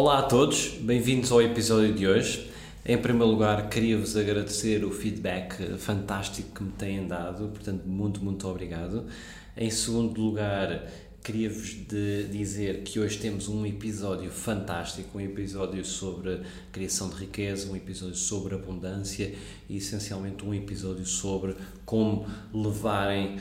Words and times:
Olá 0.00 0.20
a 0.20 0.22
todos, 0.22 0.76
bem-vindos 0.80 1.32
ao 1.32 1.42
episódio 1.42 1.92
de 1.92 2.06
hoje. 2.06 2.48
Em 2.86 2.96
primeiro 2.96 3.32
lugar, 3.32 3.68
queria-vos 3.68 4.16
agradecer 4.16 4.84
o 4.84 4.92
feedback 4.92 5.76
fantástico 5.76 6.54
que 6.54 6.62
me 6.62 6.70
têm 6.70 7.08
dado, 7.08 7.48
portanto, 7.48 7.82
muito, 7.84 8.24
muito 8.24 8.46
obrigado. 8.46 9.06
Em 9.56 9.68
segundo 9.68 10.20
lugar, 10.20 10.88
queria-vos 11.20 11.78
dizer 12.30 12.84
que 12.84 13.00
hoje 13.00 13.18
temos 13.18 13.48
um 13.48 13.66
episódio 13.66 14.30
fantástico, 14.30 15.18
um 15.18 15.20
episódio 15.20 15.84
sobre 15.84 16.42
criação 16.70 17.08
de 17.10 17.16
riqueza, 17.16 17.68
um 17.68 17.74
episódio 17.74 18.14
sobre 18.14 18.54
abundância 18.54 19.34
e 19.68 19.78
essencialmente 19.78 20.44
um 20.44 20.54
episódio 20.54 21.04
sobre 21.04 21.56
como 21.84 22.24
levarem 22.54 23.36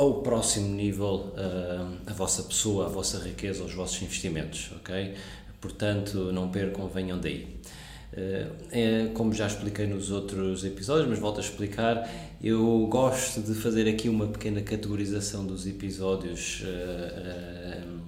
ao 0.00 0.22
próximo 0.22 0.68
nível 0.68 1.34
uh, 1.36 1.98
a 2.06 2.12
vossa 2.14 2.42
pessoa, 2.44 2.86
a 2.86 2.88
vossa 2.88 3.18
riqueza, 3.18 3.62
os 3.62 3.74
vossos 3.74 4.00
investimentos, 4.00 4.70
ok? 4.76 5.14
Portanto, 5.60 6.32
não 6.32 6.48
percam, 6.48 6.88
venham 6.88 7.18
daí. 7.18 7.60
Uh, 8.12 8.50
é, 8.72 9.10
como 9.14 9.32
já 9.32 9.46
expliquei 9.46 9.86
nos 9.86 10.10
outros 10.10 10.64
episódios, 10.64 11.08
mas 11.08 11.18
volto 11.20 11.38
a 11.38 11.40
explicar, 11.40 12.10
eu 12.42 12.88
gosto 12.90 13.40
de 13.40 13.54
fazer 13.54 13.88
aqui 13.88 14.08
uma 14.08 14.26
pequena 14.26 14.60
categorização 14.62 15.46
dos 15.46 15.64
episódios 15.64 16.62
uh, 16.62 17.86
uh, 17.86 18.00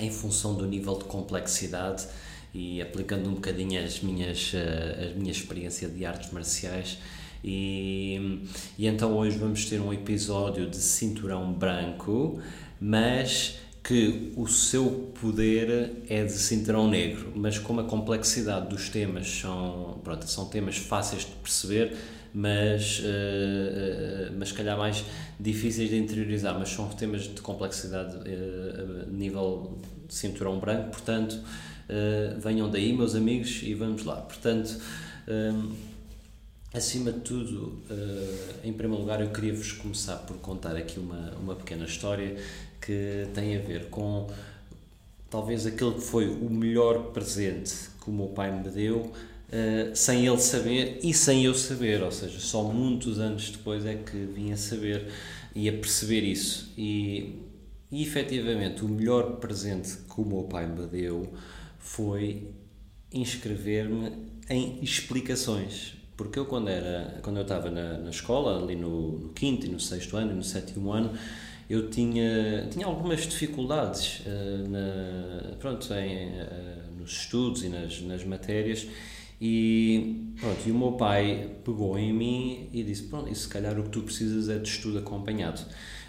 em 0.00 0.10
função 0.10 0.56
do 0.56 0.66
nível 0.66 0.98
de 0.98 1.04
complexidade 1.04 2.08
e 2.52 2.82
aplicando 2.82 3.30
um 3.30 3.34
bocadinho 3.34 3.82
as 3.82 4.00
minhas, 4.00 4.52
a 4.54 5.16
minha 5.16 5.30
experiência 5.30 5.88
de 5.88 6.04
artes 6.04 6.32
marciais. 6.32 6.98
E, 7.44 8.44
e 8.78 8.86
então 8.86 9.16
hoje 9.16 9.38
vamos 9.38 9.64
ter 9.64 9.80
um 9.80 9.92
episódio 9.92 10.68
de 10.68 10.76
cinturão 10.76 11.52
branco, 11.52 12.40
mas 12.80 13.58
que 13.82 14.32
o 14.36 14.46
seu 14.46 15.12
poder 15.20 16.04
é 16.08 16.24
de 16.24 16.32
cinturão 16.32 16.88
negro, 16.88 17.32
mas 17.34 17.58
como 17.58 17.80
a 17.80 17.84
complexidade 17.84 18.68
dos 18.68 18.88
temas 18.88 19.28
são, 19.28 20.00
pronto, 20.04 20.28
são 20.28 20.46
temas 20.46 20.76
fáceis 20.76 21.22
de 21.24 21.32
perceber, 21.32 21.96
mas, 22.32 23.00
uh, 23.00 23.02
uh, 23.02 24.34
mas 24.38 24.52
calhar 24.52 24.78
mais 24.78 25.04
difíceis 25.38 25.90
de 25.90 25.98
interiorizar, 25.98 26.58
mas 26.58 26.68
são 26.70 26.88
temas 26.90 27.22
de 27.22 27.40
complexidade 27.40 28.16
uh, 28.16 29.10
nível 29.10 29.78
cinturão 30.08 30.58
branco, 30.58 30.90
portanto, 30.90 31.32
uh, 31.32 32.40
venham 32.40 32.70
daí, 32.70 32.92
meus 32.92 33.14
amigos, 33.16 33.62
e 33.62 33.74
vamos 33.74 34.04
lá. 34.04 34.16
Portanto, 34.16 34.78
acima 36.74 37.12
de 37.12 37.20
tudo, 37.20 37.80
em 38.64 38.72
primeiro 38.72 39.02
lugar, 39.02 39.20
eu 39.20 39.30
queria 39.30 39.54
vos 39.54 39.72
começar 39.72 40.16
por 40.16 40.36
contar 40.38 40.74
aqui 40.76 40.98
uma, 40.98 41.30
uma 41.40 41.54
pequena 41.54 41.84
história 41.84 42.36
que 42.84 43.28
tem 43.32 43.56
a 43.56 43.60
ver 43.60 43.88
com 43.88 44.28
talvez 45.30 45.64
aquele 45.66 45.94
que 45.94 46.02
foi 46.02 46.28
o 46.28 46.50
melhor 46.50 47.12
presente 47.12 47.72
que 48.02 48.10
o 48.10 48.12
meu 48.12 48.28
pai 48.28 48.50
me 48.50 48.68
deu 48.68 49.10
Uh, 49.52 49.94
sem 49.94 50.26
ele 50.26 50.38
saber 50.38 50.98
e 51.02 51.12
sem 51.12 51.44
eu 51.44 51.54
saber, 51.54 52.02
ou 52.02 52.10
seja, 52.10 52.40
só 52.40 52.62
muitos 52.62 53.18
anos 53.18 53.50
depois 53.50 53.84
é 53.84 53.96
que 53.96 54.16
vim 54.16 54.50
a 54.50 54.56
saber 54.56 55.08
e 55.54 55.68
a 55.68 55.72
perceber 55.72 56.22
isso. 56.22 56.72
E, 56.74 57.38
e 57.90 58.02
efetivamente, 58.02 58.82
o 58.82 58.88
melhor 58.88 59.36
presente 59.36 59.90
que 60.08 60.20
o 60.22 60.24
meu 60.24 60.44
pai 60.44 60.66
me 60.66 60.86
deu 60.86 61.30
foi 61.78 62.48
inscrever-me 63.12 64.12
em 64.48 64.82
explicações. 64.82 65.96
Porque 66.16 66.38
eu, 66.38 66.46
quando, 66.46 66.68
era, 66.68 67.18
quando 67.22 67.36
eu 67.36 67.42
estava 67.42 67.70
na, 67.70 67.98
na 67.98 68.08
escola, 68.08 68.62
ali 68.62 68.74
no, 68.74 69.18
no 69.18 69.28
quinto 69.34 69.66
e 69.66 69.68
no 69.68 69.78
sexto 69.78 70.16
ano 70.16 70.32
e 70.32 70.34
no 70.34 70.42
sétimo 70.42 70.92
ano, 70.92 71.12
eu 71.72 71.88
tinha, 71.88 72.68
tinha 72.70 72.84
algumas 72.84 73.22
dificuldades 73.22 74.20
uh, 74.26 74.68
na, 74.68 75.54
pronto, 75.58 75.92
em, 75.94 76.28
uh, 76.28 76.98
nos 76.98 77.12
estudos 77.12 77.64
e 77.64 77.70
nas, 77.70 78.02
nas 78.02 78.22
matérias 78.24 78.86
e, 79.40 80.34
pronto, 80.38 80.58
e 80.66 80.70
o 80.70 80.74
meu 80.74 80.92
pai 80.92 81.48
pegou 81.64 81.98
em 81.98 82.12
mim 82.12 82.68
e 82.74 82.82
disse, 82.82 83.04
pronto, 83.04 83.30
e 83.30 83.34
se 83.34 83.48
calhar 83.48 83.78
o 83.80 83.84
que 83.84 83.88
tu 83.88 84.02
precisas 84.02 84.50
é 84.50 84.58
de 84.58 84.68
estudo 84.68 84.98
acompanhado. 84.98 85.62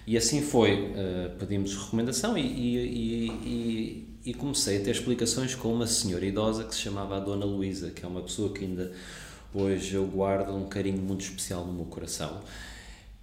E 0.05 0.17
assim 0.17 0.41
foi, 0.41 0.91
uh, 0.91 1.37
pedimos 1.39 1.77
recomendação 1.77 2.37
e, 2.37 2.41
e, 2.41 3.27
e, 3.31 4.07
e, 4.25 4.33
comecei 4.33 4.81
a 4.81 4.83
ter 4.83 4.91
explicações 4.91 5.55
com 5.55 5.73
uma 5.73 5.87
senhora 5.87 6.25
idosa 6.25 6.65
que 6.65 6.75
se 6.75 6.81
chamava 6.81 7.15
a 7.15 7.19
Dona 7.21 7.45
Luísa, 7.45 7.89
que 7.89 8.03
é 8.03 8.07
uma 8.07 8.21
pessoa 8.21 8.51
que 8.51 8.65
ainda 8.65 8.91
hoje 9.53 9.93
eu 9.93 10.05
guardo 10.05 10.53
um 10.53 10.67
carinho 10.67 11.01
muito 11.01 11.21
especial 11.21 11.65
no 11.65 11.71
meu 11.71 11.85
coração. 11.85 12.41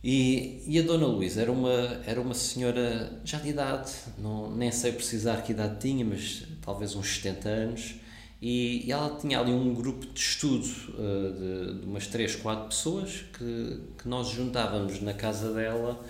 E, 0.03 0.63
e 0.67 0.79
a 0.79 0.83
Dona 0.83 1.07
Luísa 1.07 1.43
era 1.43 1.53
uma, 1.53 2.01
era 2.07 2.21
uma 2.21 2.33
senhora 2.33 3.21
já 3.23 3.39
de 3.39 3.51
idade, 3.51 3.93
não, 4.17 4.51
nem 4.51 4.73
sei 4.73 4.93
precisar 4.93 5.43
que 5.43 5.53
idade 5.53 5.79
tinha, 5.79 6.05
mas 6.05 6.45
talvez 6.63 6.95
uns 6.95 7.17
70 7.17 7.49
anos, 7.49 7.95
e, 8.41 8.87
e 8.87 8.93
ela 8.93 9.19
tinha 9.19 9.39
ali 9.39 9.53
um 9.53 9.75
grupo 9.75 10.07
de 10.07 10.19
estudo 10.19 10.65
uh, 10.65 11.73
de, 11.75 11.81
de, 11.81 11.87
umas 11.87 12.07
3, 12.07 12.37
4 12.37 12.69
pessoas 12.69 13.25
que, 13.37 13.81
que 13.99 14.09
nós 14.09 14.29
juntávamos 14.29 15.03
na 15.03 15.13
casa 15.13 15.53
dela. 15.53 16.03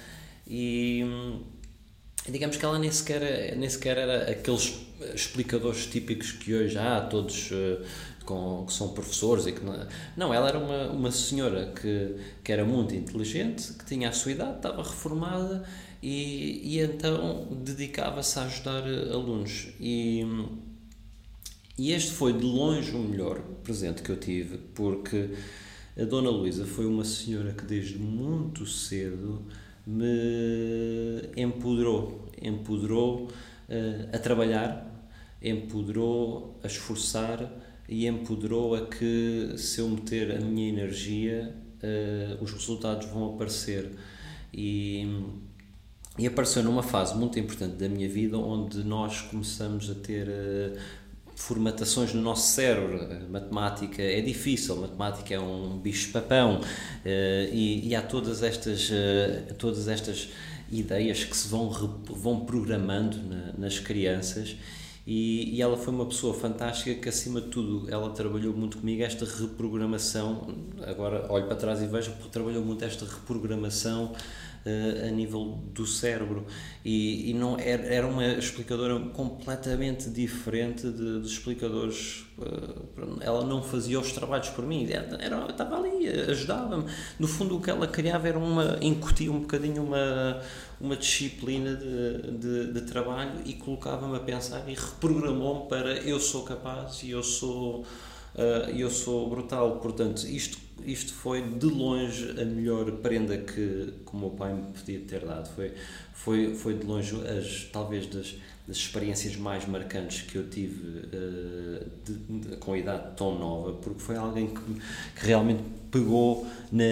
E 0.47 1.05
digamos 2.29 2.57
que 2.57 2.65
ela 2.65 2.79
nem 2.79 2.91
sequer, 2.91 3.57
nem 3.57 3.69
sequer 3.69 3.99
era 3.99 4.31
aqueles 4.31 4.79
explicadores 5.13 5.87
típicos 5.87 6.31
que 6.31 6.55
hoje 6.55 6.79
há, 6.79 7.01
todos 7.01 7.51
uh, 7.51 7.85
com, 8.31 8.65
que 8.65 8.73
são 8.73 8.91
professores 8.91 9.47
e 9.47 9.53
que 9.53 9.65
não, 9.65 9.87
não, 10.17 10.33
ela 10.33 10.49
era 10.49 10.59
uma, 10.59 10.87
uma 10.91 11.11
senhora 11.11 11.73
que, 11.75 12.15
que 12.45 12.53
era 12.53 12.65
muito 12.65 12.95
inteligente, 12.95 13.73
que 13.73 13.85
tinha 13.85 14.09
a 14.09 14.13
sua 14.13 14.31
idade, 14.31 14.57
estava 14.57 14.83
reformada 14.85 15.65
e, 16.01 16.77
e 16.77 16.81
então 16.81 17.49
dedicava-se 17.51 18.39
a 18.39 18.45
ajudar 18.45 18.85
alunos. 19.13 19.69
E, 19.81 20.25
e 21.77 21.91
este 21.91 22.13
foi 22.13 22.33
de 22.33 22.45
longe 22.45 22.95
o 22.95 23.01
melhor 23.01 23.41
presente 23.65 24.01
que 24.03 24.11
eu 24.11 24.17
tive 24.17 24.59
porque 24.75 25.31
a 26.01 26.05
Dona 26.05 26.31
Luísa 26.31 26.65
foi 26.65 26.87
uma 26.87 27.05
senhora 27.05 27.53
que 27.53 27.65
desde 27.65 27.99
muito 27.99 28.65
cedo 28.65 29.43
me 29.85 31.31
empoderou, 31.37 32.31
empoderou 32.41 33.25
uh, 33.25 34.15
a 34.15 34.19
trabalhar, 34.19 34.87
empoderou 35.43 36.61
a 36.63 36.69
esforçar 36.69 37.51
e 37.91 38.07
empoderou 38.07 38.77
a 38.77 38.87
que 38.87 39.55
se 39.57 39.81
eu 39.81 39.89
meter 39.89 40.37
a 40.37 40.41
minha 40.41 40.69
energia 40.69 41.53
uh, 41.83 42.43
os 42.43 42.53
resultados 42.53 43.09
vão 43.09 43.35
aparecer 43.35 43.91
e, 44.55 45.25
e 46.17 46.25
apareceu 46.25 46.63
numa 46.63 46.85
fase 46.85 47.17
muito 47.17 47.37
importante 47.37 47.75
da 47.75 47.89
minha 47.89 48.09
vida 48.09 48.39
onde 48.39 48.85
nós 48.85 49.23
começamos 49.23 49.91
a 49.91 49.95
ter 49.97 50.29
uh, 50.29 50.79
formatações 51.35 52.13
no 52.13 52.21
nosso 52.21 52.53
cérebro. 52.53 53.29
Matemática 53.29 54.03
é 54.03 54.21
difícil, 54.21 54.77
matemática 54.77 55.35
é 55.35 55.41
um 55.41 55.77
bicho-papão 55.79 56.61
uh, 56.61 57.05
e, 57.05 57.89
e, 57.89 57.97
há 57.97 58.03
todas 58.03 58.45
estas, 58.45 58.89
todas 59.59 59.89
estas 59.89 60.29
ideias 60.71 61.25
que 61.25 61.37
se 61.37 61.49
vão, 61.49 61.69
vão 62.05 62.45
programando 62.45 63.19
na, 63.19 63.53
nas 63.59 63.81
crianças 63.81 64.55
e, 65.13 65.57
e, 65.57 65.61
ela 65.61 65.77
foi 65.77 65.93
uma 65.93 66.07
pessoa 66.07 66.33
fantástica 66.33 66.95
que, 66.95 67.09
acima 67.09 67.41
de 67.41 67.49
tudo, 67.49 67.91
ela 67.91 68.11
trabalhou 68.11 68.55
muito 68.55 68.79
comigo 68.79 69.03
esta 69.03 69.25
reprogramação. 69.25 70.47
Agora 70.87 71.27
olho 71.29 71.47
para 71.49 71.57
trás 71.57 71.83
e 71.83 71.87
vejo 71.89 72.13
que 72.13 72.29
trabalhou 72.29 72.65
muito 72.65 72.85
esta 72.85 73.05
reprogramação 73.05 74.15
uh, 74.65 75.09
a 75.09 75.11
nível 75.11 75.59
do 75.73 75.87
cérebro. 75.87 76.47
E, 76.85 77.31
e 77.31 77.35
não 77.35 77.59
era, 77.59 77.83
era 77.83 78.07
uma 78.07 78.27
explicadora 78.27 78.99
completamente 79.11 80.11
diferente 80.11 80.83
de, 80.83 81.21
dos 81.21 81.33
explicadores. 81.33 82.25
Uh, 82.39 83.19
ela 83.21 83.45
não 83.45 83.63
fazia 83.63 83.99
os 84.01 84.13
trabalhos 84.13 84.49
por 84.51 84.67
mim, 84.67 84.89
era, 84.91 85.17
era 85.21 85.47
estava 85.51 85.77
ali, 85.77 86.09
ajudava-me. 86.09 86.85
No 87.19 87.27
fundo, 87.27 87.57
o 87.57 87.61
que 87.61 87.71
ela 87.71 87.87
criava 87.87 88.29
era 88.29 88.39
uma. 88.39 88.79
incutia 88.81 89.31
um 89.31 89.41
bocadinho 89.41 89.83
uma 89.83 90.41
uma 90.81 90.97
disciplina 90.97 91.77
de, 91.77 92.39
de, 92.39 92.73
de 92.73 92.81
trabalho 92.83 93.43
e 93.45 93.53
colocava-me 93.53 94.17
a 94.17 94.21
pensar 94.21 94.67
e 94.67 94.75
reprogramou-me 94.75 95.69
para 95.69 95.93
eu 95.99 96.19
sou 96.19 96.43
capaz 96.43 97.03
e 97.03 97.11
eu 97.11 97.23
sou 97.23 97.85
uh, 98.35 98.71
eu 98.71 98.91
sou 98.91 99.29
brutal 99.29 99.77
portanto 99.77 100.25
isto 100.27 100.59
isto 100.85 101.13
foi 101.13 101.43
de 101.43 101.67
longe 101.67 102.31
a 102.41 102.45
melhor 102.45 102.91
prenda 102.93 103.37
que, 103.37 103.93
que 104.07 104.15
o 104.15 104.17
meu 104.17 104.31
pai 104.31 104.55
me 104.55 104.73
podia 104.73 105.01
ter 105.01 105.25
dado 105.27 105.49
foi 105.55 105.73
foi 106.15 106.55
foi 106.55 106.75
de 106.75 106.87
longe 106.87 107.15
as 107.27 107.69
talvez 107.71 108.07
das 108.07 108.35
das 108.71 108.77
experiências 108.77 109.35
mais 109.35 109.67
marcantes 109.67 110.23
que 110.23 110.37
eu 110.37 110.49
tive 110.49 111.01
uh, 111.01 111.91
de, 112.05 112.49
de, 112.51 112.57
com 112.59 112.73
a 112.73 112.79
idade 112.79 113.17
tão 113.17 113.37
nova, 113.37 113.73
porque 113.73 113.99
foi 113.99 114.15
alguém 114.15 114.47
que, 114.47 114.61
que 115.19 115.27
realmente 115.27 115.61
pegou 115.91 116.47
na, 116.71 116.85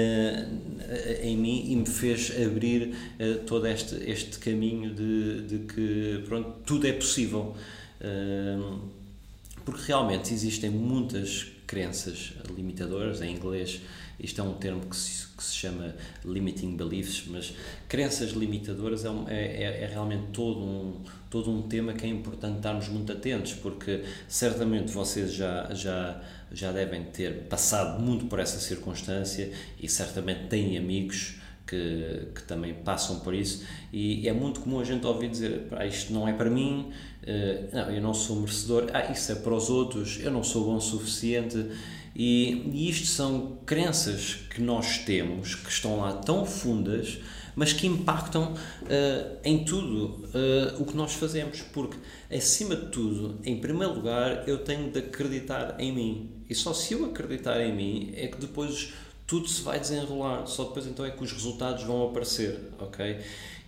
em 1.23 1.37
mim 1.37 1.71
e 1.71 1.77
me 1.77 1.87
fez 1.87 2.33
abrir 2.45 2.97
uh, 3.21 3.45
todo 3.47 3.69
este, 3.69 3.95
este 4.11 4.41
caminho 4.41 4.93
de, 4.93 5.43
de 5.43 5.59
que 5.73 6.25
pronto, 6.27 6.51
tudo 6.67 6.85
é 6.85 6.93
possível. 6.93 7.55
Uh, 8.01 8.98
porque 9.69 9.83
realmente 9.87 10.33
existem 10.33 10.71
muitas 10.71 11.47
crenças 11.67 12.33
limitadoras, 12.57 13.21
em 13.21 13.37
inglês 13.37 13.83
isto 14.19 14.41
é 14.41 14.45
um 14.45 14.55
termo 14.55 14.81
que 14.87 14.97
se, 14.97 15.27
que 15.37 15.45
se 15.45 15.55
chama 15.55 15.95
limiting 16.25 16.75
beliefs, 16.75 17.25
mas 17.27 17.53
crenças 17.87 18.31
limitadoras 18.31 19.05
é, 19.05 19.09
é, 19.09 19.35
é, 19.35 19.83
é, 19.83 19.87
realmente 19.93 20.29
todo 20.33 20.59
um, 20.59 21.03
todo 21.29 21.51
um 21.51 21.69
tema 21.69 21.93
que 21.93 22.07
é 22.07 22.09
importante 22.09 22.57
estarmos 22.57 22.89
muito 22.89 23.13
atentos, 23.13 23.53
porque 23.53 24.05
certamente 24.27 24.91
vocês 24.91 25.35
já, 25.35 25.69
já, 25.75 26.19
já 26.51 26.73
devem 26.73 27.05
ter 27.05 27.43
passado 27.43 28.03
muito 28.03 28.25
por 28.25 28.41
essa 28.41 28.59
circunstância 28.59 29.53
e 29.79 29.87
certamente 29.87 30.49
têm 30.49 30.79
amigos 30.79 31.37
que, 31.69 32.29
que 32.35 32.43
também 32.45 32.73
passam 32.73 33.21
por 33.21 33.35
isso. 33.35 33.67
E 33.93 34.27
é 34.27 34.33
muito 34.33 34.61
comum 34.61 34.81
a 34.81 34.85
gente 34.85 35.07
ouvir 35.07 35.29
dizer 35.29 35.67
ah, 35.73 35.87
isto 35.87 36.13
não 36.13 36.27
é 36.27 36.33
para 36.33 36.49
mim, 36.49 36.91
uh, 37.29 37.77
não, 37.77 37.91
eu 37.91 38.03
não 38.03 38.15
sou 38.15 38.37
merecedor, 38.37 38.87
ah, 38.93 39.13
isso 39.13 39.31
é 39.33 39.35
para 39.35 39.55
os 39.55 39.69
outros, 39.69 40.19
eu 40.21 40.31
não 40.31 40.43
sou 40.43 40.65
bom 40.65 40.77
o 40.77 40.81
suficiente. 40.81 41.67
E, 42.17 42.69
e 42.73 42.89
isto 42.89 43.07
são 43.07 43.59
crenças 43.65 44.35
que 44.51 44.61
nós 44.61 44.99
temos, 44.99 45.55
que 45.55 45.71
estão 45.71 46.01
lá 46.01 46.15
tão 46.15 46.45
fundas, 46.45 47.19
mas 47.55 47.73
que 47.73 47.87
impactam 47.87 48.55
uh, 48.55 49.37
em 49.45 49.65
tudo 49.65 50.29
uh, 50.29 50.81
o 50.81 50.85
que 50.85 50.97
nós 50.97 51.15
fazemos, 51.15 51.61
porque 51.73 51.97
acima 52.33 52.77
de 52.77 52.87
tudo, 52.87 53.41
em 53.45 53.61
primeiro 53.61 53.95
lugar, 53.95 54.49
eu 54.49 54.59
tenho 54.59 54.91
de 54.91 55.01
acreditar 55.01 55.75
em 55.79 55.93
mim. 55.93 56.31
E 56.49 56.55
só 56.55 56.73
se 56.73 56.95
eu 56.95 57.05
acreditar 57.05 57.61
em 57.61 57.75
mim 57.75 58.13
é 58.15 58.29
que 58.29 58.39
depois 58.39 58.93
tudo 59.29 59.47
se 59.47 59.61
vai 59.61 59.79
desenrolar, 59.79 60.47
só 60.47 60.65
depois 60.65 60.87
então 60.87 61.05
é 61.05 61.11
que 61.11 61.23
os 61.23 61.31
resultados 61.31 61.85
vão 61.85 62.09
aparecer, 62.09 62.59
ok? 62.81 63.19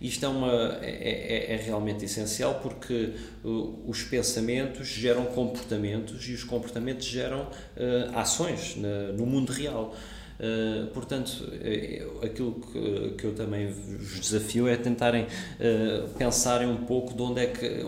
Isto 0.01 0.25
é, 0.25 0.27
uma, 0.27 0.79
é, 0.81 0.89
é, 0.89 1.53
é 1.53 1.55
realmente 1.55 2.03
essencial 2.03 2.55
porque 2.55 3.13
uh, 3.43 3.79
os 3.87 4.01
pensamentos 4.01 4.87
geram 4.87 5.25
comportamentos 5.25 6.27
e 6.27 6.33
os 6.33 6.43
comportamentos 6.43 7.05
geram 7.05 7.43
uh, 7.43 8.17
ações 8.17 8.75
na, 8.75 9.11
no 9.13 9.27
mundo 9.27 9.51
real. 9.51 9.95
Uh, 10.41 10.87
portanto, 10.87 11.43
uh, 11.43 12.25
aquilo 12.25 12.53
que, 12.53 13.11
que 13.11 13.25
eu 13.25 13.35
também 13.35 13.71
vos 13.71 14.21
desafio 14.21 14.67
é 14.67 14.75
tentarem 14.75 15.25
uh, 15.25 16.09
pensarem 16.17 16.67
um 16.67 16.77
pouco 16.77 17.13
de 17.13 17.21
onde 17.21 17.41
é 17.41 17.45
que, 17.45 17.85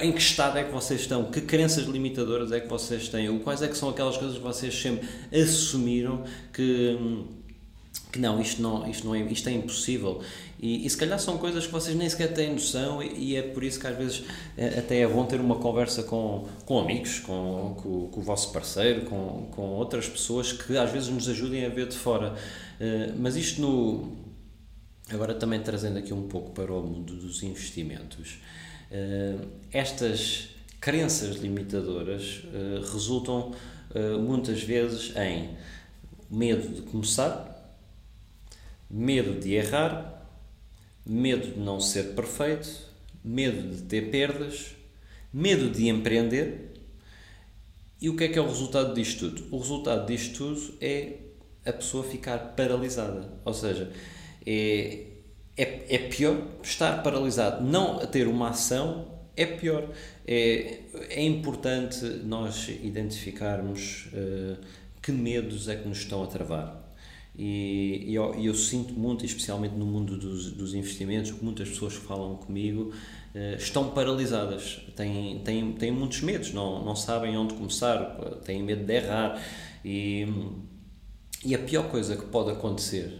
em 0.00 0.10
que 0.10 0.18
estado 0.18 0.56
é 0.56 0.64
que 0.64 0.72
vocês 0.72 1.02
estão, 1.02 1.24
que 1.24 1.42
crenças 1.42 1.84
limitadoras 1.84 2.50
é 2.50 2.60
que 2.60 2.66
vocês 2.66 3.10
têm, 3.10 3.38
quais 3.40 3.60
é 3.60 3.68
que 3.68 3.76
são 3.76 3.90
aquelas 3.90 4.16
coisas 4.16 4.38
que 4.38 4.42
vocês 4.42 4.74
sempre 4.74 5.06
assumiram 5.38 6.24
que, 6.50 7.26
que 8.10 8.18
não, 8.18 8.40
isto 8.40 8.62
não, 8.62 8.88
isto 8.88 9.06
não 9.06 9.14
é, 9.14 9.20
isto 9.24 9.46
é 9.50 9.52
impossível 9.52 10.22
e, 10.62 10.86
e, 10.86 10.88
se 10.90 10.96
calhar 10.96 11.18
são 11.18 11.38
coisas 11.38 11.66
que 11.66 11.72
vocês 11.72 11.96
nem 11.96 12.08
sequer 12.08 12.32
têm 12.32 12.52
noção, 12.52 13.02
e, 13.02 13.32
e 13.32 13.36
é 13.36 13.42
por 13.42 13.64
isso 13.64 13.80
que 13.80 13.86
às 13.88 13.98
vezes 13.98 14.22
é, 14.56 14.78
até 14.78 15.00
é 15.00 15.08
bom 15.08 15.26
ter 15.26 15.40
uma 15.40 15.56
conversa 15.56 16.04
com, 16.04 16.46
com 16.64 16.78
amigos, 16.78 17.18
com, 17.18 17.74
com, 17.82 18.06
com, 18.06 18.20
o 18.20 18.22
vosso 18.22 18.52
parceiro, 18.52 19.00
com, 19.06 19.48
com 19.50 19.70
outras 19.70 20.08
pessoas 20.08 20.52
que 20.52 20.78
às 20.78 20.88
vezes 20.92 21.08
nos 21.08 21.28
ajudem 21.28 21.66
a 21.66 21.68
ver 21.68 21.88
de 21.88 21.96
fora. 21.96 22.34
Uh, 22.80 23.12
mas 23.18 23.34
isto 23.34 23.60
no. 23.60 24.16
Agora 25.10 25.34
também 25.34 25.60
trazendo 25.60 25.98
aqui 25.98 26.14
um 26.14 26.28
pouco 26.28 26.52
para 26.52 26.72
o 26.72 26.80
mundo 26.80 27.16
dos 27.16 27.42
investimentos. 27.42 28.38
Uh, 28.88 29.44
estas 29.72 30.50
crenças 30.80 31.38
limitadoras 31.38 32.44
uh, 32.44 32.92
resultam 32.92 33.52
muitas 34.26 34.62
vezes 34.62 35.14
em 35.16 35.50
medo 36.30 36.66
de 36.66 36.80
começar, 36.80 37.76
medo 38.88 39.38
de 39.38 39.52
errar 39.52 40.21
medo 41.04 41.52
de 41.52 41.58
não 41.58 41.80
ser 41.80 42.14
perfeito, 42.14 42.68
medo 43.24 43.74
de 43.74 43.82
ter 43.82 44.10
perdas, 44.10 44.74
medo 45.32 45.70
de 45.70 45.88
empreender. 45.88 46.72
E 48.00 48.08
o 48.08 48.16
que 48.16 48.24
é 48.24 48.28
que 48.28 48.38
é 48.38 48.42
o 48.42 48.48
resultado 48.48 48.94
disto 48.94 49.30
tudo? 49.30 49.54
O 49.54 49.58
resultado 49.58 50.06
disto 50.06 50.36
tudo 50.36 50.74
é 50.80 51.18
a 51.64 51.72
pessoa 51.72 52.02
ficar 52.02 52.38
paralisada. 52.56 53.32
Ou 53.44 53.54
seja, 53.54 53.92
é, 54.44 55.06
é, 55.56 55.94
é 55.94 55.98
pior 56.08 56.36
estar 56.62 57.02
paralisado. 57.02 57.64
Não 57.64 57.98
ter 58.06 58.26
uma 58.26 58.50
ação 58.50 59.12
é 59.36 59.46
pior. 59.46 59.88
É, 60.26 60.80
é 61.10 61.22
importante 61.22 62.04
nós 62.24 62.68
identificarmos 62.68 64.06
uh, 64.12 64.58
que 65.00 65.12
medos 65.12 65.68
é 65.68 65.76
que 65.76 65.88
nos 65.88 65.98
estão 65.98 66.22
a 66.22 66.26
travar. 66.26 66.81
E, 67.34 68.14
eu, 68.14 68.34
eu, 68.34 68.54
sinto 68.54 68.92
muito, 68.92 69.24
especialmente 69.24 69.74
no 69.74 69.86
mundo 69.86 70.18
dos, 70.18 70.52
dos 70.52 70.74
investimentos, 70.74 71.32
muitas 71.40 71.70
pessoas 71.70 71.96
que 71.96 72.04
falam 72.04 72.36
comigo 72.36 72.92
uh, 73.34 73.56
estão 73.56 73.88
paralisadas, 73.90 74.80
têm, 74.94 75.38
têm, 75.38 75.72
têm 75.72 75.90
muitos 75.90 76.20
medos, 76.20 76.52
não, 76.52 76.84
não 76.84 76.94
sabem 76.94 77.36
onde 77.36 77.54
começar, 77.54 78.16
têm 78.44 78.62
medo 78.62 78.84
de 78.84 78.92
errar. 78.92 79.42
E, 79.84 80.26
e 81.44 81.54
a 81.54 81.58
pior 81.58 81.88
coisa 81.88 82.16
que 82.16 82.26
pode 82.26 82.50
acontecer 82.50 83.18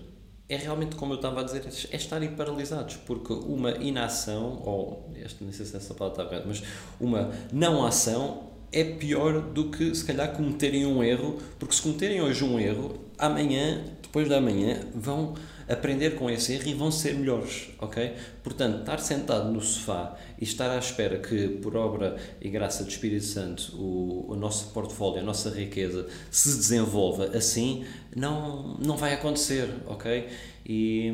é 0.48 0.56
realmente, 0.56 0.96
como 0.96 1.14
eu 1.14 1.16
estava 1.16 1.40
a 1.40 1.44
dizer, 1.44 1.64
é 1.90 1.96
estarem 1.96 2.32
paralisados, 2.32 2.96
porque 2.96 3.32
uma 3.32 3.70
inação, 3.78 4.60
ou 4.62 5.10
esta, 5.16 5.42
não 5.42 5.52
sei 5.52 5.64
se 5.64 5.74
essa 5.74 5.94
palavra 5.94 6.22
está 6.22 6.34
errada, 6.34 6.46
mas 6.46 6.62
uma 7.00 7.32
não 7.50 7.86
ação 7.86 8.50
é 8.70 8.84
pior 8.84 9.40
do 9.40 9.70
que 9.70 9.94
se 9.94 10.04
calhar 10.04 10.32
cometerem 10.32 10.84
um 10.84 11.02
erro, 11.02 11.38
porque 11.58 11.74
se 11.74 11.80
cometerem 11.80 12.20
hoje 12.20 12.44
um 12.44 12.60
erro, 12.60 12.98
amanhã 13.18 13.82
depois 14.12 14.28
da 14.28 14.42
manhã 14.42 14.78
vão 14.94 15.32
aprender 15.66 16.16
com 16.16 16.28
esse 16.28 16.52
erro 16.52 16.68
e 16.68 16.74
vão 16.74 16.90
ser 16.90 17.14
melhores, 17.14 17.70
ok? 17.78 18.12
Portanto, 18.42 18.80
estar 18.80 18.98
sentado 18.98 19.50
no 19.50 19.62
sofá 19.62 20.14
e 20.38 20.44
estar 20.44 20.70
à 20.70 20.78
espera 20.78 21.18
que, 21.18 21.48
por 21.48 21.74
obra 21.74 22.16
e 22.38 22.50
graça 22.50 22.84
do 22.84 22.90
Espírito 22.90 23.24
Santo, 23.24 23.74
o, 23.74 24.32
o 24.32 24.36
nosso 24.36 24.70
portfólio, 24.74 25.20
a 25.20 25.22
nossa 25.22 25.48
riqueza 25.48 26.06
se 26.30 26.58
desenvolva 26.58 27.34
assim, 27.34 27.86
não, 28.14 28.76
não 28.84 28.98
vai 28.98 29.14
acontecer, 29.14 29.66
ok? 29.86 30.28
E 30.66 31.10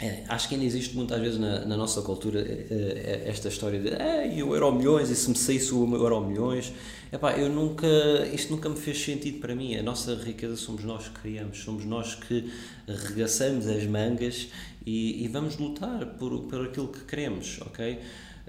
é, 0.00 0.22
acho 0.28 0.48
que 0.48 0.54
ainda 0.54 0.64
existe 0.64 0.94
muitas 0.94 1.20
vezes 1.20 1.40
na, 1.40 1.64
na 1.64 1.76
nossa 1.76 2.00
cultura 2.02 2.40
é, 2.40 2.66
é, 2.70 3.22
esta 3.26 3.48
história 3.48 3.80
de 3.80 3.90
e 4.32 4.42
o 4.44 4.54
euro 4.54 4.70
milhões 4.72 5.10
e 5.10 5.16
se 5.16 5.28
me 5.28 5.36
saísse 5.36 5.74
o 5.74 5.92
euro 5.92 6.20
milhões. 6.20 6.72
Epá, 7.10 7.32
eu 7.36 7.48
nunca 7.48 7.86
isto 8.32 8.52
nunca 8.52 8.68
me 8.68 8.76
fez 8.76 9.02
sentido 9.02 9.40
para 9.40 9.56
mim. 9.56 9.74
A 9.74 9.82
nossa 9.82 10.14
riqueza 10.14 10.56
somos 10.56 10.84
nós 10.84 11.08
que 11.08 11.18
criamos 11.20 11.58
somos 11.58 11.84
nós 11.84 12.14
que 12.14 12.48
regaçamos 12.86 13.66
as 13.66 13.84
mangas 13.86 14.48
e, 14.86 15.24
e 15.24 15.26
vamos 15.26 15.56
lutar 15.56 16.06
por, 16.16 16.42
por 16.42 16.66
aquilo 16.66 16.88
que 16.88 17.00
queremos 17.00 17.60
ok? 17.62 17.98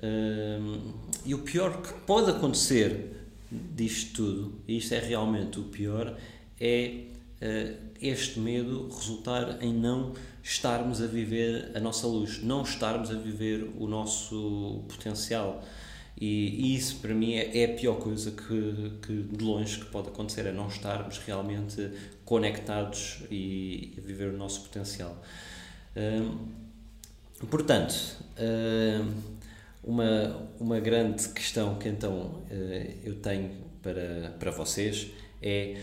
Um, 0.04 0.94
e 1.26 1.34
o 1.34 1.40
pior 1.40 1.82
que 1.82 1.94
pode 2.06 2.30
acontecer 2.30 3.26
disto 3.52 4.14
tudo 4.14 4.54
e 4.68 4.78
isto 4.78 4.94
é 4.94 5.00
realmente 5.00 5.60
o 5.60 5.64
pior 5.64 6.16
é 6.62 7.06
uh, 7.42 7.76
este 8.00 8.40
medo 8.40 8.88
resultar 8.88 9.58
em 9.62 9.74
não 9.74 10.14
estarmos 10.50 11.00
a 11.00 11.06
viver 11.06 11.72
a 11.76 11.80
nossa 11.80 12.08
luz, 12.08 12.42
não 12.42 12.64
estarmos 12.64 13.12
a 13.12 13.14
viver 13.14 13.70
o 13.78 13.88
nosso 13.88 14.84
potencial. 14.90 15.64
E, 16.20 16.66
e 16.66 16.76
isso 16.76 16.98
para 16.98 17.14
mim 17.14 17.36
é, 17.36 17.62
é, 17.62 17.66
a 17.66 17.76
pior 17.76 18.00
coisa 18.00 18.32
que, 18.32 18.92
que 19.02 19.22
de 19.24 19.44
longe 19.44 19.80
que 19.80 19.86
pode 19.86 20.10
acontecer, 20.10 20.48
é 20.48 20.52
não 20.52 20.68
estarmos 20.68 21.20
realmente 21.20 21.92
conectados 22.26 23.20
e, 23.30 23.94
e 23.96 24.02
viver 24.02 24.34
o 24.34 24.38
nosso 24.38 24.62
potencial. 24.62 25.22
Hum, 25.96 26.48
portanto, 27.50 28.18
hum, 28.40 29.14
uma, 29.84 30.50
uma 30.60 30.80
grande 30.80 31.30
questão 31.30 31.76
que 31.76 31.88
então 31.88 32.44
hum, 32.52 32.94
eu 33.04 33.16
tenho 33.16 33.52
para, 33.84 34.36
para 34.40 34.52
vocês 34.52 35.12
é 35.42 35.78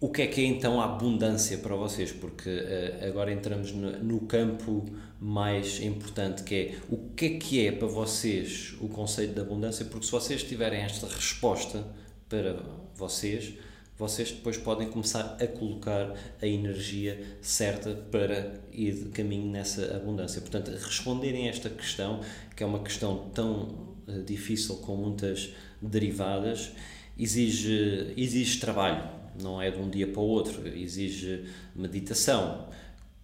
o 0.00 0.10
que 0.10 0.22
é 0.22 0.26
que 0.28 0.40
é 0.40 0.44
então 0.44 0.80
a 0.80 0.84
abundância 0.84 1.58
para 1.58 1.74
vocês? 1.74 2.12
Porque 2.12 2.48
uh, 2.48 3.08
agora 3.08 3.32
entramos 3.32 3.72
no, 3.72 3.90
no, 3.98 4.20
campo 4.20 4.86
mais 5.20 5.80
importante 5.82 6.44
que 6.44 6.54
é 6.54 6.78
o 6.88 6.96
que 7.16 7.26
é 7.26 7.30
que 7.30 7.66
é 7.66 7.72
para 7.72 7.88
vocês 7.88 8.76
o 8.80 8.88
conceito 8.88 9.34
de 9.34 9.40
abundância? 9.40 9.84
Porque 9.84 10.06
se 10.06 10.12
vocês 10.12 10.44
tiverem 10.44 10.82
esta 10.82 11.08
resposta 11.08 11.84
para 12.28 12.62
vocês, 12.94 13.54
vocês 13.98 14.30
depois 14.30 14.56
podem 14.56 14.88
começar 14.88 15.36
a 15.40 15.46
colocar 15.48 16.14
a 16.40 16.46
energia 16.46 17.20
certa 17.42 17.90
para 17.92 18.54
ir 18.70 18.92
de 18.92 19.08
caminho 19.08 19.50
nessa 19.50 19.96
abundância. 19.96 20.40
Portanto, 20.40 20.70
responderem 20.70 21.48
esta 21.48 21.68
questão, 21.68 22.20
que 22.54 22.62
é 22.62 22.66
uma 22.66 22.84
questão 22.84 23.30
tão 23.34 23.96
uh, 24.06 24.22
difícil 24.24 24.76
com 24.76 24.94
muitas 24.94 25.52
derivadas, 25.82 26.70
exige, 27.18 28.14
exige 28.16 28.60
trabalho 28.60 29.17
não 29.40 29.60
é 29.60 29.70
de 29.70 29.78
um 29.78 29.88
dia 29.88 30.06
para 30.06 30.20
o 30.20 30.24
outro, 30.24 30.66
exige 30.68 31.44
meditação, 31.74 32.68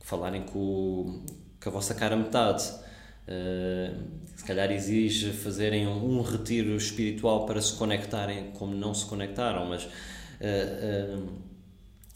falarem 0.00 0.42
com, 0.42 1.25
com 1.62 1.68
a 1.68 1.73
vossa 1.73 1.94
cara 1.94 2.16
metade, 2.16 2.73
Uh, 3.26 4.04
se 4.37 4.44
calhar 4.44 4.70
exige 4.70 5.32
fazerem 5.32 5.87
um, 5.87 6.18
um, 6.18 6.20
retiro 6.20 6.76
espiritual 6.76 7.46
para 7.46 7.58
se 7.62 7.73
conectarem 7.73 8.50
como 8.50 8.75
não 8.75 8.92
se 8.92 9.06
conectaram, 9.06 9.64
mas 9.64 9.84
uh, 9.84 9.88
uh, 9.88 11.32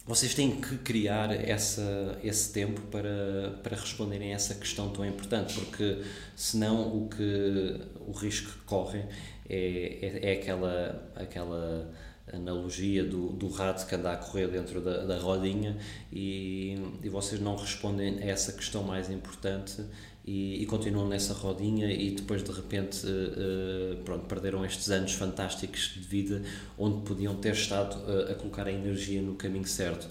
vocês 0.05 0.35
têm 0.35 0.61
que 0.61 0.77
criar 0.79 1.33
essa, 1.33 2.19
esse 2.23 2.53
tempo 2.53 2.83
para, 2.91 3.59
para 3.63 3.77
responderem 3.77 4.33
a 4.33 4.37
essa 4.37 4.55
questão 4.55 4.91
tão 4.91 5.05
importante, 5.05 5.55
porque 5.55 6.03
senão 6.37 6.95
o, 6.95 7.09
que, 7.09 7.81
o 8.07 8.13
risco 8.13 8.51
que 8.51 8.65
correm 8.65 9.07
é, 9.49 9.99
é, 10.03 10.31
é 10.31 10.33
aquela, 10.33 11.11
aquela 11.15 11.91
analogia 12.33 13.05
do, 13.05 13.31
do 13.31 13.49
rato 13.49 13.87
que 13.87 13.95
anda 13.95 14.13
a 14.13 14.17
correr 14.17 14.49
dentro 14.49 14.81
da, 14.81 15.05
da 15.05 15.19
rodinha 15.19 15.77
e, 16.13 16.77
e 17.03 17.09
vocês 17.09 17.41
não 17.41 17.57
respondem 17.57 18.19
a 18.19 18.27
essa 18.27 18.53
questão 18.53 18.83
mais 18.83 19.11
importante 19.11 19.85
e, 20.25 20.63
e, 20.63 20.67
continuam 20.67 21.09
nessa 21.09 21.33
rodinha 21.33 21.91
e 21.91 22.11
depois 22.11 22.43
de 22.43 22.53
repente 22.53 23.07
uh, 23.07 23.97
pronto, 24.05 24.27
perderam 24.27 24.63
estes 24.63 24.91
anos 24.91 25.13
fantásticos 25.13 25.93
de 25.95 26.01
vida 26.01 26.43
onde 26.77 27.01
podiam 27.01 27.35
ter 27.37 27.55
estado 27.55 27.97
uh, 27.97 28.31
a 28.31 28.35
colocar 28.35 28.67
a 28.67 28.73
energia 28.73 29.23
no 29.23 29.35
caminho 29.37 29.67
certo. 29.67 30.07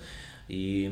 E 0.50 0.90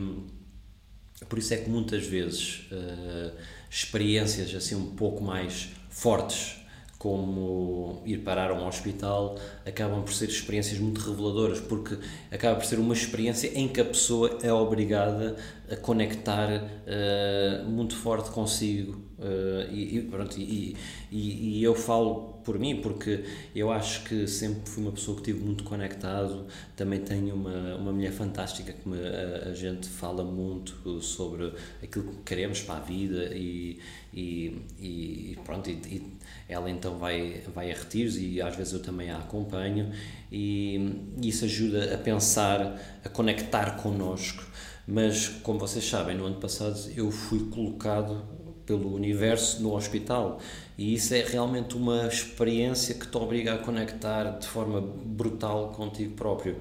por 1.27 1.39
isso 1.39 1.55
é 1.55 1.57
que 1.57 1.69
muitas 1.69 2.05
vezes 2.05 2.67
uh, 2.71 3.31
experiências 3.69 4.53
assim 4.53 4.75
um 4.75 4.95
pouco 4.95 5.23
mais 5.23 5.69
fortes 5.89 6.57
como 7.05 8.01
ir 8.03 8.23
parar 8.23 8.49
a 8.49 8.55
um 8.55 8.67
hospital, 8.67 9.37
acabam 9.63 10.01
por 10.01 10.11
ser 10.11 10.27
experiências 10.27 10.79
muito 10.79 10.99
reveladoras, 11.01 11.59
porque 11.59 11.99
acaba 12.31 12.55
por 12.55 12.65
ser 12.65 12.79
uma 12.79 12.95
experiência 12.95 13.51
em 13.53 13.67
que 13.67 13.79
a 13.79 13.85
pessoa 13.85 14.39
é 14.41 14.51
obrigada 14.51 15.35
a 15.69 15.75
conectar 15.75 16.49
uh, 16.49 17.69
muito 17.69 17.95
forte 17.95 18.31
consigo. 18.31 19.04
Uh, 19.25 19.71
e, 19.71 19.97
e, 19.97 20.01
pronto, 20.03 20.37
e, 20.39 20.75
e, 21.11 21.57
e, 21.57 21.63
eu 21.63 21.73
falo 21.73 22.35
por 22.43 22.59
mim, 22.59 22.79
porque 22.79 23.25
eu 23.55 23.71
acho 23.71 24.03
que 24.03 24.27
sempre 24.27 24.69
fui 24.69 24.83
uma 24.83 24.91
pessoa 24.91 25.15
que 25.15 25.31
estive 25.31 25.43
muito 25.43 25.63
conectado. 25.63 26.45
Também 26.75 26.99
tenho 26.99 27.33
uma, 27.33 27.75
uma 27.75 27.91
mulher 27.91 28.11
fantástica 28.11 28.71
que 28.71 28.87
me, 28.87 28.97
a, 28.99 29.49
a 29.49 29.53
gente 29.55 29.89
fala 29.89 30.23
muito 30.23 31.01
sobre 31.01 31.51
aquilo 31.81 32.11
que 32.11 32.21
queremos 32.23 32.61
para 32.61 32.75
a 32.75 32.79
vida 32.81 33.35
e, 33.35 33.79
e, 34.13 34.61
e 34.79 35.39
pronto. 35.43 35.71
E, 35.71 36.03
ela 36.47 36.69
então 36.69 36.99
vai, 36.99 37.41
vai 37.51 37.71
a 37.71 37.75
retiros 37.75 38.17
e 38.17 38.39
às 38.39 38.55
vezes 38.55 38.73
eu 38.73 38.83
também 38.83 39.09
a 39.09 39.17
acompanho, 39.17 39.91
e 40.31 41.01
isso 41.23 41.45
ajuda 41.45 41.95
a 41.95 41.97
pensar, 41.97 42.79
a 43.03 43.09
conectar 43.09 43.77
connosco 43.77 44.43
mas 44.87 45.27
como 45.27 45.57
vocês 45.57 45.83
sabem, 45.87 46.15
no 46.15 46.25
ano 46.25 46.35
passado 46.35 46.77
eu 46.95 47.09
fui 47.09 47.49
colocado 47.49 48.23
pelo 48.65 48.93
universo 48.93 49.61
no 49.61 49.75
hospital. 49.75 50.39
E 50.77 50.93
isso 50.93 51.13
é 51.13 51.23
realmente 51.23 51.75
uma 51.75 52.07
experiência 52.07 52.95
que 52.95 53.07
te 53.07 53.17
obriga 53.17 53.53
a 53.53 53.57
conectar 53.57 54.37
de 54.37 54.47
forma 54.47 54.81
brutal 54.81 55.69
contigo 55.69 56.13
próprio. 56.15 56.57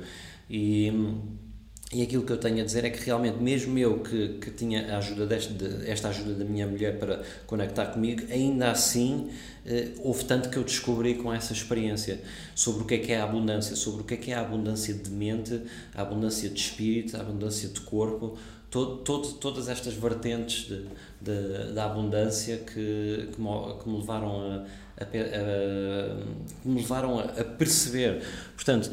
E 0.49 0.93
e 1.95 2.03
aquilo 2.03 2.25
que 2.25 2.33
eu 2.33 2.39
tenho 2.39 2.61
a 2.61 2.65
dizer 2.65 2.85
é 2.85 2.91
que 2.91 3.05
realmente, 3.05 3.39
mesmo 3.39 3.79
eu 3.79 4.01
que, 4.01 4.39
que 4.41 4.51
tinha 4.51 4.95
a 4.95 4.99
ajuda 4.99 5.27
deste, 5.27 5.53
de, 5.53 5.89
esta 5.89 6.09
ajuda 6.09 6.35
da 6.35 6.45
minha 6.45 6.67
mulher 6.67 6.99
para 6.99 7.23
conectar 7.47 7.87
comigo, 7.87 8.23
ainda 8.33 8.73
assim 8.73 9.31
eh, 9.65 9.91
houve 10.01 10.25
tanto 10.25 10.49
que 10.49 10.57
eu 10.57 10.65
descobri 10.65 11.15
com 11.15 11.33
essa 11.33 11.53
experiência 11.53 12.21
sobre 12.53 12.83
o 12.83 12.85
que 12.85 12.95
é 12.95 12.99
que 12.99 13.13
é 13.13 13.21
a 13.21 13.23
abundância, 13.25 13.77
sobre 13.77 14.01
o 14.01 14.05
que 14.05 14.15
é 14.15 14.17
que 14.17 14.33
é 14.33 14.35
a 14.35 14.41
abundância 14.41 14.93
de 14.93 15.09
mente, 15.09 15.61
a 15.95 16.03
abundância 16.03 16.51
de 16.51 16.59
espírito, 16.59 17.17
a 17.17 17.21
abundância 17.21 17.69
de 17.69 17.81
corpo, 17.83 18.37
todo, 18.75 18.97
todo, 19.05 19.33
todas 19.35 19.69
estas 19.69 19.95
vertentes 19.95 20.67
de, 20.67 20.89
de, 21.21 21.73
da 21.73 21.85
abundância 21.85 22.57
que, 22.57 23.29
que, 23.29 23.37
que 23.37 23.89
me 23.89 23.99
levaram 23.99 24.41
a, 24.41 24.67
a, 24.99 25.05
a, 25.05 25.07
que 26.61 26.69
me 26.69 26.81
levaram 26.81 27.21
a 27.21 27.45
perceber. 27.57 28.21
Portanto, 28.57 28.91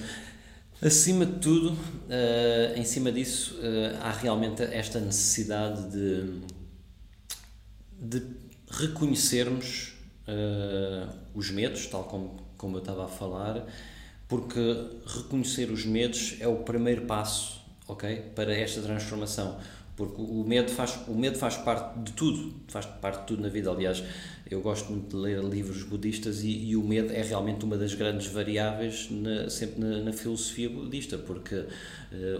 Acima 0.83 1.27
de 1.27 1.33
tudo, 1.33 1.73
uh, 1.73 2.75
em 2.75 2.83
cima 2.83 3.11
disso, 3.11 3.53
uh, 3.57 4.01
há 4.01 4.09
realmente 4.09 4.63
esta 4.63 4.99
necessidade 4.99 5.91
de, 5.91 6.41
de 7.99 8.25
reconhecermos 8.67 9.93
uh, 10.27 11.07
os 11.35 11.51
medos, 11.51 11.85
tal 11.85 12.05
como, 12.05 12.35
como 12.57 12.77
eu 12.77 12.79
estava 12.79 13.05
a 13.05 13.07
falar, 13.07 13.63
porque 14.27 14.59
reconhecer 15.05 15.69
os 15.69 15.85
medos 15.85 16.37
é 16.39 16.47
o 16.47 16.63
primeiro 16.63 17.05
passo 17.05 17.60
ok, 17.91 18.31
para 18.35 18.53
esta 18.53 18.81
transformação. 18.81 19.57
Porque 19.95 20.21
o 20.21 20.43
medo 20.45 20.71
faz 20.71 20.97
o 21.07 21.13
medo 21.13 21.37
faz 21.37 21.57
parte 21.57 21.99
de 21.99 22.13
tudo 22.13 22.53
faz 22.69 22.85
parte 22.85 23.19
de 23.19 23.27
tudo 23.27 23.43
na 23.43 23.49
vida. 23.49 23.69
Aliás 23.69 24.01
eu 24.49 24.61
gosto 24.61 24.89
muito 24.91 25.15
de 25.15 25.21
ler 25.21 25.43
livros 25.43 25.83
budistas 25.83 26.43
e, 26.43 26.69
e 26.69 26.75
o 26.75 26.81
medo 26.81 27.11
é 27.13 27.21
realmente 27.21 27.65
uma 27.65 27.77
das 27.77 27.93
grandes 27.93 28.27
variáveis 28.27 29.09
na, 29.11 29.49
sempre 29.49 29.79
na, 29.79 29.97
na, 29.99 30.13
filosofia 30.13 30.69
budista 30.69 31.17
porque 31.17 31.55
uh, 31.55 31.67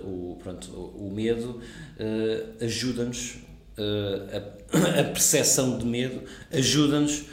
o 0.04 0.38
pronto 0.42 0.72
o, 0.72 1.08
o 1.08 1.14
medo 1.14 1.60
uh, 2.00 2.64
ajuda-nos 2.64 3.36
uh, 3.78 4.96
a, 4.98 5.00
a 5.02 5.04
percepção 5.04 5.78
de 5.78 5.86
medo 5.86 6.24
ajuda-nos 6.52 7.26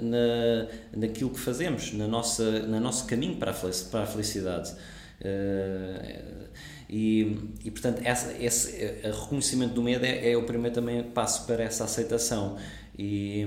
na, 0.00 0.98
naquilo 0.98 1.28
que 1.28 1.38
fazemos 1.38 1.92
na 1.92 2.08
nossa 2.08 2.60
na 2.60 2.80
nosso 2.80 3.06
caminho 3.06 3.36
para 3.36 3.50
a, 3.50 3.54
para 3.90 4.04
a 4.04 4.06
felicidade 4.06 4.74
e, 6.88 7.50
e 7.64 7.70
portanto, 7.70 8.00
essa, 8.04 8.32
esse 8.38 9.02
reconhecimento 9.02 9.74
do 9.74 9.82
medo 9.82 10.04
é, 10.04 10.30
é, 10.30 10.36
o 10.36 10.44
primeiro 10.44 10.74
também 10.74 11.02
passo 11.02 11.46
para 11.46 11.62
essa 11.62 11.84
aceitação. 11.84 12.56
E, 12.98 13.46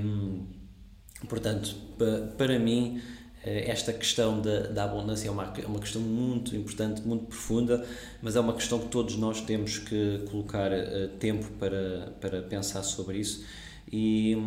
portanto, 1.28 1.76
para, 1.98 2.28
para 2.38 2.60
mim, 2.60 3.02
eh, 3.44 3.70
esta 3.70 3.94
questão 3.94 4.42
da, 4.42 4.68
da 4.68 4.84
abundância 4.84 5.28
é 5.28 5.32
uma, 5.32 5.54
é 5.58 5.66
uma 5.66 5.80
questão 5.80 6.02
muito 6.02 6.56
importante, 6.56 7.02
muito 7.02 7.26
profunda, 7.26 7.86
mas 8.22 8.36
é 8.36 8.40
uma 8.40 8.54
questão 8.54 8.80
que 8.80 8.88
todos 8.90 9.16
nós 9.16 9.42
temos 9.42 9.78
que 9.78 10.26
colocar 10.30 10.72
uh, 10.72 11.08
tempo 11.20 11.50
para, 11.58 12.14
para 12.20 12.42
pensar 12.42 12.84
sobre 12.84 13.20
isso. 13.20 13.46
E, 13.92 14.38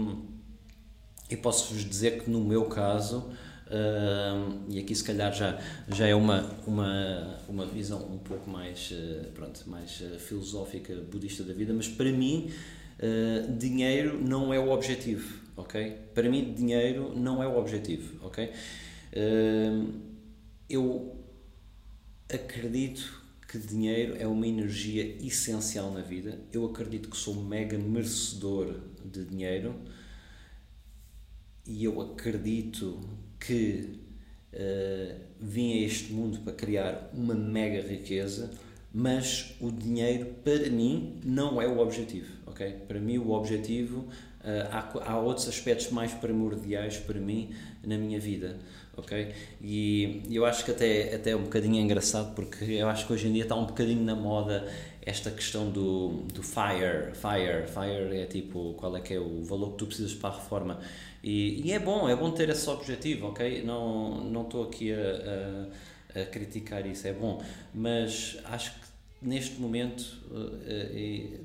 e 1.30 1.36
posso-vos 1.36 1.84
dizer 1.84 2.22
que, 2.22 2.30
no 2.30 2.44
meu 2.44 2.66
caso, 2.66 3.30
Uh, 3.72 4.60
e 4.68 4.78
aqui 4.78 4.94
se 4.94 5.02
calhar 5.02 5.32
já, 5.32 5.58
já 5.88 6.06
é 6.06 6.14
uma, 6.14 6.42
uma, 6.66 7.38
uma 7.48 7.64
visão 7.64 8.04
um 8.12 8.18
pouco 8.18 8.50
mais, 8.50 8.90
uh, 8.90 9.32
pronto, 9.32 9.62
mais 9.66 9.98
uh, 10.02 10.18
filosófica, 10.18 10.94
budista 11.10 11.42
da 11.42 11.54
vida, 11.54 11.72
mas 11.72 11.88
para 11.88 12.12
mim 12.12 12.50
uh, 12.98 13.56
dinheiro 13.56 14.22
não 14.22 14.52
é 14.52 14.58
o 14.58 14.70
objetivo, 14.70 15.40
ok? 15.56 15.96
Para 16.12 16.28
mim 16.28 16.52
dinheiro 16.52 17.14
não 17.16 17.42
é 17.42 17.48
o 17.48 17.56
objetivo, 17.56 18.26
ok? 18.26 18.52
eu 20.70 21.22
acredito 22.32 23.22
que 23.46 23.58
dinheiro 23.58 24.16
é 24.18 24.26
uma 24.26 24.46
energia 24.46 25.04
essencial 25.20 25.92
na 25.92 26.00
vida, 26.00 26.40
eu 26.50 26.64
acredito 26.64 27.10
que 27.10 27.16
sou 27.16 27.34
mega 27.34 27.76
merecedor 27.76 28.80
de 29.04 29.26
dinheiro 29.26 29.74
e 31.66 31.84
eu 31.84 32.00
acredito 32.00 33.00
que 33.46 33.98
uh, 34.52 35.14
vim 35.40 35.72
a 35.72 35.86
este 35.86 36.12
mundo 36.12 36.40
para 36.40 36.52
criar 36.52 37.10
uma 37.12 37.34
mega 37.34 37.80
riqueza, 37.86 38.50
mas 38.94 39.54
o 39.60 39.70
dinheiro 39.70 40.26
para 40.44 40.68
mim 40.70 41.18
não 41.24 41.60
é 41.60 41.66
o 41.66 41.78
objetivo, 41.78 42.30
ok? 42.46 42.72
Para 42.86 43.00
mim 43.00 43.18
o 43.18 43.30
objetivo 43.30 44.00
uh, 44.00 44.68
há, 44.70 45.12
há 45.12 45.18
outros 45.18 45.48
aspectos 45.48 45.90
mais 45.90 46.12
primordiais 46.12 46.98
para 46.98 47.18
mim 47.18 47.50
na 47.82 47.96
minha 47.96 48.20
vida, 48.20 48.58
ok? 48.96 49.32
E 49.60 50.22
eu 50.30 50.44
acho 50.44 50.64
que 50.64 50.70
até 50.70 51.14
até 51.14 51.30
é 51.30 51.36
um 51.36 51.44
bocadinho 51.44 51.80
engraçado 51.80 52.34
porque 52.34 52.64
eu 52.64 52.88
acho 52.88 53.06
que 53.06 53.12
hoje 53.12 53.28
em 53.28 53.32
dia 53.32 53.44
está 53.44 53.56
um 53.56 53.66
bocadinho 53.66 54.04
na 54.04 54.14
moda 54.14 54.68
esta 55.04 55.32
questão 55.32 55.68
do, 55.68 56.22
do 56.32 56.42
FIRE, 56.42 57.12
FIRE, 57.14 57.66
FIRE 57.66 58.20
é 58.20 58.26
tipo 58.26 58.74
qual 58.74 58.96
é 58.96 59.00
que 59.00 59.14
é 59.14 59.18
o 59.18 59.42
valor 59.42 59.72
que 59.72 59.78
tu 59.78 59.86
precisas 59.86 60.14
para 60.14 60.30
a 60.30 60.36
reforma 60.36 60.78
e, 61.22 61.62
e 61.66 61.72
é 61.72 61.78
bom, 61.78 62.08
é 62.08 62.16
bom 62.16 62.30
ter 62.30 62.48
esse 62.48 62.68
objetivo, 62.68 63.28
ok? 63.28 63.62
Não 63.62 64.24
não 64.24 64.42
estou 64.42 64.64
aqui 64.64 64.92
a, 64.92 64.96
a, 66.16 66.22
a, 66.22 66.26
criticar 66.26 66.86
isso, 66.86 67.06
é 67.06 67.12
bom, 67.12 67.42
mas 67.72 68.38
acho 68.44 68.72
que 68.72 68.86
neste 69.22 69.60
momento 69.60 70.18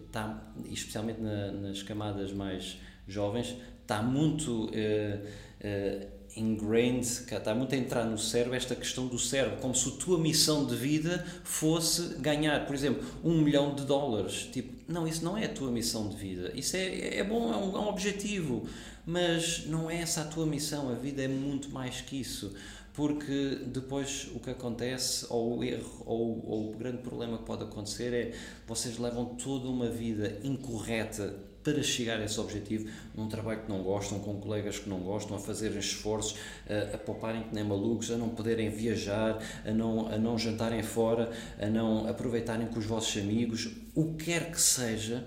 está, 0.06 0.52
especialmente 0.70 1.22
na, 1.22 1.52
nas 1.52 1.84
camadas 1.84 2.32
mais 2.34 2.78
jovens, 3.08 3.56
está 3.82 4.02
muito 4.02 4.66
uh, 4.66 4.70
uh, 4.70 6.08
ingrained, 6.36 7.06
está 7.06 7.56
muito 7.56 7.74
a 7.74 7.78
entrar 7.78 8.04
no 8.04 8.18
cérebro 8.18 8.56
esta 8.56 8.76
questão 8.76 9.08
do 9.08 9.18
cérebro, 9.18 9.58
como 9.60 9.74
se 9.74 9.90
a 9.90 9.92
tua 9.94 10.20
missão 10.20 10.66
de 10.66 10.76
vida 10.76 11.26
fosse 11.44 12.16
ganhar, 12.20 12.66
por 12.66 12.76
exemplo, 12.76 13.04
um 13.24 13.42
milhão 13.42 13.74
de 13.74 13.86
dólares. 13.86 14.50
Tipo, 14.52 14.74
não, 14.92 15.08
isso 15.08 15.24
não 15.24 15.38
é 15.38 15.46
a 15.46 15.50
tua 15.50 15.72
missão 15.72 16.10
de 16.10 16.16
vida. 16.16 16.52
Isso 16.54 16.76
é, 16.76 17.18
é 17.18 17.24
bom, 17.24 17.52
é 17.52 17.58
um, 17.58 17.76
é 17.76 17.80
um 17.80 17.88
objetivo, 17.88 18.68
mas 19.08 19.66
não 19.66 19.90
é 19.90 20.02
essa 20.02 20.22
a 20.22 20.26
tua 20.26 20.46
missão. 20.46 20.90
A 20.90 20.94
vida 20.94 21.24
é 21.24 21.28
muito 21.30 21.70
mais 21.70 22.02
que 22.02 22.20
isso. 22.20 22.54
Porque 22.94 23.60
depois 23.68 24.28
o 24.36 24.40
que 24.40 24.50
acontece, 24.50 25.26
ou 25.30 25.60
o 25.60 25.64
erro, 25.64 26.04
ou, 26.06 26.46
ou 26.46 26.72
o 26.72 26.76
grande 26.76 26.98
problema 26.98 27.38
que 27.38 27.46
pode 27.46 27.64
acontecer 27.64 28.14
é 28.14 28.34
vocês 28.68 28.98
levam 28.98 29.36
toda 29.36 29.70
uma 29.70 29.88
vida 29.88 30.40
incorreta 30.44 31.34
para 31.64 31.84
chegar 31.84 32.20
a 32.20 32.24
esse 32.24 32.40
objetivo, 32.40 32.90
num 33.14 33.28
trabalho 33.28 33.62
que 33.62 33.70
não 33.70 33.84
gostam, 33.84 34.20
com 34.20 34.40
colegas 34.40 34.80
que 34.80 34.90
não 34.90 35.00
gostam, 35.00 35.36
a 35.36 35.40
fazerem 35.40 35.78
esforços, 35.78 36.38
a, 36.68 36.96
a 36.96 36.98
pouparem 36.98 37.44
que 37.44 37.54
nem 37.54 37.64
malucos, 37.64 38.10
a 38.10 38.18
não 38.18 38.30
poderem 38.30 38.70
viajar, 38.70 39.38
a 39.66 39.72
não, 39.72 40.08
a 40.08 40.18
não 40.18 40.38
jantarem 40.38 40.82
fora, 40.82 41.30
a 41.60 41.68
não 41.68 42.08
aproveitarem 42.08 42.68
com 42.68 42.80
os 42.80 42.86
vossos 42.86 43.22
amigos, 43.22 43.70
o 43.94 44.14
que 44.14 44.26
quer 44.26 44.50
que 44.50 44.60
seja, 44.60 45.26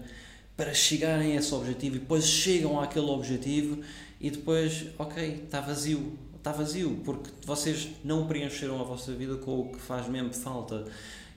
para 0.61 0.75
chegarem 0.75 1.33
a 1.33 1.37
esse 1.37 1.55
objetivo 1.55 1.97
e 1.97 1.99
depois 2.01 2.27
chegam 2.27 2.79
àquele 2.79 3.07
objetivo 3.07 3.81
e 4.21 4.31
depois, 4.31 4.89
ok, 4.99 5.45
está 5.45 5.59
vazio, 5.59 6.19
está 6.37 6.53
vazio, 6.53 7.01
porque 7.03 7.31
vocês 7.47 7.89
não 8.05 8.27
preencheram 8.27 8.79
a 8.79 8.85
vossa 8.85 9.11
vida 9.15 9.37
com 9.37 9.59
o 9.59 9.73
que 9.73 9.81
faz 9.81 10.07
mesmo 10.07 10.35
falta. 10.35 10.85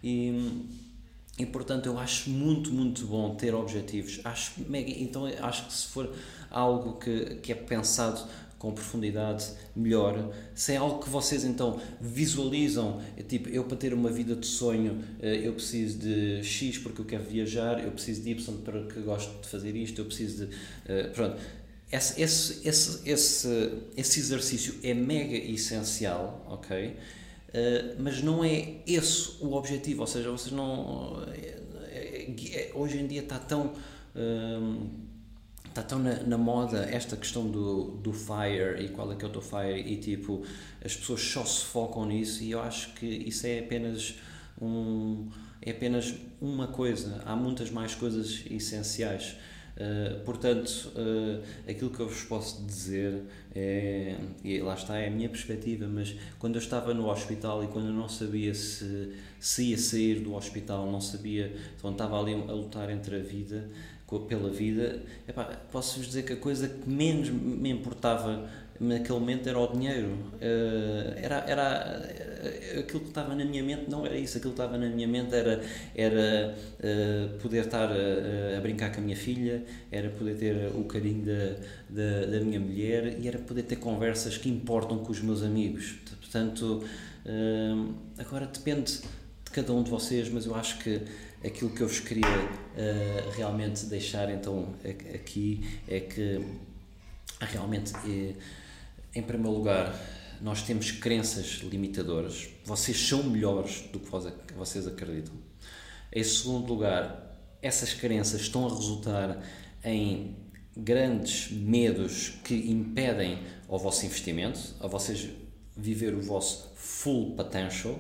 E, 0.04 0.66
e 1.40 1.46
portanto 1.46 1.86
eu 1.86 1.98
acho 1.98 2.30
muito, 2.30 2.70
muito 2.74 3.08
bom 3.08 3.34
ter 3.36 3.56
objetivos. 3.56 4.20
Acho 4.26 4.56
mega, 4.68 4.92
então 4.92 5.26
acho 5.42 5.68
que 5.68 5.74
se 5.74 5.88
for 5.88 6.14
algo 6.52 7.00
que, 7.00 7.36
que 7.36 7.54
é 7.54 7.56
pensado 7.56 8.28
com 8.64 8.72
profundidade, 8.72 9.46
melhor. 9.76 10.34
Se 10.56 10.72
é 10.72 10.78
algo 10.78 11.04
que 11.04 11.10
vocês 11.10 11.44
então 11.44 11.82
visualizam, 12.00 13.02
é 13.18 13.22
tipo, 13.22 13.50
eu 13.50 13.66
para 13.66 13.76
ter 13.76 13.94
uma 13.94 14.10
vida 14.10 14.38
de 14.38 14.48
sonho, 14.48 15.04
eh, 15.22 15.42
eu 15.44 15.52
preciso 15.52 16.00
de 16.00 16.42
X 16.42 16.78
porque 16.78 17.02
eu 17.02 17.06
quero 17.06 17.26
viajar, 17.26 17.84
eu 17.84 17.92
preciso 17.92 18.22
de 18.22 18.30
Y 18.30 18.58
porque 18.64 19.02
gosto 19.02 19.42
de 19.42 19.50
fazer 19.50 19.76
isto, 19.76 20.00
eu 20.00 20.06
preciso 20.06 20.46
de. 20.46 20.56
Eh, 20.86 21.10
pronto 21.14 21.36
esse, 21.92 22.22
esse, 22.22 22.68
esse, 22.68 23.10
esse, 23.10 23.72
esse 23.98 24.20
exercício 24.22 24.76
é 24.82 24.94
mega 24.94 25.36
essencial, 25.36 26.44
ok? 26.50 26.88
Uh, 26.88 26.94
mas 28.00 28.24
não 28.24 28.46
é 28.46 28.78
esse 28.88 29.44
o 29.44 29.54
objetivo, 29.54 30.02
ou 30.02 30.08
seja, 30.08 30.32
vocês 30.32 30.54
não. 30.54 31.22
Hoje 32.74 32.98
em 32.98 33.08
dia 33.08 33.22
está 33.22 33.38
tão. 33.38 33.74
Está 35.74 35.82
tão 35.82 36.00
na, 36.00 36.22
na, 36.24 36.38
moda 36.38 36.88
esta 36.92 37.18
questão 37.18 37.50
do, 37.50 37.92
do 37.98 38.14
FIRE 38.14 38.86
e 38.86 38.90
qual 38.90 39.12
é 39.12 39.16
que 39.16 39.26
é 39.26 39.28
o 39.28 39.32
teu 39.32 39.42
FIRE 39.42 39.82
e 39.82 39.98
tipo 39.98 40.44
as 40.84 40.96
pessoas 40.96 41.22
só 41.22 41.44
se 41.44 41.66
focam 41.66 42.06
nisso 42.06 42.44
e 42.44 42.52
eu 42.52 42.62
acho 42.62 42.94
que 42.94 43.06
isso 43.06 43.48
é 43.48 43.60
apenas 43.60 44.16
um 44.62 45.30
é 45.66 45.72
apenas 45.72 46.14
uma 46.42 46.68
coisa. 46.68 47.22
Há 47.26 47.36
muitas 47.36 47.72
mais 47.72 47.96
coisas 47.96 48.44
essenciais. 48.50 49.38
Uh, 49.76 50.24
portanto, 50.24 50.92
uh, 50.96 51.42
aquilo 51.68 51.90
que 51.90 52.00
eu 52.00 52.08
vos 52.08 52.22
posso 52.24 52.64
dizer 52.64 53.24
é, 53.56 54.16
e 54.44 54.60
lá 54.60 54.76
está, 54.76 55.00
é 55.00 55.08
a 55.08 55.10
minha 55.10 55.28
perspectiva, 55.28 55.88
mas 55.88 56.16
quando 56.38 56.56
eu 56.56 56.62
estava 56.62 56.94
no 56.94 57.10
hospital 57.10 57.64
e 57.64 57.68
quando 57.68 57.88
eu 57.88 57.94
não 57.94 58.08
sabia 58.08 58.54
se, 58.54 59.14
se 59.40 59.72
ia 59.72 59.78
sair 59.78 60.20
do 60.20 60.36
hospital, 60.36 60.92
não 60.92 61.02
sabia, 61.02 61.56
quando 61.82 61.96
estava 61.96 62.20
ali 62.20 62.34
a 62.34 62.52
lutar 62.52 62.92
entre 62.92 63.16
a 63.16 63.24
vida, 63.24 63.68
pela 64.22 64.50
vida, 64.50 65.02
posso-vos 65.72 66.08
dizer 66.08 66.24
que 66.24 66.34
a 66.34 66.38
coisa 66.38 66.68
que 66.68 66.90
menos 66.90 67.30
me 67.30 67.70
importava 67.70 68.50
naquele 68.80 69.20
momento 69.20 69.48
era 69.48 69.60
o 69.60 69.68
dinheiro. 69.68 70.10
Uh, 70.10 71.14
era, 71.16 71.38
era 71.48 72.02
uh, 72.02 72.80
aquilo 72.80 73.02
que 73.02 73.10
estava 73.10 73.36
na 73.36 73.46
minha 73.46 73.64
mente, 73.64 73.90
não 73.90 74.06
era 74.06 74.18
isso. 74.18 74.38
Aquilo 74.38 74.54
que 74.54 74.62
estava 74.62 74.78
na 74.78 74.90
minha 74.90 75.08
mente 75.08 75.34
era, 75.34 75.62
era 75.96 76.56
uh, 76.80 77.38
poder 77.40 77.66
estar 77.66 77.90
a, 77.90 78.58
a, 78.58 78.62
brincar 78.62 78.92
com 78.92 79.00
a 79.00 79.04
minha 79.04 79.16
filha, 79.16 79.64
era 79.92 80.10
poder 80.10 80.36
ter 80.36 80.72
o 80.76 80.84
carinho 80.86 81.26
da, 81.26 81.56
da, 81.90 82.26
da, 82.26 82.40
minha 82.42 82.60
mulher 82.60 83.20
e 83.20 83.28
era 83.28 83.40
poder 83.40 83.64
ter 83.64 83.78
conversas 83.78 84.38
que 84.38 84.50
importam 84.50 85.00
com 85.00 85.12
os 85.12 85.22
meus 85.22 85.44
amigos. 85.44 85.96
Portanto, 86.20 86.84
agora 88.18 88.48
depende 88.48 89.02
de 89.46 89.52
cada 89.52 89.72
um 89.72 89.84
de 89.84 89.92
vocês, 89.92 90.30
mas 90.30 90.48
eu 90.48 90.56
acho 90.56 90.80
que 90.80 91.00
aquilo 91.44 91.72
que 91.72 91.82
eu 91.82 91.88
vos 91.88 92.00
queria 92.00 92.28
realmente 93.36 93.86
deixar 93.86 94.30
então 94.32 94.74
aqui 95.14 95.80
é 95.88 96.00
que 96.00 96.46
realmente 97.40 97.94
em 99.16 99.22
primeiro 99.22 99.56
lugar, 99.56 99.96
nós 100.42 100.64
temos 100.64 100.90
crenças 100.90 101.60
limitadoras. 101.62 102.50
Vocês 102.66 102.98
são 102.98 103.22
melhores 103.24 103.82
do 103.94 104.00
que 104.00 104.54
vocês 104.56 104.88
acreditam. 104.88 105.36
Em 106.12 106.24
segundo 106.24 106.68
lugar, 106.68 107.38
essas 107.62 107.94
crenças 107.94 108.42
estão 108.42 108.66
a 108.66 108.70
resultar 108.70 109.40
em 109.84 110.36
grandes 110.76 111.52
medos 111.52 112.40
que 112.44 112.56
impedem 112.56 113.44
ao 113.68 113.78
vosso 113.78 114.04
investimento, 114.04 114.60
a 114.80 114.88
vocês 114.88 115.30
viver 115.78 116.16
o 116.16 116.22
vosso 116.22 116.72
full 116.76 117.36
potential. 117.36 118.00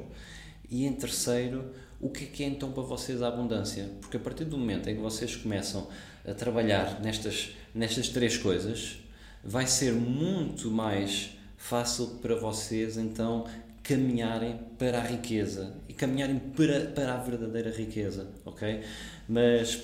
E 0.67 0.87
em 0.87 0.93
terceiro, 0.93 1.71
o 2.03 2.09
que 2.09 2.25
é, 2.25 2.27
que 2.27 2.43
é 2.43 2.47
então 2.47 2.71
para 2.73 2.83
vocês 2.83 3.21
a 3.21 3.29
abundância? 3.29 3.89
Porque 4.01 4.17
a 4.17 4.19
partir 4.19 4.43
do 4.43 4.57
momento 4.57 4.89
em 4.89 4.95
que 4.95 5.01
vocês 5.01 5.37
começam 5.37 5.87
a 6.27 6.33
trabalhar 6.33 6.99
nestas, 7.01 7.51
nestas 7.73 8.09
três 8.09 8.37
coisas, 8.37 8.97
vai 9.41 9.65
ser 9.65 9.93
muito 9.93 10.69
mais 10.69 11.29
fácil 11.55 12.07
para 12.21 12.35
vocês 12.35 12.97
então 12.97 13.45
caminharem 13.81 14.59
para 14.77 14.99
a 14.99 15.01
riqueza 15.01 15.73
e 15.87 15.93
caminharem 15.93 16.39
para, 16.39 16.87
para 16.87 17.13
a 17.13 17.17
verdadeira 17.17 17.71
riqueza, 17.71 18.27
ok? 18.45 18.81
Mas 19.27 19.81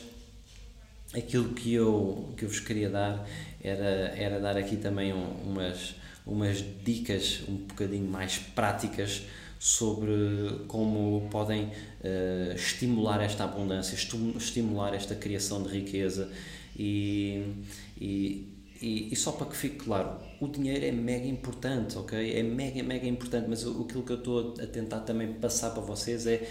aquilo 1.13 1.53
que 1.53 1.73
eu, 1.73 2.33
que 2.35 2.43
eu 2.43 2.49
vos 2.49 2.59
queria 2.59 2.89
dar 2.89 3.25
era, 3.63 4.13
era 4.17 4.39
dar 4.41 4.57
aqui 4.57 4.75
também 4.75 5.13
um, 5.13 5.25
umas, 5.45 5.95
umas 6.25 6.63
dicas 6.83 7.43
um 7.47 7.55
bocadinho 7.55 8.09
mais 8.09 8.37
práticas 8.37 9.23
sobre 9.59 10.63
como 10.67 11.27
podem 11.29 11.65
uh, 11.65 12.55
estimular 12.55 13.21
esta 13.21 13.43
abundância, 13.43 13.93
estimular 13.93 14.95
esta 14.95 15.13
criação 15.13 15.61
de 15.61 15.69
riqueza 15.69 16.31
e, 16.75 17.53
e 17.99 18.59
e, 18.81 19.11
e, 19.11 19.15
só 19.15 19.33
para 19.33 19.47
que 19.47 19.57
fique 19.57 19.75
claro, 19.75 20.17
o 20.39 20.47
dinheiro 20.47 20.85
é 20.85 20.91
mega 20.91 21.27
importante, 21.27 21.97
ok? 21.97 22.33
É 22.33 22.41
mega, 22.41 22.81
mega 22.81 23.05
importante, 23.05 23.47
mas 23.49 23.65
o, 23.65 23.81
aquilo 23.81 24.03
que 24.03 24.13
eu 24.13 24.17
estou 24.17 24.53
a 24.61 24.65
tentar 24.65 25.01
também 25.01 25.33
passar 25.33 25.71
para 25.71 25.81
vocês 25.81 26.25
é, 26.25 26.47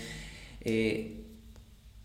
é 0.62 1.06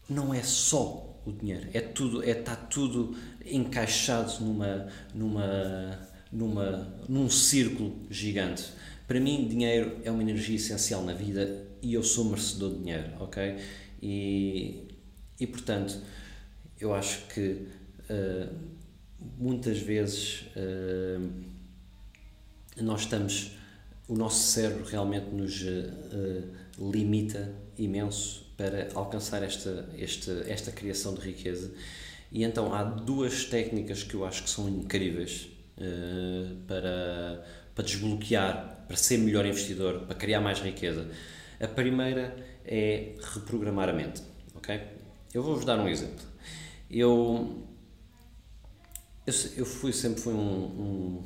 não 0.09 0.33
é 0.33 0.41
só 0.41 1.19
o 1.25 1.31
dinheiro, 1.31 1.67
é 1.73 1.81
tudo, 1.81 2.23
é 2.23 2.31
está 2.31 2.55
tudo 2.55 3.17
encaixado 3.45 4.41
numa, 4.43 4.87
numa, 5.13 5.99
numa, 6.31 6.93
num 7.09 7.29
círculo 7.29 7.93
gigante. 8.09 8.71
Para 9.13 9.19
mim, 9.19 9.47
dinheiro 9.47 9.99
é 10.03 10.09
uma 10.09 10.23
energia 10.23 10.55
essencial 10.55 11.03
na 11.03 11.13
vida 11.13 11.67
e 11.83 11.93
eu 11.93 12.01
sou 12.01 12.25
merecedor 12.25 12.71
de 12.71 12.79
dinheiro, 12.79 13.11
ok? 13.19 13.59
E, 14.01 14.87
e 15.39 15.45
portanto, 15.45 16.01
eu 16.79 16.95
acho 16.95 17.27
que 17.27 17.67
uh, 18.09 18.51
muitas 19.37 19.77
vezes 19.77 20.47
uh, 20.55 21.31
nós 22.81 23.01
estamos, 23.01 23.51
o 24.07 24.15
nosso 24.15 24.47
cérebro 24.51 24.83
realmente 24.83 25.27
nos 25.27 25.61
uh, 25.61 26.91
limita 26.91 27.53
imenso 27.77 28.51
para 28.57 28.89
alcançar 28.95 29.43
esta, 29.43 29.89
esta, 29.95 30.43
esta 30.47 30.71
criação 30.71 31.13
de 31.13 31.21
riqueza. 31.21 31.71
E 32.31 32.43
então 32.43 32.73
há 32.73 32.83
duas 32.83 33.45
técnicas 33.45 34.01
que 34.01 34.15
eu 34.15 34.25
acho 34.25 34.41
que 34.41 34.49
são 34.49 34.67
incríveis 34.67 35.49
para, 36.67 37.43
para 37.73 37.83
desbloquear, 37.83 38.85
para 38.87 38.97
ser 38.97 39.17
melhor 39.17 39.45
investidor, 39.45 40.01
para 40.01 40.15
criar 40.15 40.41
mais 40.41 40.59
riqueza. 40.59 41.09
A 41.59 41.67
primeira 41.67 42.35
é 42.65 43.15
reprogramar 43.33 43.89
a 43.89 43.93
mente. 43.93 44.21
ok? 44.55 44.81
Eu 45.33 45.41
vou-vos 45.43 45.65
dar 45.65 45.79
um 45.79 45.87
exemplo. 45.87 46.25
Eu 46.89 47.63
eu, 49.25 49.33
eu 49.57 49.65
fui, 49.65 49.93
sempre 49.93 50.21
fui 50.21 50.33
um, 50.33 50.37
um, 50.37 51.23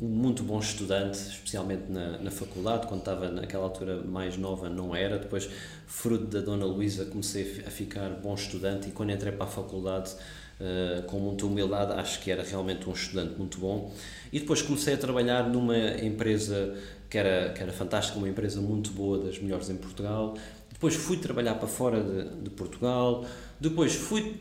um, 0.00 0.08
muito 0.08 0.42
bom 0.42 0.58
estudante, 0.58 1.16
especialmente 1.16 1.90
na, 1.90 2.18
na 2.18 2.30
faculdade, 2.30 2.88
quando 2.88 3.00
estava 3.00 3.28
naquela 3.30 3.64
altura 3.64 4.02
mais 4.02 4.36
nova 4.36 4.68
não 4.68 4.94
era, 4.94 5.18
depois 5.18 5.48
fruto 5.86 6.26
da 6.26 6.40
Dona 6.40 6.64
Luísa 6.64 7.04
comecei 7.04 7.62
a 7.64 7.70
ficar 7.70 8.10
bom 8.10 8.34
estudante 8.34 8.88
e 8.88 8.92
quando 8.92 9.12
entrei 9.12 9.32
para 9.32 9.44
a 9.44 9.48
faculdade 9.48 10.12
uh, 10.60 11.02
com 11.04 11.18
muita 11.18 11.46
humildade 11.46 11.92
acho 11.92 12.20
que 12.20 12.30
era 12.30 12.42
realmente 12.42 12.88
um 12.88 12.92
estudante 12.92 13.36
muito 13.36 13.58
bom. 13.58 13.92
E 14.32 14.38
depois 14.38 14.62
comecei 14.62 14.94
a 14.94 14.98
trabalhar 14.98 15.48
numa 15.48 15.76
empresa 16.02 16.76
que 17.08 17.18
era, 17.18 17.52
que 17.52 17.62
era 17.62 17.72
fantástica, 17.72 18.18
uma 18.18 18.28
empresa 18.28 18.60
muito 18.60 18.92
boa, 18.92 19.18
das 19.18 19.38
melhores 19.38 19.68
em 19.68 19.76
Portugal, 19.76 20.36
depois 20.72 20.94
fui 20.94 21.16
trabalhar 21.16 21.56
para 21.56 21.68
fora 21.68 22.02
de, 22.02 22.44
de 22.44 22.50
Portugal, 22.50 23.26
depois 23.60 23.94
fui 23.94 24.36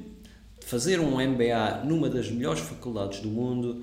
fazer 0.61 0.99
um 0.99 1.15
MBA 1.19 1.83
numa 1.83 2.07
das 2.09 2.29
melhores 2.29 2.61
faculdades 2.61 3.21
do 3.21 3.27
mundo. 3.27 3.81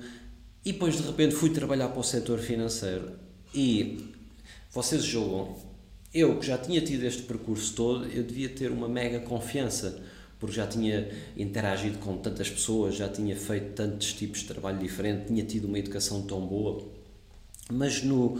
E 0.63 0.71
depois 0.71 0.97
de 0.97 1.03
repente 1.03 1.35
fui 1.35 1.49
trabalhar 1.49 1.89
para 1.89 1.99
o 1.99 2.03
setor 2.03 2.39
financeiro. 2.39 3.11
E 3.53 4.13
vocês 4.71 5.03
julgam, 5.03 5.55
eu 6.13 6.39
que 6.39 6.47
já 6.47 6.57
tinha 6.57 6.81
tido 6.81 7.03
este 7.03 7.23
percurso 7.23 7.73
todo, 7.75 8.05
eu 8.05 8.23
devia 8.23 8.49
ter 8.49 8.71
uma 8.71 8.87
mega 8.87 9.19
confiança 9.19 10.01
porque 10.39 10.55
já 10.55 10.67
tinha 10.67 11.09
interagido 11.35 11.97
com 11.99 12.17
tantas 12.17 12.49
pessoas, 12.49 12.95
já 12.95 13.09
tinha 13.09 13.35
feito 13.35 13.73
tantos 13.73 14.13
tipos 14.13 14.39
de 14.39 14.47
trabalho 14.47 14.77
diferente, 14.79 15.27
tinha 15.27 15.43
tido 15.43 15.65
uma 15.65 15.79
educação 15.79 16.21
tão 16.23 16.45
boa, 16.45 16.83
mas 17.71 18.03
no 18.03 18.39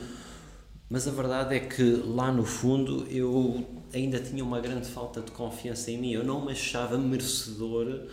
mas 0.90 1.06
a 1.06 1.12
verdade 1.12 1.54
é 1.54 1.60
que 1.60 1.84
lá 1.84 2.32
no 2.32 2.46
fundo 2.46 3.06
eu 3.10 3.66
ainda 3.94 4.20
tinha 4.20 4.42
uma 4.42 4.62
grande 4.62 4.88
falta 4.88 5.22
de 5.22 5.32
confiança 5.32 5.92
em 5.92 5.98
mim, 5.98 6.12
eu 6.14 6.24
não 6.24 6.46
me 6.46 6.54
achava 6.54 6.98
merecedor 6.98 8.08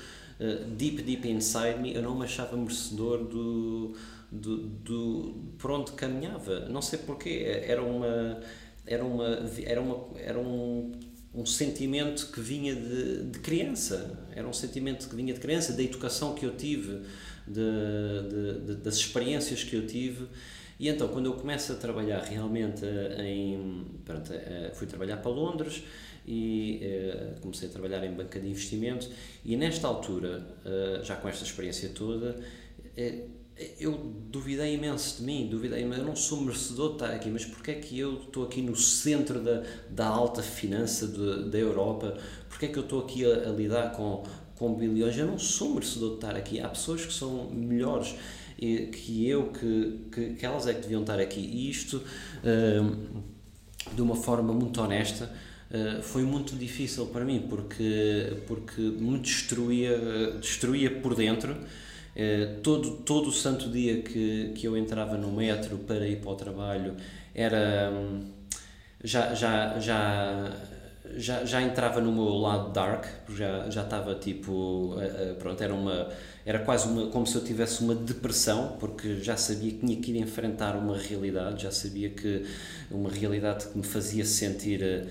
deep, 0.76 1.02
deep 1.02 1.28
inside 1.28 1.78
me, 1.80 1.94
eu 1.94 2.02
não 2.02 2.16
me 2.16 2.24
achava 2.24 2.56
merecedor 2.56 3.24
do, 3.24 3.94
do, 4.30 4.56
do, 4.58 5.34
por 5.58 5.70
onde 5.70 5.92
caminhava. 5.92 6.60
Não 6.68 6.82
sei 6.82 6.98
porquê, 6.98 7.62
era 7.66 7.82
uma. 7.82 8.40
Era, 8.86 9.02
uma, 9.02 9.24
era, 9.64 9.80
uma, 9.80 10.06
era 10.18 10.38
um, 10.38 10.92
um 11.34 11.44
sentimento 11.44 12.30
que 12.30 12.40
vinha 12.40 12.74
de, 12.74 13.24
de 13.24 13.38
criança, 13.40 14.18
era 14.34 14.46
um 14.46 14.52
sentimento 14.52 15.08
que 15.08 15.16
vinha 15.16 15.34
de 15.34 15.40
criança, 15.40 15.72
da 15.72 15.82
educação 15.82 16.34
que 16.34 16.46
eu 16.46 16.56
tive, 16.56 17.00
de, 17.46 18.64
de, 18.66 18.74
das 18.76 18.96
experiências 18.96 19.64
que 19.64 19.74
eu 19.74 19.86
tive. 19.86 20.26
E 20.78 20.88
então, 20.88 21.08
quando 21.08 21.26
eu 21.26 21.34
começo 21.34 21.72
a 21.72 21.76
trabalhar 21.76 22.22
realmente 22.22 22.84
em. 23.18 23.84
Pronto, 24.04 24.32
eh, 24.32 24.72
fui 24.74 24.86
trabalhar 24.86 25.18
para 25.18 25.30
Londres 25.30 25.84
e 26.26 26.80
uh, 26.82 27.40
comecei 27.40 27.68
a 27.68 27.70
trabalhar 27.70 28.04
em 28.04 28.12
banca 28.12 28.40
de 28.40 28.48
investimentos 28.48 29.08
e 29.44 29.56
nesta 29.56 29.86
altura, 29.86 30.44
já 31.02 31.16
com 31.16 31.28
esta 31.28 31.44
experiência 31.44 31.90
toda, 31.90 32.36
eu 33.78 33.92
duvidei 34.30 34.74
imenso 34.74 35.18
de 35.18 35.22
mim, 35.22 35.48
duvidei, 35.48 35.84
eu 35.84 36.04
não 36.04 36.16
sou 36.16 36.40
merecedor 36.40 36.88
de 36.88 36.94
estar 36.94 37.10
aqui, 37.10 37.30
mas 37.30 37.44
porque 37.44 37.70
é 37.70 37.74
que 37.74 37.98
eu 37.98 38.14
estou 38.14 38.44
aqui 38.44 38.60
no 38.60 38.74
centro 38.74 39.40
da, 39.40 39.62
da 39.88 40.06
alta 40.06 40.42
finança 40.42 41.06
de, 41.06 41.50
da 41.50 41.58
Europa, 41.58 42.18
porque 42.48 42.66
é 42.66 42.68
que 42.68 42.76
eu 42.76 42.82
estou 42.82 43.00
aqui 43.00 43.24
a, 43.24 43.48
a, 43.48 43.52
lidar 43.52 43.92
com, 43.92 44.24
com 44.56 44.74
bilhões, 44.74 45.16
eu 45.16 45.26
não 45.26 45.38
sou 45.38 45.72
merecedor 45.74 46.10
de 46.10 46.14
estar 46.16 46.36
aqui, 46.36 46.60
há 46.60 46.68
pessoas 46.68 47.06
que 47.06 47.12
são 47.12 47.48
melhores 47.50 48.16
que 48.56 49.28
eu, 49.28 49.48
que, 49.48 50.08
que, 50.10 50.34
que 50.34 50.46
elas 50.46 50.66
é 50.66 50.74
que 50.74 50.80
deviam 50.80 51.02
estar 51.02 51.20
aqui, 51.20 51.40
e 51.40 51.70
isto 51.70 52.02
de 53.94 54.02
uma 54.02 54.16
forma 54.16 54.52
muito 54.52 54.80
honesta, 54.80 55.30
Uh, 55.64 56.00
foi 56.02 56.22
muito 56.22 56.54
difícil 56.54 57.06
para 57.06 57.24
mim 57.24 57.46
porque 57.48 58.36
porque 58.46 58.80
me 58.80 59.18
destruía 59.18 59.98
destruía 60.38 61.00
por 61.00 61.16
dentro 61.16 61.56
uh, 62.16 62.60
todo 62.62 62.98
todo 62.98 63.28
o 63.28 63.32
santo 63.32 63.68
dia 63.68 64.02
que 64.02 64.52
que 64.54 64.66
eu 64.66 64.76
entrava 64.76 65.16
no 65.16 65.30
metro 65.32 65.78
para 65.78 66.06
ir 66.06 66.20
para 66.20 66.30
o 66.30 66.34
trabalho 66.34 66.94
era 67.34 67.90
um, 67.92 68.20
já 69.02 69.34
já 69.34 69.78
já 69.78 70.52
já, 71.16 71.44
já 71.44 71.62
entrava 71.62 72.00
no 72.00 72.12
meu 72.12 72.34
lado 72.34 72.72
dark, 72.72 73.04
já, 73.30 73.68
já 73.70 73.82
estava 73.82 74.14
tipo, 74.14 74.94
uh, 74.94 75.34
pronto, 75.38 75.62
era 75.62 75.74
uma, 75.74 76.08
era 76.44 76.58
quase 76.60 76.88
uma, 76.88 77.06
como 77.08 77.26
se 77.26 77.36
eu 77.36 77.44
tivesse 77.44 77.82
uma 77.82 77.94
depressão, 77.94 78.76
porque 78.80 79.16
já 79.20 79.36
sabia 79.36 79.72
que 79.72 79.78
tinha 79.78 80.00
que 80.00 80.10
ir 80.10 80.18
enfrentar 80.18 80.76
uma 80.76 80.96
realidade, 80.96 81.62
já 81.62 81.70
sabia 81.70 82.10
que 82.10 82.44
uma 82.90 83.10
realidade 83.10 83.66
que 83.66 83.76
me 83.76 83.84
fazia 83.84 84.24
sentir 84.24 84.82
uh, 84.82 85.06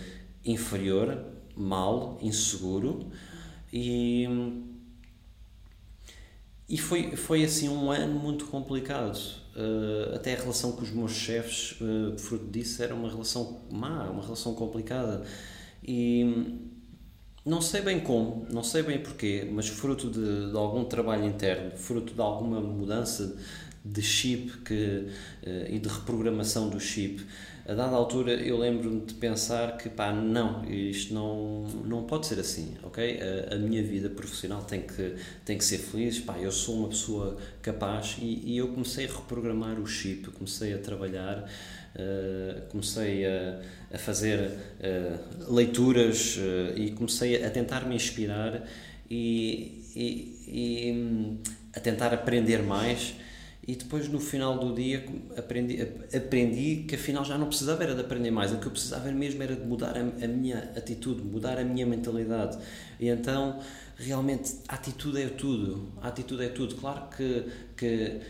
inferior, 0.46 1.18
mal, 1.56 2.18
inseguro. 2.22 3.08
E 3.72 4.28
e 6.74 6.78
foi 6.80 7.16
foi 7.16 7.44
assim 7.44 7.70
um 7.70 7.92
ano 7.92 8.20
muito 8.20 8.46
complicado. 8.48 9.16
Uh, 9.56 10.16
até 10.16 10.34
a 10.34 10.38
relação 10.38 10.72
com 10.72 10.82
os 10.82 10.90
meus 10.90 11.12
chefes 11.12 11.80
uh, 11.80 12.18
fruto 12.18 12.48
disso 12.48 12.82
era 12.82 12.96
uma 12.96 13.08
relação 13.08 13.62
má 13.72 14.10
uma 14.10 14.24
relação 14.24 14.56
complicada. 14.56 15.24
E 15.84 16.58
não 17.46 17.62
sei 17.62 17.82
bem 17.82 18.00
como, 18.00 18.48
não 18.50 18.64
sei 18.64 18.82
bem 18.82 19.00
porquê, 19.00 19.48
mas 19.52 19.68
fruto 19.68 20.10
de, 20.10 20.50
de 20.50 20.58
algum 20.58 20.84
trabalho 20.86 21.26
interno, 21.26 21.78
fruto 21.78 22.16
de 22.16 22.22
alguma 22.22 22.60
mudança 22.60 23.38
de 23.86 24.02
chip 24.02 24.58
que, 24.66 24.74
uh, 24.74 25.70
e 25.70 25.78
de 25.78 25.88
reprogramação 25.88 26.70
do 26.70 26.80
chip, 26.80 27.24
a 27.66 27.74
dada 27.74 27.96
altura 27.96 28.34
eu 28.34 28.58
lembro-me 28.58 29.02
de 29.02 29.14
pensar 29.14 29.78
que 29.78 29.90
pá, 29.90 30.12
não, 30.12 30.66
isto 30.70 31.14
não, 31.14 31.64
não 31.86 32.04
pode 32.04 32.28
ser 32.28 32.40
assim, 32.40 32.76
ok? 32.84 33.20
A, 33.22 33.56
a, 33.56 33.58
minha 33.58 33.82
vida 33.82 34.10
profissional 34.10 34.64
tem 34.64 34.82
que, 34.82 35.16
tem 35.46 35.58
que 35.58 35.64
ser 35.64 35.78
feliz, 35.78 36.20
pá, 36.20 36.38
eu 36.38 36.52
sou 36.52 36.80
uma 36.80 36.90
pessoa 36.90 37.38
capaz 37.62 38.18
e, 38.20 38.54
e 38.54 38.58
eu 38.58 38.68
comecei 38.70 39.06
a 39.06 39.10
reprogramar 39.10 39.80
o 39.80 39.88
chip, 39.88 40.30
comecei 40.32 40.74
a 40.74 40.78
trabalhar 40.78 41.50
Uh, 41.94 42.68
comecei 42.70 43.24
a, 43.24 43.62
a 43.94 44.00
fazer 44.00 44.50
uh, 44.50 45.54
leituras 45.54 46.38
uh, 46.38 46.76
e 46.76 46.90
comecei 46.90 47.46
a 47.46 47.52
tentar 47.52 47.82
me 47.82 47.94
inspirar 47.94 48.64
e, 49.08 49.92
e, 49.96 50.40
e 50.48 50.92
um, 50.92 51.38
a 51.72 51.80
tentar 51.80 52.12
aprender 52.12 52.64
mais 52.64 53.14
e 53.66 53.76
depois 53.76 54.10
no 54.10 54.20
final 54.20 54.58
do 54.58 54.76
dia 54.76 55.06
aprendi, 55.38 55.82
aprendi 55.82 56.84
que 56.88 56.96
afinal 56.96 57.24
já 57.24 57.38
não 57.38 57.48
precisava 57.48 57.84
era 57.84 57.96
de 57.96 58.02
aprender 58.02 58.30
mais, 58.30 58.52
o 58.52 58.58
que 58.58 58.66
eu 58.66 58.72
precisava 58.72 59.10
mesmo 59.12 59.42
era 59.42 59.56
de 59.56 59.66
mudar 59.66 59.98
a, 59.98 60.02
a 60.02 60.28
minha 60.28 60.72
atitude, 60.76 61.22
mudar 61.22 61.58
a 61.58 61.64
minha 61.64 61.86
mentalidade. 61.86 62.58
E 63.00 63.08
então 63.08 63.60
realmente 63.98 64.56
a 64.68 64.76
atitude 64.76 65.22
é 65.22 65.30
tudo, 65.30 65.94
a 66.02 66.10
atitude 66.10 66.44
é 66.44 66.50
tudo, 66.50 66.76
claro 66.76 67.08
que, 67.16 67.46
que 67.78 68.22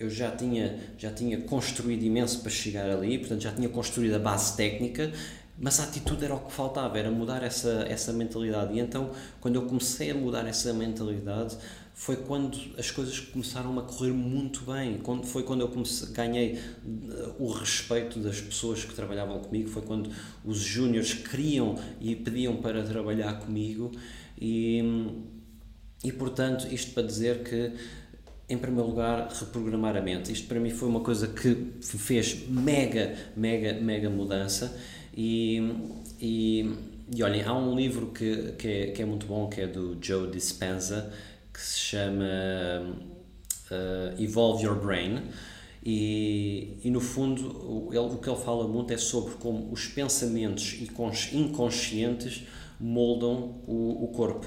eu 0.00 0.10
já 0.10 0.32
tinha, 0.32 0.78
já 0.98 1.10
tinha 1.10 1.40
construído 1.42 2.02
imenso 2.02 2.40
para 2.40 2.50
chegar 2.50 2.90
ali, 2.90 3.18
portanto 3.18 3.42
já 3.42 3.52
tinha 3.52 3.68
construído 3.68 4.14
a 4.14 4.18
base 4.18 4.56
técnica, 4.56 5.12
mas 5.56 5.78
a 5.78 5.84
atitude 5.84 6.24
era 6.24 6.34
o 6.34 6.40
que 6.40 6.52
faltava, 6.52 6.98
era 6.98 7.10
mudar 7.10 7.42
essa, 7.44 7.86
essa 7.88 8.12
mentalidade. 8.12 8.74
E 8.74 8.80
então, 8.80 9.10
quando 9.40 9.54
eu 9.54 9.62
comecei 9.62 10.10
a 10.10 10.14
mudar 10.14 10.46
essa 10.48 10.72
mentalidade, 10.72 11.56
foi 11.94 12.16
quando 12.16 12.58
as 12.76 12.90
coisas 12.90 13.20
começaram 13.20 13.78
a 13.78 13.82
correr 13.82 14.12
muito 14.12 14.64
bem. 14.70 14.98
Quando, 14.98 15.24
foi 15.24 15.44
quando 15.44 15.60
eu 15.60 15.68
comecei, 15.68 16.08
ganhei 16.08 16.54
uh, 16.84 17.34
o 17.38 17.50
respeito 17.52 18.18
das 18.18 18.40
pessoas 18.40 18.84
que 18.84 18.92
trabalhavam 18.92 19.38
comigo, 19.38 19.68
foi 19.68 19.82
quando 19.82 20.10
os 20.44 20.58
júniores 20.58 21.14
queriam 21.14 21.76
e 22.00 22.16
pediam 22.16 22.56
para 22.56 22.82
trabalhar 22.82 23.34
comigo. 23.38 23.92
E, 24.38 24.82
e 26.02 26.12
portanto, 26.12 26.66
isto 26.72 26.92
para 26.92 27.04
dizer 27.04 27.44
que 27.44 27.72
em 28.48 28.58
primeiro 28.58 28.88
lugar, 28.88 29.28
reprogramar 29.28 29.96
a 29.96 30.02
mente. 30.02 30.30
Isto 30.30 30.48
para 30.48 30.60
mim 30.60 30.70
foi 30.70 30.88
uma 30.88 31.00
coisa 31.00 31.28
que 31.28 31.54
fez 31.80 32.46
mega, 32.48 33.14
mega, 33.36 33.72
mega 33.74 34.10
mudança. 34.10 34.76
E, 35.16 35.62
e, 36.20 36.74
e 37.14 37.22
olhem, 37.22 37.42
há 37.42 37.56
um 37.56 37.74
livro 37.74 38.08
que, 38.08 38.52
que, 38.58 38.68
é, 38.68 38.86
que 38.88 39.00
é 39.00 39.04
muito 39.04 39.26
bom, 39.26 39.48
que 39.48 39.62
é 39.62 39.66
do 39.66 39.96
Joe 40.00 40.30
Dispenza, 40.30 41.10
que 41.54 41.60
se 41.60 41.78
chama 41.78 42.24
uh, 43.70 44.20
Evolve 44.20 44.64
Your 44.64 44.74
Brain. 44.74 45.22
E, 45.86 46.78
e 46.82 46.90
no 46.90 47.00
fundo, 47.00 47.88
ele, 47.90 47.98
o 47.98 48.18
que 48.18 48.28
ele 48.28 48.40
fala 48.40 48.66
muito 48.66 48.92
é 48.92 48.96
sobre 48.96 49.34
como 49.34 49.70
os 49.72 49.86
pensamentos 49.86 50.78
inconscientes 51.32 52.42
moldam 52.80 53.62
o, 53.66 54.04
o 54.04 54.08
corpo. 54.08 54.46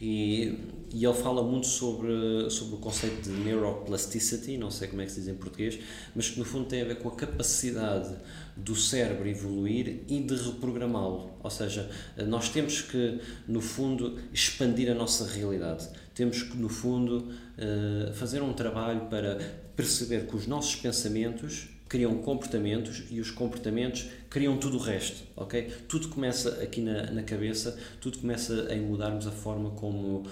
E, 0.00 0.58
e 0.94 1.04
ele 1.04 1.14
fala 1.14 1.42
muito 1.42 1.66
sobre, 1.66 2.48
sobre 2.48 2.76
o 2.76 2.78
conceito 2.78 3.22
de 3.22 3.30
neuroplasticity, 3.30 4.56
não 4.56 4.70
sei 4.70 4.86
como 4.86 5.02
é 5.02 5.04
que 5.04 5.10
se 5.10 5.18
diz 5.18 5.28
em 5.28 5.34
português, 5.34 5.76
mas 6.14 6.30
que 6.30 6.38
no 6.38 6.44
fundo 6.44 6.66
tem 6.66 6.82
a 6.82 6.84
ver 6.84 7.00
com 7.00 7.08
a 7.08 7.16
capacidade 7.16 8.14
do 8.56 8.76
cérebro 8.76 9.28
evoluir 9.28 10.04
e 10.06 10.20
de 10.20 10.36
reprogramá-lo. 10.36 11.32
Ou 11.42 11.50
seja, 11.50 11.90
nós 12.28 12.48
temos 12.48 12.80
que, 12.80 13.18
no 13.48 13.60
fundo, 13.60 14.16
expandir 14.32 14.88
a 14.88 14.94
nossa 14.94 15.26
realidade. 15.26 15.88
Temos 16.14 16.44
que, 16.44 16.56
no 16.56 16.68
fundo, 16.68 17.28
eh, 17.58 18.12
fazer 18.12 18.40
um 18.40 18.52
trabalho 18.52 19.06
para 19.10 19.38
perceber 19.74 20.28
que 20.28 20.36
os 20.36 20.46
nossos 20.46 20.76
pensamentos 20.76 21.74
criam 21.88 22.16
comportamentos 22.18 23.04
e 23.10 23.20
os 23.20 23.30
comportamentos 23.30 24.06
criam 24.28 24.56
tudo 24.56 24.78
o 24.78 24.80
resto, 24.80 25.22
ok? 25.36 25.70
Tudo 25.86 26.08
começa 26.08 26.62
aqui 26.62 26.80
na, 26.80 27.10
na 27.12 27.22
cabeça, 27.22 27.78
tudo 28.00 28.18
começa 28.18 28.66
em 28.70 28.80
mudarmos 28.80 29.26
a 29.26 29.30
forma 29.30 29.70
como, 29.70 30.24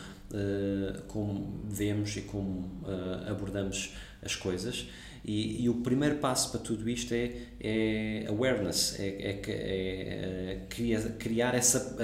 como 1.08 1.60
vemos 1.64 2.16
e 2.16 2.22
como 2.22 2.82
uh, 2.82 3.30
abordamos 3.30 3.94
as 4.22 4.34
coisas. 4.34 4.88
E, 5.24 5.62
e, 5.62 5.68
o 5.68 5.74
primeiro 5.82 6.16
passo 6.16 6.50
para 6.50 6.60
tudo 6.60 6.88
isto 6.90 7.14
é, 7.14 7.32
é 7.60 8.26
awareness, 8.28 8.98
é, 8.98 9.06
é, 9.06 9.40
é, 9.46 10.54
é 10.54 11.08
criar, 11.18 11.54
essa. 11.54 11.96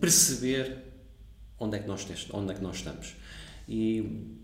Perceber 0.00 0.78
onde 1.58 1.76
é, 1.76 1.80
que 1.80 1.88
nós, 1.88 2.06
onde 2.32 2.52
é 2.52 2.54
que 2.54 2.62
nós 2.62 2.76
estamos. 2.76 3.14
E 3.68 4.40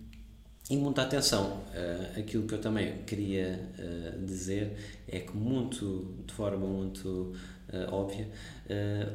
e 0.70 0.76
muita 0.76 1.02
atenção, 1.02 1.64
uh, 1.74 2.20
aquilo 2.20 2.46
que 2.46 2.54
eu 2.54 2.60
também 2.60 2.98
queria 2.98 3.68
uh, 3.76 4.24
dizer 4.24 5.02
é 5.08 5.18
que, 5.18 5.36
muito, 5.36 6.14
de 6.24 6.32
forma 6.32 6.64
muito 6.64 7.34
uh, 7.72 7.92
óbvia, 7.92 8.28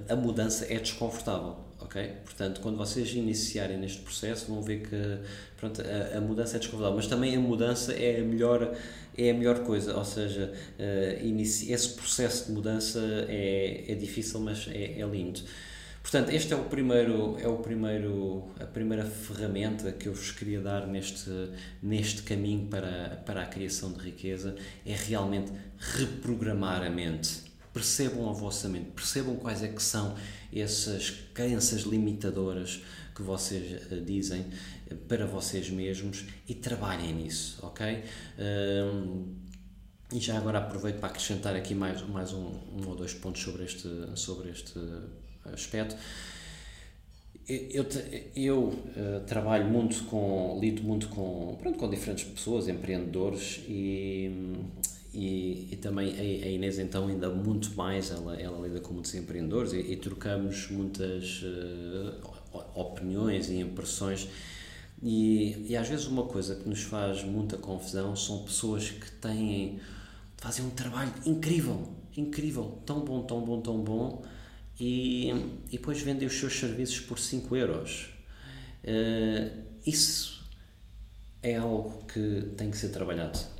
a 0.09 0.15
mudança 0.17 0.65
é 0.65 0.77
desconfortável, 0.77 1.55
ok? 1.85 2.11
Portanto, 2.23 2.61
quando 2.61 2.77
vocês 2.77 3.13
iniciarem 3.13 3.77
neste 3.77 4.01
processo, 4.01 4.47
vão 4.47 4.61
ver 4.61 4.81
que 4.81 5.19
pronto, 5.57 5.81
a, 5.81 6.17
a 6.17 6.21
mudança 6.21 6.57
é 6.57 6.59
desconfortável, 6.59 6.97
mas 6.97 7.07
também 7.07 7.35
a 7.35 7.39
mudança 7.39 7.93
é 7.93 8.19
a 8.19 8.23
melhor, 8.23 8.75
é 9.17 9.31
a 9.31 9.33
melhor 9.33 9.59
coisa, 9.59 9.95
ou 9.95 10.05
seja, 10.05 10.51
esse 10.77 11.89
processo 11.93 12.47
de 12.47 12.51
mudança 12.51 12.99
é, 13.29 13.85
é 13.87 13.95
difícil, 13.95 14.39
mas 14.39 14.67
é, 14.67 14.99
é 14.99 15.05
lindo. 15.05 15.41
Portanto, 16.01 16.29
este 16.29 16.53
é 16.53 16.55
o 16.55 16.65
primeiro, 16.65 17.35
é 17.39 17.47
o 17.47 17.57
primeiro, 17.57 18.43
a 18.59 18.65
primeira 18.65 19.03
ferramenta 19.03 19.91
que 19.91 20.07
eu 20.07 20.13
vos 20.13 20.29
queria 20.31 20.61
dar 20.61 20.85
neste, 20.85 21.31
neste 21.81 22.21
caminho 22.21 22.67
para, 22.67 23.23
para 23.25 23.41
a 23.41 23.45
criação 23.47 23.91
de 23.91 23.99
riqueza, 23.99 24.55
é 24.85 24.93
realmente 24.93 25.51
reprogramar 25.79 26.83
a 26.83 26.91
mente. 26.91 27.44
Percebam 27.75 28.29
a 28.29 28.31
vossa 28.31 28.69
mente, 28.69 28.91
percebam 28.91 29.35
quais 29.35 29.61
é 29.61 29.67
que 29.67 29.83
são 29.83 30.15
essas 30.53 31.09
crenças 31.33 31.81
limitadoras 31.81 32.81
que 33.13 33.21
vocês 33.21 33.91
uh, 33.91 33.99
dizem 33.99 34.45
uh, 34.89 34.95
para 35.09 35.25
vocês 35.25 35.69
mesmos 35.69 36.23
e 36.47 36.55
trabalhem 36.55 37.13
nisso, 37.13 37.59
ok? 37.61 38.01
e 40.13 40.19
já 40.19 40.37
agora 40.37 40.59
aproveito 40.59 40.99
para 40.99 41.09
acrescentar 41.09 41.53
aqui 41.55 41.75
mais, 41.75 42.01
mais 42.03 42.31
um, 42.31 42.45
um 42.45 42.87
ou 42.87 42.95
dois 42.95 43.13
pontos 43.13 43.41
sobre 43.41 43.65
este, 43.65 43.89
sobre 44.15 44.51
este 44.51 44.79
aspecto. 45.43 45.97
Eu, 47.47 47.85
eu 48.35 48.59
uh, 48.63 49.25
trabalho 49.27 49.65
muito 49.65 50.05
com, 50.05 50.57
lido 50.61 50.81
muito 50.81 51.09
com, 51.09 51.57
pronto, 51.59 51.77
com 51.77 51.89
diferentes 51.89 52.23
pessoas, 52.23 52.69
empreendedores 52.69 53.61
e, 53.67 54.31
e, 55.15 55.69
e 55.71 55.75
também 55.77 56.13
a, 56.19 56.47
Inês 56.47 56.77
então 56.77 57.07
ainda 57.07 57.29
muito 57.29 57.73
mais, 57.75 58.11
ela, 58.11 58.35
ela 58.35 58.67
lida 58.67 58.81
com 58.81 58.93
muitos 58.93 59.15
empreendedores 59.15 59.71
e, 59.71 59.79
e 59.79 59.95
trocamos 59.95 60.69
muitas 60.69 61.41
uh, 61.43 62.61
opiniões 62.75 63.49
e 63.49 63.59
impressões 63.59 64.27
e, 65.01 65.67
e 65.69 65.77
às 65.77 65.87
vezes 65.87 66.05
uma 66.07 66.23
coisa 66.23 66.55
que 66.55 66.67
nos 66.67 66.81
faz 66.81 67.23
muita 67.23 67.57
confusão 67.57 68.15
são 68.15 68.43
pessoas 68.43 68.89
que 68.89 69.11
têm, 69.13 69.79
fazem 70.37 70.65
um 70.65 70.69
trabalho 70.69 71.13
incrível, 71.25 71.93
incrível, 72.17 72.79
tão 72.85 72.99
bom, 73.01 73.21
tão 73.23 73.41
bom, 73.41 73.61
tão 73.61 73.81
bom 73.81 74.23
e, 74.79 75.29
e 75.67 75.77
depois 75.77 76.01
vendem 76.01 76.27
os 76.27 76.37
seus 76.37 76.53
serviços 76.53 76.99
por 76.99 77.19
5 77.19 77.55
euros. 77.55 78.09
Uh, 78.83 79.63
isso 79.85 80.43
é 81.41 81.55
algo 81.55 82.03
que 82.05 82.53
tem 82.57 82.71
que 82.71 82.77
ser 82.77 82.89
trabalhado. 82.89 83.54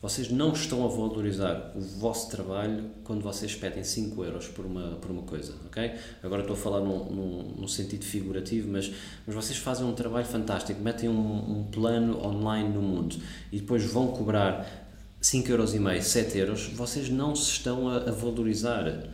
Vocês 0.00 0.30
não 0.30 0.52
estão 0.52 0.84
a 0.84 0.88
valorizar 0.88 1.72
o 1.74 1.80
vosso 1.80 2.30
trabalho 2.30 2.90
quando 3.02 3.22
vocês 3.22 3.54
pedem 3.54 3.82
5 3.82 4.22
euros 4.24 4.46
por 4.46 4.66
uma, 4.66 4.96
por 4.96 5.10
uma 5.10 5.22
coisa, 5.22 5.54
ok? 5.66 5.92
Agora 6.22 6.42
estou 6.42 6.54
a 6.54 6.58
falar 6.58 6.80
num, 6.80 7.04
num, 7.04 7.54
num 7.58 7.68
sentido 7.68 8.04
figurativo, 8.04 8.70
mas, 8.70 8.92
mas 9.26 9.34
vocês 9.34 9.58
fazem 9.58 9.86
um 9.86 9.94
trabalho 9.94 10.26
fantástico, 10.26 10.80
metem 10.80 11.08
um, 11.08 11.58
um 11.58 11.64
plano 11.64 12.22
online 12.24 12.68
no 12.68 12.82
mundo 12.82 13.16
e 13.50 13.58
depois 13.58 13.84
vão 13.84 14.08
cobrar 14.08 14.86
5 15.20 15.50
euros 15.50 15.74
e 15.74 15.78
meio, 15.78 16.02
7 16.02 16.38
euros, 16.38 16.66
vocês 16.68 17.08
não 17.08 17.34
se 17.34 17.52
estão 17.52 17.88
a, 17.88 17.96
a 17.96 18.12
valorizar 18.12 19.08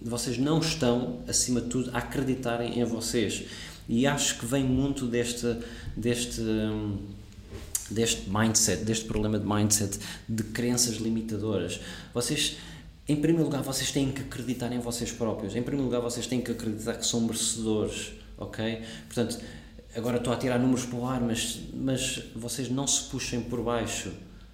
vocês 0.00 0.38
não 0.38 0.60
estão, 0.60 1.20
acima 1.26 1.60
de 1.60 1.68
tudo, 1.68 1.90
a 1.92 1.98
acreditarem 1.98 2.78
em 2.78 2.84
vocês. 2.84 3.44
E 3.88 4.06
acho 4.06 4.38
que 4.38 4.46
vem 4.46 4.64
muito 4.64 5.06
deste, 5.06 5.56
deste, 5.96 6.42
deste 7.90 8.28
mindset, 8.30 8.84
deste 8.84 9.04
problema 9.04 9.38
de 9.38 9.46
mindset, 9.46 9.98
de 10.28 10.42
crenças 10.44 10.96
limitadoras. 10.96 11.80
Vocês, 12.12 12.56
em 13.08 13.16
primeiro 13.16 13.44
lugar, 13.44 13.62
vocês 13.62 13.90
têm 13.90 14.10
que 14.10 14.22
acreditar 14.22 14.72
em 14.72 14.78
vocês 14.78 15.12
próprios. 15.12 15.54
Em 15.56 15.62
primeiro 15.62 15.86
lugar, 15.86 16.00
vocês 16.00 16.26
têm 16.26 16.40
que 16.40 16.52
acreditar 16.52 16.94
que 16.94 17.06
são 17.06 17.20
merecedores, 17.22 18.12
ok? 18.36 18.82
Portanto, 19.06 19.38
agora 19.96 20.18
estou 20.18 20.32
a 20.32 20.36
tirar 20.36 20.58
números 20.58 20.84
para 20.84 20.98
o 20.98 21.06
ar, 21.06 21.20
mas, 21.20 21.60
mas 21.72 22.22
vocês 22.34 22.68
não 22.68 22.86
se 22.86 23.04
puxem 23.04 23.40
por 23.40 23.62
baixo. 23.62 24.12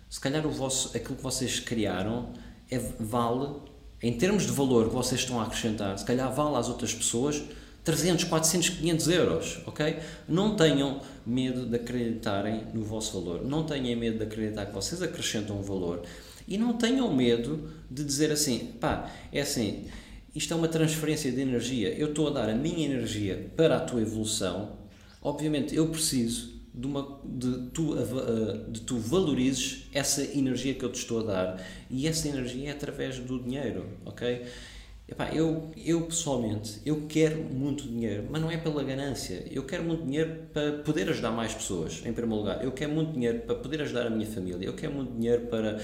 Se 0.09 0.20
calhar 0.20 0.47
o 0.47 0.51
vosso, 0.51 0.97
aquilo 0.97 1.16
que 1.16 1.23
vocês 1.23 1.61
criaram 1.61 2.33
é, 2.70 2.79
vale 3.01 3.49
em 4.03 4.12
termos 4.18 4.44
de 4.44 4.53
valor 4.53 4.88
que 4.88 4.94
vocês 4.94 5.23
estão 5.23 5.40
a 5.40 5.44
acrescentar, 5.44 5.99
se 5.99 6.05
calhar 6.05 6.31
vale 6.33 6.57
às 6.57 6.68
outras 6.68 6.92
pessoas 6.92 7.42
300, 7.85 8.25
400, 8.25 8.68
500 8.70 9.09
euros, 9.09 9.59
ok? 9.66 9.99
Não 10.27 10.57
tenham 10.57 11.01
medo 11.27 11.66
de 11.66 11.77
acreditarem 11.77 12.66
no 12.73 12.83
vosso 12.83 13.20
valor, 13.20 13.44
não 13.44 13.64
tenham 13.64 13.99
medo 13.99 14.18
de 14.18 14.25
acreditar 14.25 14.66
que 14.66 14.75
vocês 14.75 15.03
acrescentam 15.03 15.62
valor. 15.62 16.03
E 16.49 16.57
não 16.57 16.75
tenham 16.75 17.14
medo 17.14 17.70
de 17.90 18.03
dizer 18.03 18.33
assim, 18.33 18.73
pá, 18.81 19.11
é 19.31 19.40
assim, 19.40 19.85
isto 20.35 20.53
é 20.53 20.57
uma 20.57 20.68
transferência 20.68 21.31
de 21.31 21.40
energia, 21.40 21.94
eu 21.94 22.09
estou 22.09 22.29
a 22.29 22.31
dar 22.31 22.49
a 22.49 22.55
minha 22.55 22.85
energia 22.85 23.51
para 23.57 23.77
a 23.77 23.81
tua 23.81 24.01
evolução, 24.01 24.79
obviamente 25.23 25.75
eu 25.77 25.88
preciso 25.88 26.55
de, 26.75 26.87
uma, 26.87 27.20
de, 27.25 27.70
tu, 27.73 27.94
de 28.68 28.81
tu 28.81 28.99
valorizes 28.99 29.87
essa 29.92 30.23
energia 30.23 30.75
que 30.75 30.85
eu 30.85 30.90
te 30.90 30.99
estou 30.99 31.20
a 31.20 31.23
dar. 31.23 31.66
E 31.88 32.09
essa 32.09 32.29
energia 32.29 32.70
é 32.70 32.73
através 32.73 33.18
do 33.18 33.38
dinheiro, 33.38 33.87
ok? 34.05 34.42
Epá, 35.07 35.29
eu, 35.35 35.71
eu 35.77 36.07
pessoalmente, 36.07 36.81
eu 36.85 37.07
quero 37.07 37.37
muito 37.45 37.87
dinheiro, 37.87 38.27
mas 38.31 38.40
não 38.40 38.51
é 38.51 38.57
pela 38.57 38.83
ganância. 38.83 39.47
Eu 39.51 39.64
quero 39.64 39.85
muito 39.85 40.05
dinheiro 40.05 40.47
para 40.51 40.79
poder 40.79 41.11
ajudar 41.11 41.31
mais 41.31 41.53
pessoas, 41.53 41.99
em 42.07 42.12
primeiro 42.12 42.37
lugar. 42.37 42.64
Eu 42.64 42.73
quero 42.73 42.93
muito 42.93 43.12
dinheiro 43.12 43.40
para 43.40 43.55
poder 43.55 43.83
ajudar 43.83 44.07
a 44.07 44.11
minha 44.11 44.27
família. 44.27 44.67
Eu 44.67 44.73
quero 44.73 44.95
muito 44.95 45.12
dinheiro 45.12 45.47
para, 45.47 45.79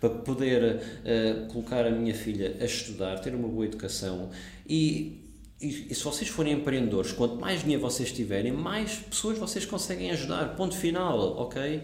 para 0.00 0.10
poder 0.10 0.76
uh, 0.76 1.46
colocar 1.52 1.86
a 1.86 1.90
minha 1.90 2.14
filha 2.14 2.56
a 2.60 2.64
estudar, 2.64 3.20
ter 3.20 3.32
uma 3.32 3.48
boa 3.48 3.64
educação. 3.64 4.30
E 4.68 5.20
e, 5.60 5.86
e, 5.90 5.94
se 5.94 6.02
vocês 6.02 6.28
forem 6.28 6.52
empreendedores, 6.52 7.12
quanto 7.12 7.36
mais 7.36 7.62
dinheiro 7.62 7.80
vocês 7.80 8.12
tiverem, 8.12 8.52
mais 8.52 8.96
pessoas 8.96 9.38
vocês 9.38 9.64
conseguem 9.64 10.10
ajudar. 10.10 10.56
Ponto 10.56 10.76
final, 10.76 11.18
ok? 11.38 11.82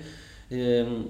Hum, 0.51 1.09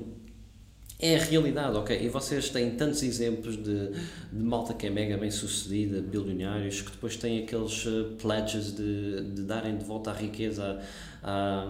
é 1.01 1.17
a 1.17 1.19
realidade, 1.19 1.77
ok? 1.77 1.99
E 1.99 2.09
vocês 2.09 2.51
têm 2.51 2.73
tantos 2.73 3.03
exemplos 3.03 3.57
de, 3.57 3.91
de 3.91 4.43
malta 4.43 4.75
que 4.75 4.87
é 4.87 4.91
mega 4.91 5.17
bem 5.17 5.31
sucedida, 5.31 6.01
bilionários, 6.01 6.83
que 6.83 6.91
depois 6.91 7.17
têm 7.17 7.43
aqueles 7.43 7.87
uh, 7.87 8.17
pledges 8.21 8.75
de, 8.75 9.23
de 9.23 9.43
darem 9.43 9.77
de 9.79 9.85
volta 9.85 10.11
a 10.11 10.15
riqueza 10.15 10.81
à, 11.23 11.67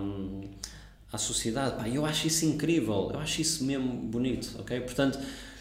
à, 1.13 1.19
sociedade. 1.19 1.77
Pá, 1.77 1.89
eu 1.89 2.05
acho 2.05 2.27
isso 2.27 2.45
incrível, 2.45 3.11
eu 3.13 3.21
acho 3.21 3.41
isso 3.41 3.65
mesmo 3.65 3.89
bonito, 3.89 4.57
ok? 4.59 4.81
Portanto, 4.81 5.19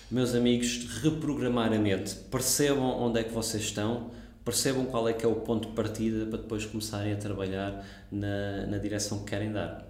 meus 0.09 0.33
amigos, 0.33 0.87
reprogramar 1.03 1.71
a 1.71 1.77
mente, 1.77 2.15
percebam 2.31 2.99
onde 2.99 3.19
é 3.19 3.23
que 3.23 3.31
vocês 3.31 3.63
estão 3.63 4.09
percebam 4.43 4.85
qual 4.85 5.07
é 5.07 5.13
que 5.13 5.23
é 5.23 5.29
o 5.29 5.35
ponto 5.35 5.67
de 5.69 5.75
partida 5.75 6.25
para 6.25 6.39
depois 6.39 6.65
começarem 6.65 7.13
a 7.13 7.17
trabalhar 7.17 7.85
na, 8.11 8.65
na 8.65 8.77
direção 8.79 9.19
que 9.19 9.25
querem 9.25 9.51
dar. 9.51 9.87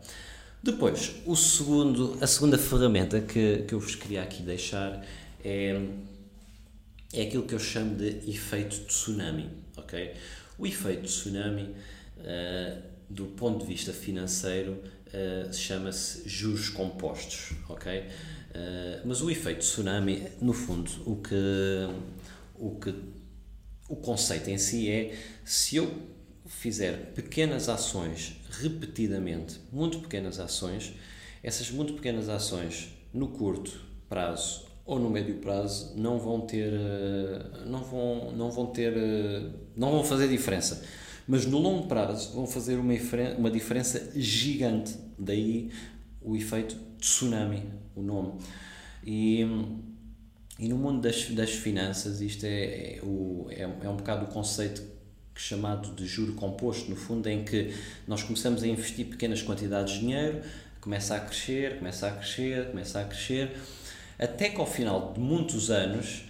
Depois, 0.61 1.15
o 1.25 1.37
segundo, 1.37 2.17
a 2.19 2.27
segunda 2.27 2.57
ferramenta 2.57 3.21
que, 3.21 3.63
que 3.65 3.73
eu 3.73 3.79
vos 3.79 3.95
queria 3.95 4.21
aqui 4.21 4.43
deixar 4.43 5.05
é, 5.43 5.81
é 7.13 7.21
aquilo 7.21 7.43
que 7.43 7.55
eu 7.55 7.59
chamo 7.59 7.95
de 7.95 8.29
efeito 8.29 8.81
tsunami, 8.81 9.49
ok? 9.77 10.13
O 10.57 10.67
efeito 10.67 11.03
tsunami, 11.03 11.73
uh, 12.17 12.81
do 13.09 13.27
ponto 13.27 13.65
de 13.65 13.71
vista 13.71 13.93
financeiro, 13.93 14.73
uh, 15.07 15.53
chama-se 15.53 16.27
juros 16.27 16.67
compostos, 16.67 17.53
ok? 17.69 18.01
Uh, 18.01 19.01
mas 19.05 19.21
o 19.21 19.31
efeito 19.31 19.59
tsunami, 19.59 20.27
no 20.41 20.51
fundo, 20.51 20.91
o 21.05 21.15
que, 21.15 21.35
o 22.55 22.71
que 22.75 22.93
o 23.87 23.95
conceito 23.95 24.49
em 24.49 24.57
si 24.57 24.89
é 24.89 25.17
se 25.45 25.77
eu 25.77 26.18
fizer 26.49 27.13
pequenas 27.13 27.69
ações 27.69 28.35
repetidamente, 28.49 29.61
muito 29.71 29.99
pequenas 29.99 30.39
ações, 30.39 30.93
essas 31.43 31.69
muito 31.69 31.93
pequenas 31.93 32.27
ações 32.27 32.89
no 33.13 33.29
curto 33.29 33.79
prazo 34.09 34.65
ou 34.83 34.99
no 34.99 35.09
médio 35.09 35.35
prazo 35.35 35.93
não 35.95 36.17
vão 36.17 36.41
ter 36.41 36.73
eh, 36.73 37.65
não 37.67 37.83
vão 37.83 38.31
não 38.31 38.49
vão 38.49 38.65
ter 38.65 38.91
eh, 38.97 39.43
não 39.77 39.91
vão 39.91 40.03
fazer 40.03 40.27
diferença. 40.27 40.83
Mas 41.27 41.45
no 41.45 41.59
longo 41.59 41.87
prazo 41.87 42.33
vão 42.33 42.47
fazer 42.47 42.75
uma 42.75 42.93
uma 43.37 43.51
diferença 43.51 44.11
gigante. 44.15 44.97
Daí 45.17 45.71
o 46.19 46.35
efeito 46.35 46.75
tsunami 46.99 47.63
o 47.95 48.01
nome. 48.01 48.39
E 49.05 49.45
e 50.57 50.67
no 50.67 50.77
mundo 50.77 50.99
das, 50.99 51.29
das 51.29 51.51
finanças, 51.51 52.19
isto 52.19 52.45
é, 52.45 52.97
é, 52.97 52.99
o, 53.01 53.47
é, 53.49 53.61
é 53.61 53.89
um 53.89 53.95
bocado 53.95 54.25
o 54.25 54.27
conceito 54.27 54.83
chamado 55.39 55.95
de 55.95 56.05
juro 56.05 56.33
composto, 56.33 56.89
no 56.89 56.95
fundo, 56.95 57.27
em 57.27 57.43
que 57.43 57.73
nós 58.07 58.21
começamos 58.21 58.61
a 58.61 58.67
investir 58.67 59.05
pequenas 59.05 59.41
quantidades 59.41 59.93
de 59.93 60.01
dinheiro, 60.01 60.41
começa 60.81 61.15
a 61.15 61.19
crescer, 61.19 61.77
começa 61.77 62.07
a 62.07 62.11
crescer, 62.11 62.67
começa 62.67 62.99
a 62.99 63.05
crescer, 63.05 63.55
até 64.17 64.49
que 64.49 64.59
ao 64.59 64.67
final 64.67 65.13
de 65.13 65.19
muitos 65.19 65.71
anos, 65.71 66.23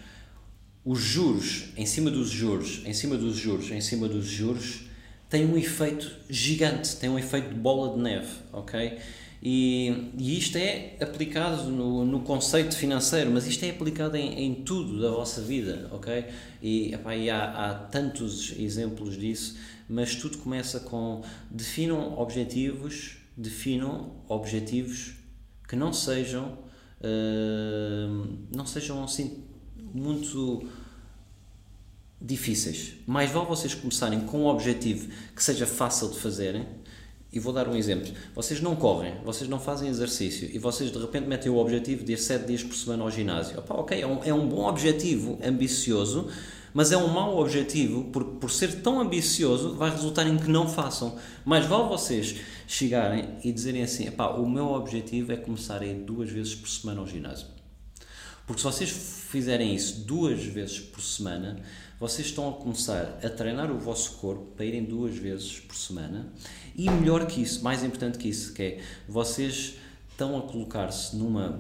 os 0.86 1.00
juros, 1.00 1.70
em 1.76 1.86
cima 1.86 2.12
dos 2.12 2.30
juros, 2.30 2.82
em 2.86 2.94
cima 2.94 3.18
dos 3.18 3.36
juros, 3.36 3.72
em 3.72 3.82
cima 3.82 4.08
dos 4.08 4.26
juros, 4.26 4.82
têm 5.28 5.46
um 5.46 5.58
efeito 5.58 6.12
gigante, 6.30 6.96
tem 6.96 7.10
um 7.10 7.18
efeito 7.18 7.50
de 7.50 7.56
bola 7.56 7.96
de 7.96 8.02
neve, 8.02 8.32
ok? 8.54 8.98
E, 9.42 10.12
e 10.18 10.38
isto 10.38 10.58
é 10.58 10.98
aplicado 11.00 11.70
no, 11.70 12.04
no 12.04 12.20
conceito 12.22 12.76
financeiro, 12.76 13.32
mas 13.32 13.48
isto 13.48 13.64
é 13.64 13.70
aplicado 13.70 14.18
em, 14.18 14.38
em 14.44 14.56
tudo 14.56 15.02
da 15.02 15.10
vossa 15.12 15.42
vida, 15.42 15.88
ok? 15.92 16.26
E, 16.62 16.94
epá, 16.94 17.16
e 17.16 17.30
há, 17.30 17.70
há 17.70 17.74
tantos 17.74 18.54
exemplos 18.58 19.18
disso, 19.18 19.58
mas 19.88 20.16
tudo 20.16 20.38
começa 20.40 20.82
com 20.82 21.24
definam 21.50 22.20
objetivos, 22.20 23.18
definam 23.36 24.12
objetivos 24.28 25.14
que 25.68 25.76
não 25.76 25.94
sejam, 25.94 26.58
uh, 27.00 28.38
não 28.54 28.66
sejam 28.66 29.02
assim 29.04 29.46
muito 29.94 30.68
difíceis. 32.22 32.96
Mais 33.08 33.32
vale 33.32 33.46
vocês 33.46 33.74
começarem 33.74 34.20
com 34.22 34.42
um 34.42 34.48
objetivo 34.48 35.10
que 35.34 35.42
seja 35.42 35.66
fácil 35.66 36.10
de 36.10 36.20
fazerem 36.20 36.68
e 37.32 37.40
vou 37.40 37.54
dar 37.54 37.68
um 37.68 37.76
exemplo. 37.76 38.12
Vocês 38.34 38.60
não 38.60 38.76
correm, 38.76 39.14
vocês 39.24 39.50
não 39.50 39.60
fazem 39.60 39.90
exercício 39.90 40.50
e 40.52 40.58
vocês 40.58 40.92
de 40.92 40.98
repente 40.98 41.28
metem 41.28 41.52
o 41.52 41.58
objetivo 41.58 42.04
de 42.04 42.14
ir 42.14 42.18
7 42.18 42.46
dias 42.46 42.64
por 42.64 42.76
semana 42.76 43.04
ao 43.04 43.12
ginásio. 43.12 43.60
Opa, 43.60 43.76
ok, 43.76 44.02
é 44.02 44.08
um, 44.08 44.24
é 44.24 44.34
um 44.34 44.48
bom 44.48 44.68
objetivo, 44.68 45.38
ambicioso, 45.44 46.28
Mas 46.74 46.92
é 46.92 46.98
um 46.98 47.08
mau 47.08 47.40
objetivo, 47.40 48.06
porque 48.06 48.38
por 48.40 48.52
ser 48.52 48.82
tão 48.82 49.02
ambicioso, 49.02 49.76
vai 49.76 49.90
resultar 49.90 50.28
em 50.28 50.38
que 50.38 50.50
não 50.50 50.68
façam. 50.68 51.18
Mais 51.44 51.66
vale 51.66 51.90
vocês 51.90 52.36
chegarem 52.68 53.38
e 53.44 53.52
dizerem 53.52 53.82
assim: 53.82 54.08
o 54.38 54.48
meu 54.48 54.68
objetivo 54.68 55.32
é 55.32 55.38
começar 55.38 55.82
a 55.82 55.86
ir 55.86 55.96
duas 55.96 56.30
vezes 56.30 56.54
por 56.54 56.70
semana 56.70 57.02
ao 57.02 57.08
ginásio. 57.08 57.48
Porque 58.46 58.62
se 58.62 58.66
vocês 58.66 58.90
fizerem 59.30 59.76
isso 59.76 60.02
duas 60.02 60.44
vezes 60.44 60.80
por 60.80 61.02
semana, 61.02 61.60
vocês 62.00 62.28
estão 62.30 62.50
a 62.50 62.54
começar 62.54 63.20
a 63.24 63.30
treinar 63.30 63.70
o 63.72 63.78
vosso 63.78 64.14
corpo 64.14 64.54
para 64.56 64.66
irem 64.66 64.84
duas 64.84 65.16
vezes 65.16 65.60
por 65.60 65.76
semana 65.76 66.32
e 66.80 66.90
melhor 66.90 67.28
que 67.28 67.42
isso, 67.42 67.62
mais 67.62 67.84
importante 67.84 68.18
que 68.18 68.30
isso, 68.30 68.54
que 68.54 68.64
é 68.64 68.82
vocês 69.06 69.76
estão 70.12 70.38
a 70.38 70.42
colocar-se 70.44 71.14
numa 71.14 71.60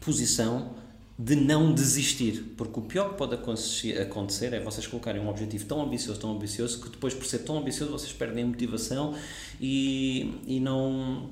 posição 0.00 0.76
de 1.18 1.34
não 1.34 1.74
desistir, 1.74 2.54
porque 2.56 2.78
o 2.78 2.82
pior 2.82 3.10
que 3.10 3.16
pode 3.16 3.34
acontecer 3.34 4.52
é 4.52 4.60
vocês 4.60 4.86
colocarem 4.86 5.20
um 5.20 5.28
objetivo 5.28 5.64
tão 5.66 5.82
ambicioso, 5.82 6.20
tão 6.20 6.36
ambicioso, 6.36 6.80
que 6.80 6.90
depois 6.90 7.14
por 7.14 7.26
ser 7.26 7.40
tão 7.40 7.58
ambicioso 7.58 7.90
vocês 7.90 8.12
perdem 8.12 8.44
a 8.44 8.46
motivação 8.46 9.12
e, 9.60 10.40
e 10.46 10.60
não 10.60 11.30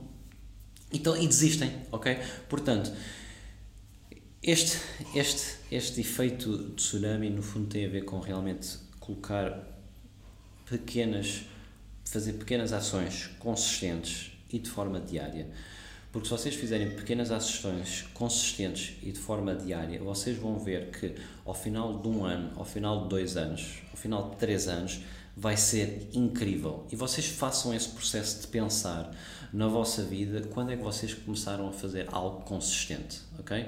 então, 0.92 1.16
e 1.16 1.28
desistem, 1.28 1.72
ok? 1.92 2.18
Portanto, 2.48 2.92
este, 4.42 4.78
este, 5.14 5.58
este 5.70 6.00
efeito 6.00 6.58
de 6.58 6.72
tsunami, 6.72 7.30
no 7.30 7.42
fundo, 7.42 7.68
tem 7.68 7.86
a 7.86 7.88
ver 7.88 8.04
com 8.04 8.18
realmente 8.18 8.78
colocar 8.98 9.64
pequenas, 10.68 11.44
fazer 12.10 12.34
pequenas 12.34 12.72
ações 12.72 13.30
consistentes 13.38 14.32
e 14.52 14.58
de 14.58 14.68
forma 14.68 15.00
diária. 15.00 15.48
Porque 16.12 16.26
se 16.26 16.32
vocês 16.32 16.54
fizerem 16.54 16.90
pequenas 16.90 17.30
ações 17.30 18.02
consistentes 18.14 18.96
e 19.02 19.12
de 19.12 19.18
forma 19.18 19.54
diária, 19.54 20.00
vocês 20.02 20.36
vão 20.36 20.58
ver 20.58 20.90
que 20.90 21.14
ao 21.44 21.54
final 21.54 22.00
de 22.00 22.08
um 22.08 22.24
ano, 22.24 22.50
ao 22.56 22.64
final 22.64 23.04
de 23.04 23.08
dois 23.08 23.36
anos, 23.36 23.82
ao 23.90 23.96
final 23.96 24.30
de 24.30 24.36
três 24.36 24.66
anos, 24.66 25.00
vai 25.36 25.56
ser 25.56 26.08
incrível. 26.12 26.84
E 26.90 26.96
vocês 26.96 27.26
façam 27.26 27.72
esse 27.72 27.90
processo 27.90 28.40
de 28.40 28.48
pensar 28.48 29.10
na 29.52 29.68
vossa 29.68 30.02
vida 30.02 30.42
quando 30.48 30.72
é 30.72 30.76
que 30.76 30.82
vocês 30.82 31.14
começaram 31.14 31.68
a 31.68 31.72
fazer 31.72 32.06
algo 32.10 32.42
consistente, 32.42 33.20
ok? 33.38 33.66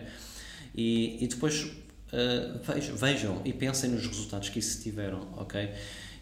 e, 0.74 1.22
e 1.22 1.28
depois 1.28 1.64
uh, 1.64 2.96
vejam, 2.96 3.40
e 3.44 3.52
pensem 3.52 3.90
nos 3.90 4.07
resultados 4.07 4.48
que 4.48 4.59
isso 4.59 4.83
tiveram, 4.83 5.28
ok? 5.37 5.70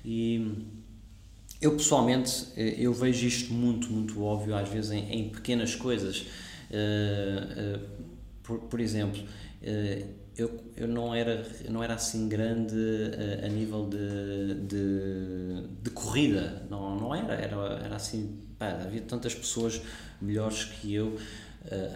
E 0.04 0.56
eu 1.60 1.76
pessoalmente 1.76 2.46
eh, 2.56 2.76
eu 2.78 2.92
vejo 2.92 3.26
isto 3.26 3.52
muito, 3.52 3.88
muito 3.90 4.22
óbvio 4.22 4.54
às 4.56 4.68
vezes 4.68 4.90
em, 4.90 5.12
em 5.12 5.28
pequenas 5.28 5.74
coisas. 5.74 6.26
Uh, 6.70 7.76
uh, 7.76 7.88
por, 8.42 8.58
por 8.60 8.80
exemplo, 8.80 9.22
eu, 10.36 10.60
eu 10.76 10.88
não 10.88 11.14
era 11.14 11.46
não 11.68 11.82
era 11.82 11.94
assim 11.94 12.28
grande 12.28 12.74
a, 13.44 13.48
nível 13.48 13.88
de, 13.88 14.54
de, 14.66 15.68
de, 15.82 15.90
corrida 15.90 16.62
não 16.70 16.96
não 16.96 17.14
era 17.14 17.34
era 17.34 17.56
era 17.84 17.96
assim 17.96 18.38
pá, 18.58 18.70
havia 18.70 19.02
tantas 19.02 19.34
pessoas 19.34 19.82
melhores 20.20 20.64
que 20.64 20.94
eu 20.94 21.16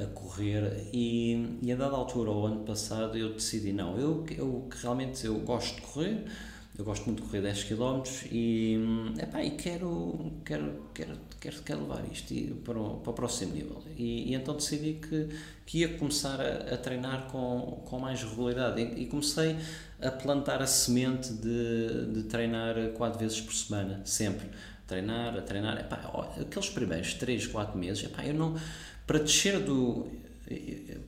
a 0.02 0.06
correr 0.08 0.88
e, 0.92 1.58
e 1.62 1.72
a 1.72 1.76
dada 1.76 1.96
altura, 1.96 2.30
ao 2.30 2.46
ano 2.46 2.64
passado, 2.64 3.16
eu 3.16 3.32
decidi, 3.32 3.72
não, 3.72 3.98
eu, 3.98 4.24
eu 4.36 4.68
realmente 4.70 5.24
eu 5.24 5.38
gosto 5.40 5.76
de 5.76 5.80
correr, 5.80 6.24
eu 6.76 6.84
gosto 6.84 7.04
muito 7.06 7.22
de 7.22 7.28
correr 7.28 7.42
10 7.42 7.64
km 7.64 8.02
e, 8.32 8.76
epá, 9.20 9.44
e 9.44 9.52
quero, 9.52 10.32
quero, 10.44 10.90
quero, 10.92 11.16
quero, 11.38 11.62
quero 11.62 11.80
levar 11.82 12.04
isto 12.10 12.34
para 12.64 12.78
o, 12.78 12.96
para 12.96 13.10
o 13.10 13.14
próximo 13.14 13.54
nível. 13.54 13.80
E, 13.96 14.32
e 14.32 14.34
então 14.34 14.56
decidi 14.56 14.94
que, 14.94 15.28
que 15.64 15.78
ia 15.78 15.96
começar 15.96 16.40
a, 16.40 16.74
a 16.74 16.76
treinar 16.76 17.28
com, 17.28 17.82
com 17.84 17.98
mais 18.00 18.22
regularidade 18.24 18.82
e, 18.82 19.02
e, 19.02 19.06
comecei 19.06 19.56
a 20.02 20.10
plantar 20.10 20.60
a 20.62 20.66
semente 20.66 21.32
de, 21.32 22.06
de 22.12 22.22
treinar 22.24 22.74
quatro 22.94 23.20
vezes 23.20 23.40
por 23.40 23.54
semana, 23.54 24.00
sempre. 24.04 24.48
Treinar, 24.86 25.38
a 25.38 25.42
treinar, 25.42 25.78
epá, 25.78 25.96
aqueles 26.40 26.68
primeiros 26.70 27.14
3, 27.14 27.46
4 27.46 27.78
meses, 27.78 28.04
epá, 28.04 28.26
eu 28.26 28.34
não 28.34 28.56
para 29.06 29.18
descer 29.18 29.60
do 29.60 30.08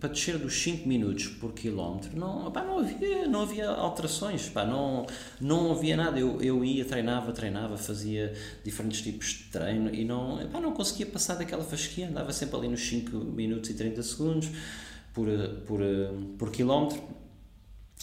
para 0.06 0.12
descer 0.12 0.38
dos 0.38 0.54
5 0.62 0.88
minutos 0.88 1.26
por 1.26 1.52
quilómetro 1.52 2.16
não, 2.16 2.48
não, 2.50 2.78
havia, 2.78 3.26
não 3.26 3.42
havia 3.42 3.68
alterações, 3.68 4.48
pá, 4.48 4.64
não, 4.64 5.04
não 5.40 5.72
havia 5.72 5.96
nada. 5.96 6.18
Eu, 6.18 6.40
eu 6.40 6.64
ia, 6.64 6.84
treinava, 6.84 7.32
treinava, 7.32 7.76
fazia 7.76 8.32
diferentes 8.64 9.02
tipos 9.02 9.26
de 9.28 9.44
treino 9.44 9.92
e 9.92 10.04
não, 10.04 10.36
não 10.48 10.72
conseguia 10.72 11.06
passar 11.06 11.34
daquela 11.34 11.64
fasquia, 11.64 12.08
andava 12.08 12.32
sempre 12.32 12.56
ali 12.56 12.68
nos 12.68 12.80
5 12.80 13.16
minutos 13.16 13.70
e 13.70 13.74
30 13.74 14.02
segundos 14.02 14.48
por, 15.12 15.26
por, 15.66 15.80
por 16.38 16.50
quilómetro 16.52 17.02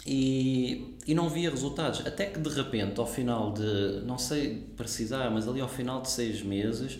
e, 0.06 0.98
e 1.06 1.14
não 1.14 1.30
via 1.30 1.48
resultados. 1.48 2.06
Até 2.06 2.26
que 2.26 2.38
de 2.38 2.50
repente, 2.50 3.00
ao 3.00 3.06
final 3.06 3.52
de, 3.52 4.02
não 4.04 4.18
sei 4.18 4.56
precisar, 4.76 5.30
mas 5.30 5.48
ali 5.48 5.60
ao 5.60 5.68
final 5.68 6.02
de 6.02 6.10
6 6.10 6.42
meses 6.42 6.98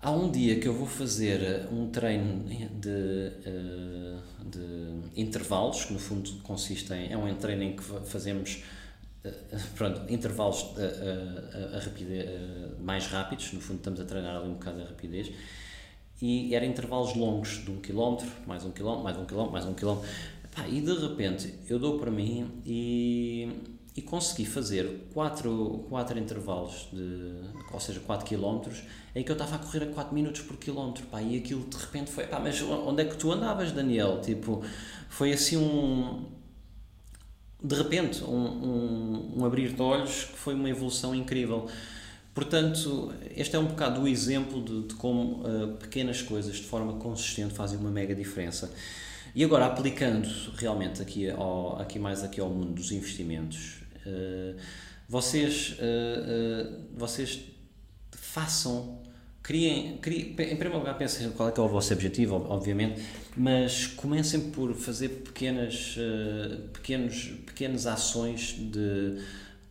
Há 0.00 0.12
um 0.12 0.30
dia 0.30 0.60
que 0.60 0.68
eu 0.68 0.72
vou 0.72 0.86
fazer 0.86 1.42
eh, 1.42 1.68
um 1.72 1.90
treino 1.90 2.44
de, 2.44 3.32
eh, 3.44 4.16
de 4.44 5.20
intervalos, 5.20 5.86
que 5.86 5.92
no 5.92 5.98
fundo 5.98 6.30
consiste 6.42 6.92
em. 6.92 7.12
É 7.12 7.16
um 7.16 7.34
treino 7.34 7.64
em 7.64 7.74
que 7.74 7.82
fazemos 7.82 8.62
eh, 9.24 9.32
pronto, 9.74 10.12
intervalos 10.12 10.66
a, 10.76 11.74
a, 11.74 11.76
a 11.76 11.80
rapidez, 11.80 12.30
mais 12.80 13.06
rápidos, 13.06 13.52
no 13.52 13.60
fundo 13.60 13.78
estamos 13.78 14.00
a 14.00 14.04
treinar 14.04 14.36
ali 14.36 14.48
um 14.48 14.54
bocado 14.54 14.82
a 14.82 14.84
rapidez, 14.84 15.32
e 16.22 16.54
eram 16.54 16.66
intervalos 16.66 17.16
longos, 17.16 17.64
de 17.64 17.70
um 17.70 17.80
quilómetro, 17.80 18.28
mais 18.46 18.64
um 18.64 18.70
quilómetro, 18.70 19.02
mais 19.02 19.16
um 19.16 19.24
quilómetro, 19.24 19.52
mais 19.52 19.66
um 19.66 19.74
quilómetro, 19.74 20.08
e 20.68 20.80
de 20.80 20.94
repente 20.94 21.54
eu 21.68 21.78
dou 21.78 21.98
para 21.98 22.10
mim 22.10 22.62
e 22.64 23.77
e 23.98 24.02
consegui 24.02 24.46
fazer 24.46 25.08
quatro, 25.12 25.84
quatro 25.88 26.16
intervalos, 26.16 26.86
de, 26.92 27.32
ou 27.72 27.80
seja, 27.80 27.98
4 27.98 28.24
km, 28.24 28.70
em 29.12 29.24
que 29.24 29.30
eu 29.30 29.32
estava 29.32 29.56
a 29.56 29.58
correr 29.58 29.82
a 29.82 29.86
4 29.86 30.14
minutos 30.14 30.40
por 30.42 30.56
quilómetro, 30.56 31.04
pá, 31.06 31.20
e 31.20 31.36
aquilo 31.36 31.64
de 31.64 31.76
repente 31.76 32.08
foi, 32.08 32.24
pá, 32.28 32.38
mas 32.38 32.62
onde 32.62 33.02
é 33.02 33.04
que 33.04 33.16
tu 33.16 33.32
andavas, 33.32 33.72
Daniel? 33.72 34.20
Tipo, 34.20 34.62
foi 35.08 35.32
assim 35.32 35.56
um, 35.56 36.26
de 37.60 37.74
repente, 37.74 38.22
um, 38.22 38.36
um, 38.36 39.32
um 39.38 39.44
abrir 39.44 39.72
de 39.72 39.82
olhos 39.82 40.26
que 40.26 40.38
foi 40.38 40.54
uma 40.54 40.70
evolução 40.70 41.12
incrível. 41.12 41.66
Portanto, 42.32 43.12
este 43.34 43.56
é 43.56 43.58
um 43.58 43.66
bocado 43.66 44.02
o 44.02 44.06
exemplo 44.06 44.62
de, 44.62 44.82
de 44.86 44.94
como 44.94 45.42
uh, 45.42 45.76
pequenas 45.80 46.22
coisas 46.22 46.54
de 46.54 46.62
forma 46.62 46.92
consistente 47.00 47.52
fazem 47.52 47.76
uma 47.76 47.90
mega 47.90 48.14
diferença. 48.14 48.72
E 49.34 49.42
agora, 49.42 49.66
aplicando 49.66 50.28
realmente 50.56 51.02
aqui, 51.02 51.28
ao, 51.28 51.80
aqui 51.80 51.98
mais 51.98 52.22
aqui 52.22 52.40
ao 52.40 52.48
mundo 52.48 52.74
dos 52.74 52.92
investimentos, 52.92 53.77
vocês, 55.08 55.76
uh, 55.78 56.84
vocês 56.94 57.40
façam, 58.12 59.00
criem, 59.42 59.96
criem, 59.98 60.30
em 60.30 60.34
primeiro 60.34 60.78
lugar 60.78 60.98
pensem 60.98 61.30
qual 61.30 61.48
é 61.48 61.52
que 61.52 61.58
é 61.58 61.62
o 61.62 61.68
vosso 61.68 61.92
objetivo, 61.92 62.46
obviamente, 62.48 63.02
mas 63.36 63.86
comecem 63.86 64.50
por 64.50 64.74
fazer 64.74 65.08
pequenas, 65.08 65.96
pequenos, 66.72 67.32
pequenas 67.46 67.86
ações 67.86 68.54
de, 68.58 69.14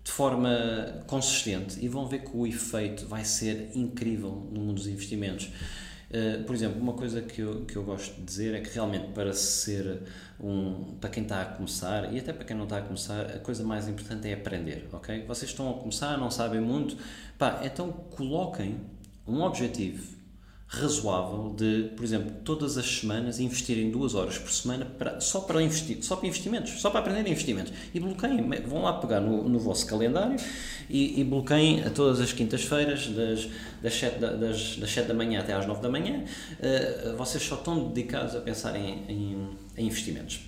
de 0.04 0.12
forma 0.12 1.04
consistente 1.06 1.78
e 1.80 1.88
vão 1.88 2.08
ver 2.08 2.24
que 2.24 2.32
o 2.34 2.48
efeito 2.48 3.06
vai 3.06 3.24
ser 3.24 3.72
incrível 3.76 4.48
no 4.52 4.62
mundo 4.62 4.76
dos 4.76 4.88
investimentos. 4.88 5.50
Uh, 6.10 6.44
por 6.46 6.56
exemplo, 6.56 6.82
uma 6.82 6.94
coisa 6.94 7.22
que 7.22 7.42
eu, 7.42 7.66
que 7.66 7.76
eu 7.76 7.84
gosto 7.84 8.16
de 8.16 8.22
dizer 8.22 8.56
é 8.56 8.62
que 8.62 8.70
realmente 8.74 9.08
para 9.14 9.34
ser 9.34 10.04
um, 10.40 10.96
para 11.02 11.10
quem 11.10 11.24
está 11.24 11.42
a 11.42 11.46
começar 11.46 12.14
e 12.14 12.20
até 12.20 12.32
para 12.32 12.46
quem 12.46 12.56
não 12.56 12.64
está 12.64 12.78
a 12.78 12.82
começar, 12.82 13.26
a 13.26 13.40
coisa 13.40 13.64
mais 13.64 13.88
importante 13.90 14.28
é 14.28 14.34
aprender, 14.34 14.88
ok? 14.94 15.26
Vocês 15.26 15.52
estão 15.52 15.70
a 15.70 15.74
começar, 15.74 16.18
não 16.18 16.32
sabem 16.32 16.62
muito, 16.62 16.98
pá, 17.38 17.62
então 17.64 17.92
coloquem 17.92 18.80
um 19.28 19.42
objetivo 19.42 20.17
razoável 20.70 21.54
de, 21.56 21.92
por 21.96 22.04
exemplo, 22.04 22.30
todas 22.44 22.78
as 22.78 23.00
semanas 23.00 23.40
investirem 23.40 23.90
duas 23.90 24.14
horas 24.14 24.38
por 24.38 24.52
semana 24.52 24.86
para, 24.86 25.22
só 25.22 25.40
para 25.40 25.62
investir, 25.62 26.04
só 26.04 26.18
para 26.18 26.28
investimentos, 26.28 26.82
só 26.82 26.90
para 26.90 27.00
aprender 27.00 27.30
investimentos. 27.30 27.72
E 27.94 28.00
bloqueiem, 28.00 28.50
vão 28.66 28.82
lá 28.82 28.94
pegar 28.94 29.22
no, 29.22 29.48
no 29.48 29.60
vosso 29.60 29.88
calendário 29.88 30.36
e, 30.90 31.22
e 31.22 31.24
bloqueiem 31.24 31.84
a 31.84 31.90
todas 31.90 32.20
as 32.20 32.34
quintas-feiras, 32.34 33.08
das, 33.08 33.48
das, 33.82 33.94
7 33.94 34.20
da, 34.20 34.34
das, 34.34 34.76
das 34.76 34.92
7 34.92 35.08
da 35.08 35.14
manhã 35.14 35.40
até 35.40 35.54
às 35.54 35.66
9 35.66 35.82
da 35.82 35.90
manhã, 35.90 36.24
uh, 36.24 37.16
vocês 37.16 37.44
só 37.44 37.56
estão 37.56 37.88
dedicados 37.88 38.36
a 38.36 38.42
pensar 38.42 38.76
em, 38.76 39.06
em, 39.08 39.58
em 39.78 39.86
investimentos. 39.86 40.42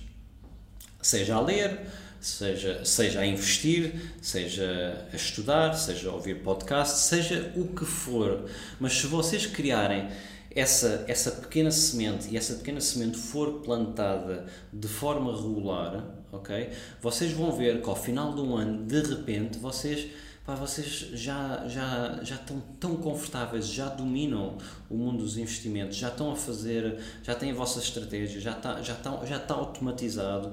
Seja 1.00 1.36
a 1.36 1.40
ler, 1.40 1.80
seja, 2.20 2.84
seja 2.84 3.20
a 3.20 3.26
investir, 3.26 3.94
seja 4.20 5.06
a 5.12 5.16
estudar, 5.16 5.72
seja 5.74 6.10
a 6.10 6.12
ouvir 6.12 6.42
podcast, 6.42 6.98
seja 6.98 7.52
o 7.56 7.68
que 7.68 7.84
for. 7.84 8.44
Mas 8.78 8.92
se 8.92 9.06
vocês 9.06 9.46
criarem 9.46 10.08
essa, 10.54 11.04
essa 11.08 11.30
pequena 11.30 11.70
semente 11.70 12.28
e 12.30 12.36
essa 12.36 12.54
pequena 12.54 12.80
semente 12.80 13.16
for 13.16 13.60
plantada 13.60 14.46
de 14.72 14.88
forma 14.88 15.34
regular, 15.34 16.04
ok? 16.30 16.70
Vocês 17.00 17.32
vão 17.32 17.52
ver 17.52 17.80
que 17.82 17.88
ao 17.88 17.96
final 17.96 18.34
de 18.34 18.40
um 18.40 18.56
ano, 18.56 18.84
de 18.84 19.00
repente, 19.00 19.58
vocês 19.58 20.10
vocês 20.56 21.10
já, 21.12 21.64
já, 21.68 22.20
já 22.22 22.34
estão 22.34 22.60
tão 22.80 22.96
confortáveis, 22.96 23.68
já 23.68 23.88
dominam 23.88 24.58
o 24.88 24.96
mundo 24.96 25.18
dos 25.18 25.36
investimentos, 25.36 25.96
já 25.96 26.08
estão 26.08 26.32
a 26.32 26.36
fazer, 26.36 26.98
já 27.22 27.34
têm 27.34 27.52
a 27.52 27.54
vossa 27.54 27.78
estratégia, 27.78 28.40
já 28.40 28.52
está, 28.52 28.82
já 28.82 28.94
está, 28.94 29.24
já 29.24 29.36
está 29.36 29.54
automatizado 29.54 30.52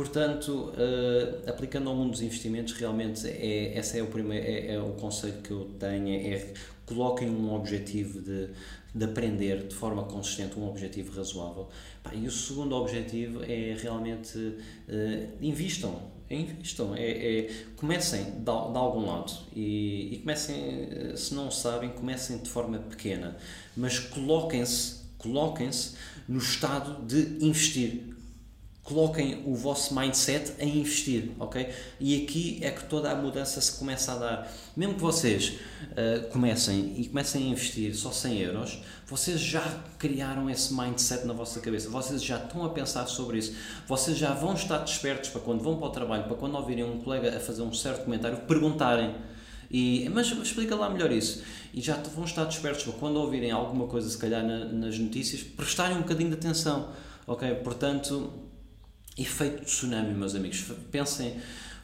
Portanto, 0.00 0.72
uh, 0.72 1.50
aplicando 1.50 1.90
ao 1.90 1.94
mundo 1.94 2.12
dos 2.12 2.22
investimentos, 2.22 2.72
realmente 2.72 3.28
é, 3.28 3.78
esse 3.78 3.98
é 3.98 4.02
o 4.02 4.06
primeiro 4.06 4.46
é, 4.46 4.72
é, 4.72 4.80
o 4.80 4.92
conselho 4.92 5.42
que 5.42 5.50
eu 5.50 5.72
tenho, 5.78 6.08
é 6.08 6.54
coloquem 6.86 7.28
um 7.28 7.52
objetivo 7.52 8.22
de, 8.22 8.48
de 8.94 9.04
aprender 9.04 9.66
de 9.68 9.74
forma 9.74 10.04
consistente, 10.04 10.58
um 10.58 10.66
objetivo 10.66 11.14
razoável. 11.14 11.68
e 12.14 12.26
o 12.26 12.30
segundo 12.30 12.74
objetivo 12.76 13.44
é 13.44 13.76
realmente 13.78 14.38
uh, 14.38 15.28
invistam, 15.38 16.00
invistam, 16.30 16.94
é, 16.96 17.40
é, 17.40 17.50
comecem 17.76 18.24
de, 18.24 18.40
de 18.40 18.50
algum 18.50 19.04
lado 19.04 19.30
e, 19.54 20.14
e 20.14 20.18
comecem, 20.20 20.88
eh, 20.90 21.12
se 21.14 21.34
não 21.34 21.50
sabem, 21.50 21.90
comecem 21.90 22.38
de 22.38 22.48
forma 22.48 22.78
pequena, 22.78 23.36
mas 23.76 23.98
coloquem-se 23.98 25.00
coloquem-se 25.20 25.94
no 26.26 26.38
estado 26.38 27.04
de 27.04 27.44
investir 27.44 28.09
coloquem 28.90 29.40
o 29.46 29.54
vosso 29.54 29.94
mindset 29.94 30.52
em 30.58 30.80
investir, 30.80 31.30
ok? 31.38 31.68
E 32.00 32.24
aqui 32.24 32.58
é 32.60 32.72
que 32.72 32.84
toda 32.84 33.08
a 33.08 33.14
mudança 33.14 33.60
se 33.60 33.78
começa 33.78 34.12
a 34.12 34.16
dar. 34.16 34.52
Mesmo 34.76 34.94
que 34.94 35.00
vocês 35.00 35.54
uh, 35.92 36.28
comecem 36.30 36.94
e 36.98 37.06
comecem 37.06 37.44
a 37.44 37.46
investir 37.46 37.94
só 37.94 38.10
100 38.10 38.38
euros, 38.40 38.82
vocês 39.06 39.40
já 39.40 39.62
criaram 39.96 40.50
esse 40.50 40.74
mindset 40.74 41.24
na 41.24 41.32
vossa 41.32 41.60
cabeça, 41.60 41.88
vocês 41.88 42.22
já 42.22 42.38
estão 42.38 42.64
a 42.64 42.70
pensar 42.70 43.06
sobre 43.06 43.38
isso, 43.38 43.54
vocês 43.86 44.18
já 44.18 44.34
vão 44.34 44.54
estar 44.54 44.78
despertos 44.78 45.30
para 45.30 45.40
quando 45.40 45.62
vão 45.62 45.76
para 45.76 45.86
o 45.86 45.90
trabalho, 45.90 46.24
para 46.24 46.36
quando 46.36 46.56
ouvirem 46.56 46.82
um 46.82 46.98
colega 46.98 47.36
a 47.36 47.40
fazer 47.40 47.62
um 47.62 47.72
certo 47.72 48.04
comentário, 48.04 48.38
perguntarem. 48.38 49.14
E, 49.70 50.10
mas 50.12 50.26
explica 50.26 50.74
lá 50.74 50.90
melhor 50.90 51.12
isso. 51.12 51.44
E 51.72 51.80
já 51.80 51.94
vão 51.94 52.24
estar 52.24 52.44
despertos 52.44 52.82
para 52.82 52.94
quando 52.94 53.18
ouvirem 53.18 53.52
alguma 53.52 53.86
coisa, 53.86 54.10
se 54.10 54.18
calhar 54.18 54.44
na, 54.44 54.64
nas 54.64 54.98
notícias, 54.98 55.44
prestarem 55.44 55.96
um 55.96 56.00
bocadinho 56.00 56.30
de 56.30 56.34
atenção. 56.34 56.88
Ok? 57.24 57.54
Portanto, 57.62 58.49
Efeito 59.20 59.64
tsunami, 59.64 60.14
meus 60.14 60.34
amigos. 60.34 60.64
Pensem 60.90 61.36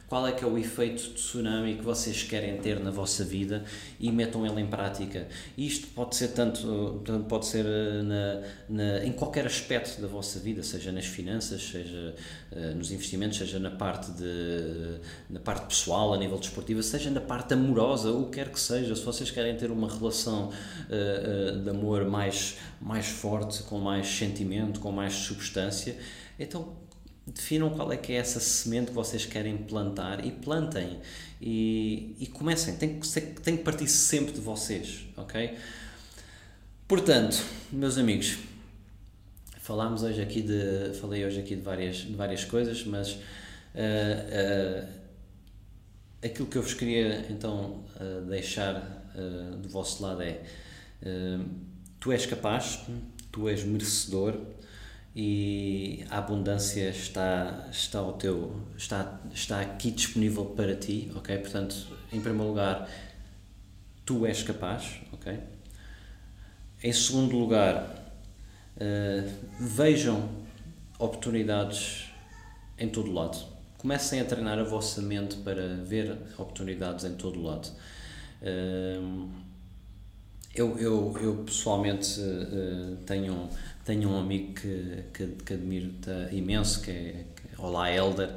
qual 0.07 0.25
é 0.25 0.31
que 0.31 0.43
é 0.43 0.47
o 0.47 0.57
efeito 0.57 1.13
tsunami 1.13 1.75
que 1.75 1.83
vocês 1.83 2.23
querem 2.23 2.57
ter 2.57 2.79
na 2.79 2.89
vossa 2.89 3.23
vida 3.23 3.63
e 3.99 4.11
metam 4.11 4.43
ele 4.43 4.59
em 4.59 4.65
prática. 4.65 5.27
Isto 5.55 5.85
pode 5.87 6.15
ser 6.15 6.29
tanto, 6.29 7.03
pode 7.29 7.45
ser 7.45 7.63
eh, 7.63 8.01
na, 8.01 8.41
na, 8.67 9.05
em 9.05 9.11
qualquer 9.11 9.45
aspecto 9.45 10.01
da 10.01 10.07
vossa 10.07 10.39
vida, 10.39 10.63
seja 10.63 10.91
nas 10.91 11.05
finanças, 11.05 11.61
seja 11.61 12.15
uh, 12.53 12.75
nos 12.75 12.89
investimentos, 12.91 13.37
seja 13.37 13.59
na 13.59 13.69
parte, 13.69 14.11
de, 14.13 14.99
na 15.29 15.39
parte 15.39 15.67
pessoal, 15.67 16.15
a 16.15 16.17
nível 16.17 16.39
desportivo, 16.39 16.81
seja 16.81 17.11
na 17.11 17.21
parte 17.21 17.53
amorosa, 17.53 18.11
o 18.11 18.25
que 18.25 18.37
quer 18.37 18.49
que 18.49 18.59
seja. 18.59 18.95
Se 18.95 19.03
vocês 19.03 19.29
querem 19.29 19.55
ter 19.57 19.69
uma 19.69 19.87
relação 19.87 20.47
uh, 20.47 21.57
uh, 21.57 21.61
de 21.61 21.69
amor 21.69 22.05
mais, 22.05 22.57
mais 22.81 23.07
forte, 23.07 23.61
com 23.61 23.77
mais 23.77 24.07
sentimento, 24.07 24.79
com 24.79 24.91
mais 24.91 25.13
substância, 25.13 25.97
então 26.39 26.86
definam 27.27 27.69
qual 27.69 27.91
é 27.91 27.97
que 27.97 28.13
é 28.13 28.15
essa 28.15 28.39
semente 28.39 28.87
que 28.87 28.93
vocês 28.93 29.25
querem 29.25 29.57
plantar 29.57 30.25
e 30.25 30.31
plantem 30.31 30.99
e, 31.41 32.15
e 32.19 32.27
comecem, 32.27 32.75
tem 32.75 32.99
que, 32.99 33.21
tem 33.41 33.57
que 33.57 33.63
partir 33.63 33.87
sempre 33.87 34.31
de 34.31 34.39
vocês, 34.39 35.05
ok? 35.17 35.57
Portanto, 36.87 37.43
meus 37.69 37.97
amigos, 37.97 38.37
falámos 39.59 40.03
hoje 40.03 40.21
aqui 40.21 40.41
de, 40.41 40.97
falei 41.01 41.25
hoje 41.25 41.41
aqui 41.41 41.55
de 41.55 41.61
várias, 41.61 41.97
de 41.97 42.15
várias 42.15 42.45
coisas, 42.45 42.85
mas 42.85 43.11
uh, 43.11 43.17
uh, 43.75 44.87
aquilo 46.23 46.47
que 46.47 46.57
eu 46.57 46.63
vos 46.63 46.73
queria 46.73 47.25
então 47.29 47.83
uh, 47.99 48.21
deixar 48.25 48.95
do 49.63 49.67
vosso 49.67 50.03
lado 50.03 50.21
é 50.21 50.43
tu 51.99 52.11
és 52.11 52.23
capaz, 52.27 52.81
tu 53.31 53.49
és 53.49 53.63
merecedor 53.63 54.39
e 55.19 56.05
a 56.11 56.19
abundância 56.19 56.91
está 56.91 57.67
está 57.71 57.97
ao 57.97 58.13
teu 58.13 58.55
está 58.77 59.19
está 59.33 59.61
aqui 59.61 59.89
disponível 59.89 60.45
para 60.45 60.75
ti 60.75 61.11
ok? 61.15 61.39
Portanto 61.39 61.75
em 62.13 62.21
primeiro 62.21 62.49
lugar 62.49 62.87
tu 64.05 64.27
és 64.27 64.43
capaz 64.43 65.01
ok? 65.11 65.39
Em 66.83 66.93
segundo 66.93 67.35
lugar 67.35 68.13
uh, 68.75 69.31
vejam 69.59 70.29
oportunidades 70.99 72.11
em 72.77 72.87
todo 72.87 73.11
lado. 73.11 73.39
Comecem 73.79 74.19
a 74.19 74.25
treinar 74.25 74.59
a 74.59 74.63
vossa 74.63 75.01
mente 75.01 75.37
para 75.37 75.77
ver 75.77 76.15
oportunidades 76.37 77.05
em 77.05 77.15
todo 77.15 77.41
lado. 77.41 77.67
Uh, 78.39 79.27
eu, 80.53 80.77
eu, 80.77 81.17
eu 81.19 81.35
pessoalmente 81.43 82.19
uh, 82.19 82.97
tenho 83.05 83.49
tenho 83.87 84.09
um 84.09 84.19
amigo 84.19 84.53
que, 84.53 85.03
que, 85.13 85.27
que 85.45 85.53
admiro 85.53 85.93
imenso, 86.33 86.81
que 86.81 86.91
é, 86.91 87.23
que, 87.33 87.53
é 87.53 87.65
Olá 87.65 87.89
Elder, 87.89 88.31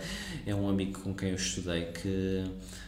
é 0.47 0.55
um 0.55 0.69
amigo 0.69 1.01
com 1.01 1.13
quem 1.13 1.31
eu 1.31 1.35
estudei, 1.35 1.87
que 1.87 2.45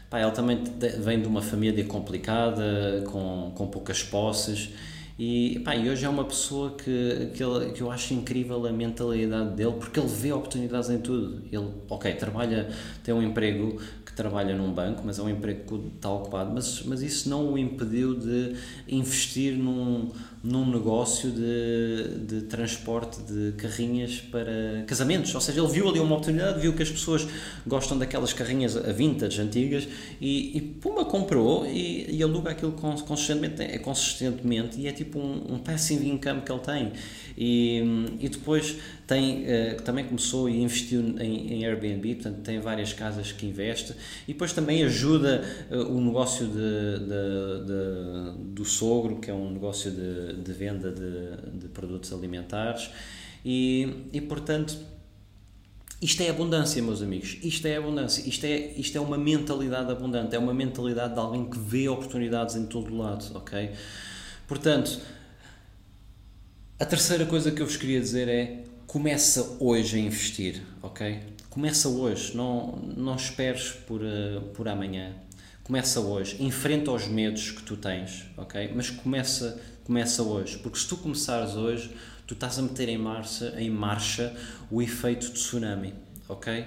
pá, 0.08 0.22
ele 0.22 0.30
também 0.30 0.62
vem 1.00 1.20
de 1.20 1.26
uma 1.26 1.42
família 1.42 1.84
complicada, 1.84 3.02
com, 3.10 3.52
com 3.56 3.66
poucas 3.66 4.04
posses, 4.04 4.70
e, 5.18 5.60
pá, 5.64 5.76
e 5.76 5.88
hoje 5.88 6.04
é 6.04 6.08
uma 6.08 6.24
pessoa 6.24 6.76
que, 6.76 7.30
que, 7.34 7.42
ele, 7.42 7.72
que 7.72 7.80
eu 7.82 7.90
acho 7.90 8.14
incrível 8.14 8.66
a 8.66 8.72
mentalidade 8.72 9.54
dele, 9.54 9.74
porque 9.78 10.00
ele 10.00 10.08
vê 10.08 10.32
oportunidades 10.32 10.88
em 10.90 10.98
tudo. 10.98 11.42
Ele, 11.52 11.68
ok, 11.88 12.12
trabalha, 12.14 12.68
tem 13.04 13.14
um 13.14 13.22
emprego 13.22 13.78
que 14.04 14.12
trabalha 14.12 14.54
num 14.54 14.72
banco, 14.72 15.02
mas 15.04 15.18
é 15.18 15.22
um 15.22 15.28
emprego 15.28 15.64
que 15.66 15.96
está 15.96 16.10
ocupado, 16.10 16.52
mas, 16.52 16.82
mas 16.84 17.02
isso 17.02 17.28
não 17.28 17.52
o 17.52 17.58
impediu 17.58 18.14
de 18.14 18.54
investir 18.88 19.54
num, 19.54 20.10
num 20.42 20.70
negócio 20.70 21.30
de, 21.30 22.18
de 22.26 22.42
transporte 22.42 23.22
de 23.22 23.52
carrinhas 23.52 24.20
para 24.20 24.84
casamentos. 24.86 25.34
Ou 25.34 25.40
seja, 25.40 25.60
ele 25.60 25.70
viu 25.70 25.88
ali 25.88 25.98
uma 25.98 26.14
oportunidade, 26.14 26.60
viu 26.60 26.72
que 26.74 26.82
as 26.82 26.90
pessoas 26.90 27.26
gostam 27.66 27.96
daquelas 27.96 28.32
carrinhas 28.32 28.74
vintage, 28.74 29.40
antigas, 29.40 29.88
e, 30.20 30.56
e 30.56 30.60
puma, 30.60 31.04
comprou 31.04 31.66
e, 31.66 32.06
e 32.10 32.22
aluga 32.22 32.50
aquilo 32.50 32.72
consistentemente, 32.72 33.62
é 33.62 33.78
consistentemente 33.78 34.80
e 34.80 34.88
é 34.88 34.92
tipo 34.92 35.01
um, 35.14 35.55
um 35.55 35.59
passive 35.59 36.09
income 36.09 36.42
que 36.42 36.53
ele 36.53 36.61
tem. 36.61 36.92
E, 37.36 37.82
e 38.20 38.28
depois 38.28 38.76
tem, 39.07 39.44
uh, 39.44 39.82
também 39.82 40.05
começou 40.05 40.48
e 40.48 40.62
investiu 40.62 41.00
em, 41.18 41.55
em, 41.55 41.66
Airbnb, 41.66 42.14
portanto 42.16 42.42
tem 42.42 42.61
várias 42.61 42.92
casas 42.92 43.32
que 43.32 43.46
investe 43.46 43.94
e 44.28 44.32
depois 44.32 44.53
também 44.53 44.84
ajuda 44.84 45.42
uh, 45.70 45.96
o 45.96 46.00
negócio 46.00 46.46
de, 46.46 46.53
de, 46.53 47.66
de, 47.66 48.55
do 48.55 48.64
sogro, 48.64 49.16
que 49.16 49.30
é 49.30 49.34
um 49.34 49.50
negócio 49.50 49.90
de, 49.90 50.42
de 50.42 50.53
venda 50.53 50.90
de, 50.92 51.59
de 51.59 51.68
produtos 51.68 52.12
alimentares 52.12 52.90
e, 53.44 54.09
e 54.12 54.20
portanto 54.20 54.78
isto 56.03 56.20
é 56.20 56.30
abundância, 56.30 56.82
meus 56.82 57.00
amigos. 57.00 57.38
Isto 57.44 57.68
é 57.68 57.76
abundância. 57.76 58.28
Isto 58.28 58.44
é, 58.44 58.57
isto 58.76 58.98
é 58.98 59.00
uma 59.00 59.16
mentalidade 59.16 59.88
abundante. 59.92 60.34
É 60.34 60.38
uma 60.38 60.53
mentalidade 60.53 61.14
de 61.14 61.20
alguém 61.20 61.44
que 61.48 61.57
vê 61.57 61.88
oportunidades 61.88 62.57
em 62.57 62.66
todo 62.66 62.96
lado, 62.96 63.24
ok? 63.36 63.70
Portanto, 64.53 65.00
a 66.78 66.84
terceira 66.84 67.24
coisa 67.24 67.50
que 67.50 67.62
eu 67.62 67.66
vos 67.66 67.78
queria 67.78 67.98
dizer 67.98 68.28
é 68.28 68.64
começa 68.86 69.57
hoje 69.59 69.96
a 69.96 69.98
investir, 69.98 70.61
ok? 70.82 71.20
Começa 71.48 71.88
hoje, 71.88 72.36
não, 72.36 72.76
não 72.94 73.16
esperes 73.16 73.70
por, 73.70 74.03
uh, 74.03 74.42
por 74.53 74.68
amanhã. 74.68 75.14
Começa 75.64 76.00
hoje, 76.00 76.36
enfrenta 76.38 76.92
os 76.92 77.09
medos 77.09 77.50
que 77.50 77.62
tu 77.62 77.78
tens, 77.78 78.26
ok? 78.36 78.70
Mas 78.76 78.90
começa, 78.90 79.59
começa 79.84 80.22
hoje, 80.22 80.59
porque 80.59 80.78
se 80.78 80.86
tu 80.86 80.98
começares 80.98 81.55
hoje, 81.55 81.90
tu 82.26 82.34
estás 82.34 82.59
a 82.59 82.62
meter 82.62 82.90
em 82.90 82.98
marcha, 82.98 83.55
em 83.57 83.70
marcha 83.70 84.36
o 84.70 84.82
efeito 84.82 85.28
de 85.28 85.32
tsunami, 85.32 85.94
ok? 86.28 86.61
Uh, 86.61 86.66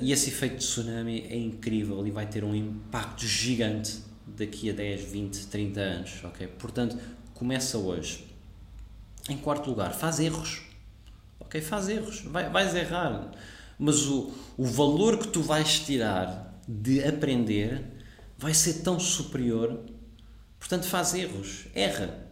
e 0.00 0.12
esse 0.12 0.30
efeito 0.30 0.58
de 0.58 0.60
tsunami 0.60 1.26
é 1.28 1.36
incrível 1.36 2.06
e 2.06 2.12
vai 2.12 2.26
ter 2.26 2.44
um 2.44 2.54
impacto 2.54 3.26
gigante 3.26 4.08
daqui 4.40 4.70
a 4.70 4.72
10, 4.72 5.02
20, 5.02 5.46
30 5.46 5.80
anos, 5.80 6.24
ok? 6.24 6.46
Portanto, 6.58 6.98
começa 7.34 7.78
hoje. 7.78 8.26
Em 9.28 9.36
quarto 9.36 9.70
lugar, 9.70 9.94
faz 9.94 10.18
erros. 10.18 10.62
Ok? 11.38 11.60
Faz 11.60 11.88
erros. 11.88 12.22
Vai, 12.22 12.48
vais 12.50 12.74
errar. 12.74 13.30
Mas 13.78 14.06
o, 14.06 14.32
o 14.56 14.64
valor 14.64 15.18
que 15.18 15.28
tu 15.28 15.42
vais 15.42 15.80
tirar 15.80 16.60
de 16.66 17.04
aprender 17.04 17.82
vai 18.38 18.54
ser 18.54 18.82
tão 18.82 18.98
superior. 18.98 19.78
Portanto, 20.58 20.86
faz 20.86 21.14
erros. 21.14 21.66
Erra. 21.74 22.26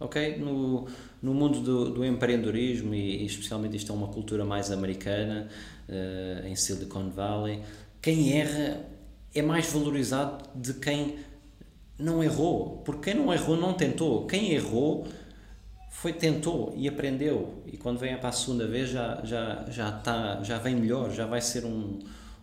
Ok? 0.00 0.36
No, 0.38 0.86
no 1.22 1.32
mundo 1.32 1.60
do, 1.60 1.90
do 1.90 2.04
empreendedorismo, 2.04 2.94
e, 2.94 3.22
e, 3.22 3.26
especialmente 3.26 3.76
isto 3.76 3.92
é 3.92 3.94
uma 3.94 4.08
cultura 4.08 4.44
mais 4.44 4.70
americana, 4.70 5.48
uh, 5.88 6.46
em 6.46 6.56
Silicon 6.56 7.10
Valley, 7.10 7.62
quem 8.02 8.38
erra 8.38 8.84
é 9.34 9.42
mais 9.42 9.66
valorizado 9.72 10.44
de 10.54 10.74
quem 10.74 11.16
não 11.98 12.22
errou. 12.22 12.82
Porque 12.84 13.10
quem 13.10 13.20
não 13.20 13.32
errou 13.32 13.56
não 13.56 13.74
tentou. 13.74 14.26
Quem 14.26 14.52
errou 14.52 15.06
foi 15.90 16.12
tentou 16.12 16.74
e 16.76 16.88
aprendeu 16.88 17.62
e 17.66 17.76
quando 17.76 17.98
vem 17.98 18.16
para 18.16 18.28
a 18.28 18.32
segunda 18.32 18.66
vez 18.66 18.90
já 18.90 19.24
já 19.24 19.64
já 19.70 19.92
tá 19.92 20.42
já 20.42 20.58
vem 20.58 20.74
melhor 20.74 21.10
já 21.10 21.24
vai 21.24 21.40
ser 21.40 21.64
um, 21.64 22.00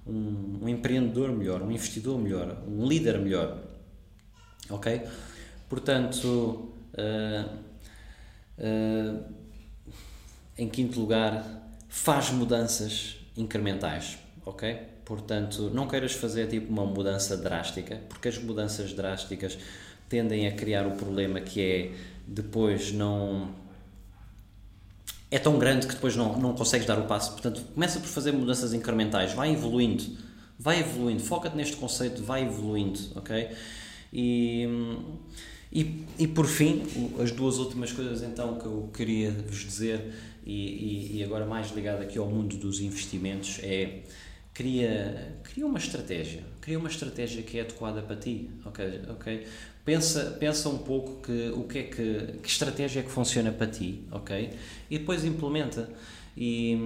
um, 0.08 0.60
um 0.62 0.70
empreendedor 0.70 1.32
melhor 1.34 1.62
um 1.62 1.70
investidor 1.70 2.18
melhor 2.18 2.64
um 2.66 2.88
líder 2.88 3.20
melhor 3.20 3.58
ok 4.70 5.02
portanto 5.68 6.74
uh, 6.97 7.45
uh, 8.58 9.24
em 10.58 10.70
quinto 10.70 10.99
lugar 10.99 11.43
faz 11.89 12.30
mudanças 12.32 13.18
incrementais, 13.36 14.18
ok? 14.45 14.91
Portanto, 15.12 15.70
não 15.74 15.89
queiras 15.89 16.14
fazer 16.14 16.47
tipo 16.47 16.72
uma 16.72 16.86
mudança 16.86 17.36
drástica, 17.36 17.99
porque 18.07 18.30
as 18.30 18.38
mudanças 18.38 18.93
drásticas 18.93 19.57
tendem 20.07 20.47
a 20.47 20.53
criar 20.53 20.88
o 20.88 20.91
problema 20.91 21.41
que 21.41 21.59
é 21.59 21.91
depois 22.26 22.93
não 22.93 23.53
é 25.30 25.38
tão 25.38 25.59
grande 25.59 25.86
que 25.86 25.95
depois 25.95 26.16
não, 26.16 26.39
não 26.39 26.53
consegues 26.53 26.88
dar 26.88 26.97
o 26.97 27.07
passo. 27.07 27.34
Portanto, 27.34 27.62
começa 27.74 27.99
por 27.99 28.07
fazer 28.07 28.32
mudanças 28.32 28.74
incrementais, 28.74 29.34
vai 29.34 29.51
evoluindo, 29.51 30.01
vai 30.57 30.80
evoluindo, 30.80 31.22
foca-te 31.22 31.57
neste 31.57 31.76
conceito, 31.76 32.24
vai 32.24 32.45
evoluindo, 32.45 32.97
ok? 33.14 33.49
E, 34.14 34.66
e, 35.74 36.05
e 36.20 36.26
por 36.26 36.47
fim, 36.47 36.84
as 37.22 37.32
duas 37.34 37.57
últimas 37.57 37.91
coisas 37.91 38.24
então 38.24 38.57
que 38.57 38.66
eu 38.66 38.89
queria 38.93 39.30
vos 39.30 39.59
dizer, 39.59 40.14
e, 40.45 40.53
e, 40.53 41.18
e 41.18 41.24
agora 41.26 41.45
mais 41.45 41.70
ligado 41.72 42.01
aqui 42.01 42.18
ao 42.18 42.28
mundo 42.28 42.55
dos 42.55 42.80
investimentos, 42.80 43.59
é 43.62 44.03
cria, 44.54 45.38
cria 45.43 45.66
uma 45.66 45.78
estratégia, 45.78 46.43
cria 46.60 46.78
uma 46.78 46.89
estratégia 46.89 47.43
que 47.43 47.58
é 47.58 47.62
adequada 47.62 48.02
para 48.02 48.16
ti, 48.16 48.49
ok? 48.66 49.02
ok? 49.10 49.47
Pensa, 49.84 50.38
pensa 50.39 50.70
um 50.70 50.78
pouco 50.78 51.22
que, 51.22 51.49
o 51.49 51.64
que 51.64 51.80
é 51.80 51.84
que, 51.84 52.39
que 52.41 52.47
estratégia 52.47 52.99
é 52.99 53.04
que 53.04 53.10
funciona 53.10 53.52
para 53.52 53.68
ti, 53.68 54.04
ok? 54.12 54.52
E 54.89 54.99
depois 54.99 55.26
implementa 55.26 55.89
e, 56.38 56.78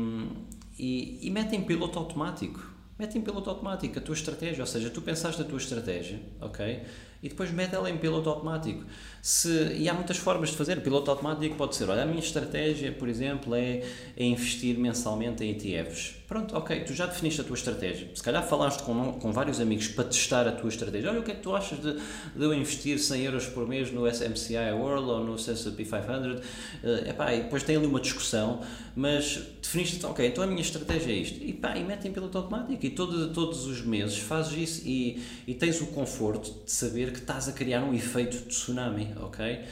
e, 0.79 1.19
e 1.27 1.29
mete 1.29 1.55
em 1.55 1.61
piloto 1.61 1.99
automático. 1.99 2.73
Mete 2.97 3.17
em 3.17 3.21
piloto 3.21 3.49
automático 3.49 3.99
a 3.99 4.01
tua 4.01 4.15
estratégia, 4.15 4.61
ou 4.61 4.67
seja, 4.67 4.89
tu 4.89 5.01
pensaste 5.01 5.41
a 5.41 5.45
tua 5.45 5.57
estratégia, 5.57 6.21
ok? 6.39 6.83
E 7.21 7.27
depois 7.27 7.51
mete 7.51 7.75
ela 7.75 7.89
em 7.89 7.97
piloto 7.97 8.29
automático. 8.29 8.85
Se, 9.25 9.73
e 9.73 9.89
há 9.89 9.93
muitas 9.95 10.17
formas 10.17 10.49
de 10.51 10.55
fazer. 10.55 10.83
Piloto 10.83 11.09
automático 11.09 11.55
pode 11.55 11.75
ser, 11.75 11.89
olha, 11.89 12.03
a 12.03 12.05
minha 12.05 12.19
estratégia, 12.19 12.91
por 12.91 13.09
exemplo, 13.09 13.55
é, 13.55 13.81
é 14.15 14.23
investir 14.23 14.77
mensalmente 14.77 15.43
em 15.43 15.49
ETFs 15.49 16.13
Pronto, 16.27 16.57
ok, 16.57 16.79
tu 16.79 16.93
já 16.93 17.05
definiste 17.05 17.39
a 17.41 17.43
tua 17.43 17.55
estratégia. 17.55 18.09
Se 18.15 18.23
calhar 18.23 18.43
falaste 18.47 18.81
com, 18.81 19.13
com 19.13 19.31
vários 19.31 19.59
amigos 19.59 19.89
para 19.89 20.05
testar 20.05 20.47
a 20.47 20.51
tua 20.51 20.69
estratégia. 20.69 21.11
Olha, 21.11 21.19
o 21.19 21.23
que 21.23 21.31
é 21.31 21.35
que 21.35 21.41
tu 21.41 21.55
achas 21.55 21.79
de, 21.79 21.93
de 21.93 22.43
eu 22.43 22.51
investir 22.51 22.97
100 22.97 23.21
euros 23.21 23.45
por 23.45 23.67
mês 23.67 23.91
no 23.91 24.11
SMCI 24.11 24.71
World 24.73 25.07
ou 25.07 25.23
no 25.23 25.35
S&P 25.35 25.85
500? 25.85 26.39
Uh, 26.39 27.09
epá, 27.09 27.31
e 27.31 27.43
depois 27.43 27.61
tem 27.61 27.75
ali 27.75 27.85
uma 27.85 27.99
discussão, 27.99 28.61
mas 28.95 29.39
definiste, 29.61 30.03
ok, 30.03 30.25
então 30.25 30.43
a 30.43 30.47
minha 30.47 30.61
estratégia 30.61 31.11
é 31.11 31.15
isto. 31.15 31.43
E 31.43 31.53
pá, 31.53 31.77
e 31.77 31.83
mete 31.83 32.07
em 32.07 32.11
piloto 32.11 32.39
automático. 32.39 32.83
E 32.83 32.89
todo, 32.89 33.31
todos 33.31 33.67
os 33.67 33.81
meses 33.83 34.17
fazes 34.17 34.57
isso 34.57 34.81
e, 34.83 35.21
e 35.45 35.53
tens 35.53 35.79
o 35.79 35.87
conforto 35.87 36.51
de 36.65 36.71
saber 36.71 37.11
que 37.11 37.19
estás 37.19 37.47
a 37.47 37.51
criar 37.51 37.83
um 37.83 37.93
efeito 37.93 38.35
de 38.35 38.45
tsunami, 38.45 39.13
ok? 39.21 39.63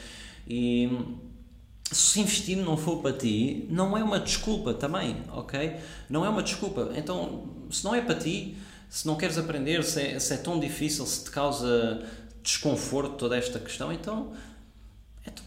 E 0.46 0.90
se 1.90 2.20
investir 2.20 2.56
não 2.58 2.76
for 2.76 3.00
para 3.00 3.12
ti, 3.12 3.66
não 3.70 3.96
é 3.96 4.02
uma 4.02 4.18
desculpa 4.18 4.74
também, 4.74 5.22
ok? 5.32 5.76
Não 6.08 6.24
é 6.24 6.28
uma 6.28 6.42
desculpa. 6.42 6.90
Então, 6.96 7.48
se 7.70 7.84
não 7.84 7.94
é 7.94 8.00
para 8.00 8.14
ti, 8.16 8.56
se 8.88 9.06
não 9.06 9.16
queres 9.16 9.38
aprender, 9.38 9.82
se 9.84 10.00
é, 10.00 10.18
se 10.18 10.34
é 10.34 10.36
tão 10.36 10.58
difícil, 10.58 11.06
se 11.06 11.24
te 11.24 11.30
causa 11.30 12.04
desconforto 12.42 13.16
toda 13.16 13.36
esta 13.36 13.58
questão, 13.58 13.92
então, 13.92 14.32
então 15.26 15.44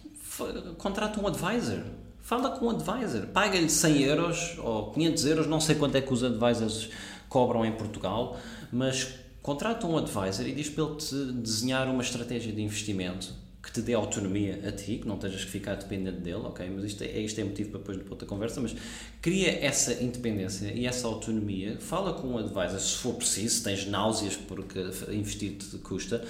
contrata 0.78 1.20
um 1.20 1.28
advisor. 1.28 1.84
Fala 2.22 2.52
com 2.52 2.66
um 2.66 2.70
advisor. 2.72 3.28
Paga-lhe 3.28 3.70
100 3.70 4.02
euros 4.04 4.58
ou 4.58 4.92
500 4.92 5.26
euros, 5.26 5.48
não 5.48 5.62
sei 5.62 5.76
quanto 5.76 5.96
é 5.96 6.02
que 6.02 6.14
os 6.14 6.24
advisors 6.24 6.90
cobram 7.30 7.66
em 7.66 7.72
Portugal, 7.74 8.38
mas 8.72 9.08
contrata 9.42 9.88
um 9.88 9.98
advisor 9.98 10.46
e 10.46 10.54
diz 10.54 10.70
para 10.70 10.84
ele 10.84 10.96
te 10.96 11.16
desenhar 11.34 11.88
uma 11.90 12.02
estratégia 12.02 12.52
de 12.52 12.62
investimento 12.62 13.34
que 13.68 13.74
te 13.74 13.82
dê 13.82 13.94
autonomia 13.94 14.62
a 14.66 14.72
ti, 14.72 14.98
que 14.98 15.06
não 15.06 15.16
estejas 15.16 15.44
que 15.44 15.52
ficar 15.52 15.76
dependente 15.76 16.20
dele, 16.22 16.38
ok? 16.46 16.70
Mas 16.70 16.86
isto 16.86 17.04
é, 17.04 17.20
isto 17.20 17.42
é 17.42 17.44
motivo 17.44 17.72
para 17.72 17.80
depois 17.80 17.98
de 18.02 18.10
outra 18.10 18.26
conversa, 18.26 18.62
mas 18.62 18.74
cria 19.22 19.60
essa 19.64 20.02
independência 20.02 20.72
e 20.74 20.86
essa 20.86 21.06
autonomia, 21.06 21.78
fala 21.78 22.14
com 22.14 22.30
um 22.30 22.38
advisor 22.38 22.80
se 22.80 22.96
for 22.96 23.16
preciso, 23.16 23.58
se 23.58 23.64
tens 23.64 23.86
náuseas 23.86 24.38
porque 24.38 24.80
investir 25.12 25.58
te 25.58 25.78
custa, 25.80 26.24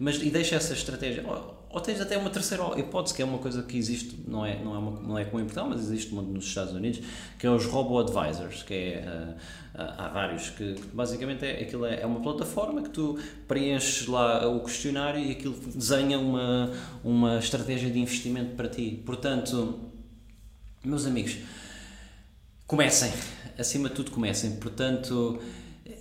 mas 0.00 0.20
e 0.20 0.30
deixa 0.30 0.56
essa 0.56 0.72
estratégia, 0.72 1.24
ou, 1.24 1.59
ou 1.72 1.80
tens 1.80 2.00
até 2.00 2.18
uma 2.18 2.30
terceira 2.30 2.64
hipótese, 2.76 3.14
que 3.14 3.22
é 3.22 3.24
uma 3.24 3.38
coisa 3.38 3.62
que 3.62 3.78
existe, 3.78 4.18
não 4.26 4.44
é, 4.44 4.60
não 4.62 4.74
é, 4.74 4.78
uma, 4.78 5.00
não 5.00 5.18
é 5.18 5.24
comum 5.24 5.40
em 5.40 5.44
Portugal, 5.44 5.68
mas 5.68 5.80
existe 5.80 6.12
muito 6.12 6.28
nos 6.28 6.44
Estados 6.44 6.74
Unidos, 6.74 7.00
que 7.38 7.46
é 7.46 7.50
os 7.50 7.64
robo-advisors, 7.64 8.64
que 8.64 8.74
é, 8.74 9.36
uh, 9.76 9.80
há 9.80 10.08
vários, 10.08 10.50
que, 10.50 10.74
que 10.74 10.86
basicamente 10.88 11.44
é, 11.44 11.62
aquilo 11.62 11.86
é, 11.86 12.00
é, 12.00 12.06
uma 12.06 12.20
plataforma 12.20 12.82
que 12.82 12.90
tu 12.90 13.16
preenches 13.46 14.08
lá 14.08 14.48
o 14.48 14.60
questionário 14.64 15.24
e 15.24 15.30
aquilo 15.30 15.54
desenha 15.72 16.18
uma, 16.18 16.72
uma 17.04 17.38
estratégia 17.38 17.88
de 17.88 18.00
investimento 18.00 18.56
para 18.56 18.68
ti. 18.68 19.00
Portanto, 19.06 19.78
meus 20.84 21.06
amigos, 21.06 21.36
comecem, 22.66 23.12
acima 23.56 23.88
de 23.88 23.94
tudo 23.94 24.10
comecem, 24.10 24.56
portanto 24.56 25.40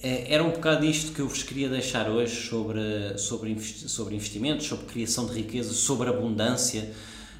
era 0.01 0.43
um 0.43 0.51
bocado 0.51 0.85
isto 0.85 1.11
que 1.11 1.19
eu 1.19 1.27
vos 1.27 1.43
queria 1.43 1.67
deixar 1.67 2.09
hoje 2.09 2.47
sobre, 2.47 3.17
sobre, 3.17 3.59
sobre 3.59 4.15
investimentos, 4.15 4.65
sobre 4.65 4.85
criação 4.85 5.25
de 5.25 5.33
riqueza, 5.33 5.73
sobre 5.73 6.09
abundância. 6.09 6.93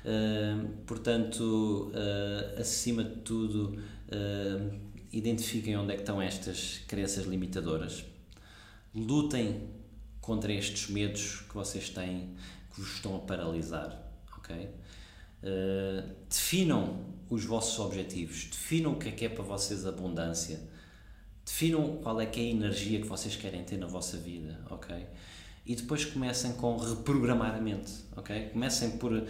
Uh, 0.04 0.68
portanto, 0.86 1.92
uh, 1.94 2.60
acima 2.60 3.04
de 3.04 3.18
tudo, 3.18 3.82
identifiquem 5.12 5.78
onde 5.78 5.94
é 5.94 5.96
que 5.96 6.02
estão 6.02 6.22
estas 6.22 6.82
crenças 6.88 7.26
limitadoras. 7.26 8.04
Lutem 8.94 9.70
contra 10.20 10.52
estes 10.52 10.90
medos 10.90 11.42
que 11.48 11.54
vocês 11.54 11.90
têm, 11.90 12.36
que 12.74 12.82
vos 12.82 12.96
estão 12.96 13.16
a 13.16 13.20
paralisar. 13.20 13.98
ok? 14.38 14.70
definam 16.28 17.06
os 17.30 17.46
vossos 17.46 17.80
objetivos, 17.80 18.46
definam 18.46 18.92
o 18.92 18.96
que 18.98 19.08
é 19.08 19.12
que 19.12 19.24
é 19.24 19.30
para 19.30 19.44
vocês 19.44 19.86
abundância 19.86 20.60
Definam 21.50 21.98
qual 21.98 22.22
é 22.22 22.28
que 22.28 22.40
é 22.40 22.44
a 22.44 22.46
energia 22.46 23.02
que 23.02 23.08
vocês 23.08 23.36
querem 23.36 23.64
ter 23.64 23.76
na 23.78 23.88
vossa 23.88 24.18
vida, 24.18 24.60
ok? 24.70 24.96
E 25.66 25.76
depois 25.76 26.06
comecem 26.06 26.54
com 26.54 26.78
reprogramar 26.78 27.56
a 27.56 27.60
mente, 27.60 27.92
ok? 28.16 28.50
Comecem 28.54 28.92
por, 28.92 29.24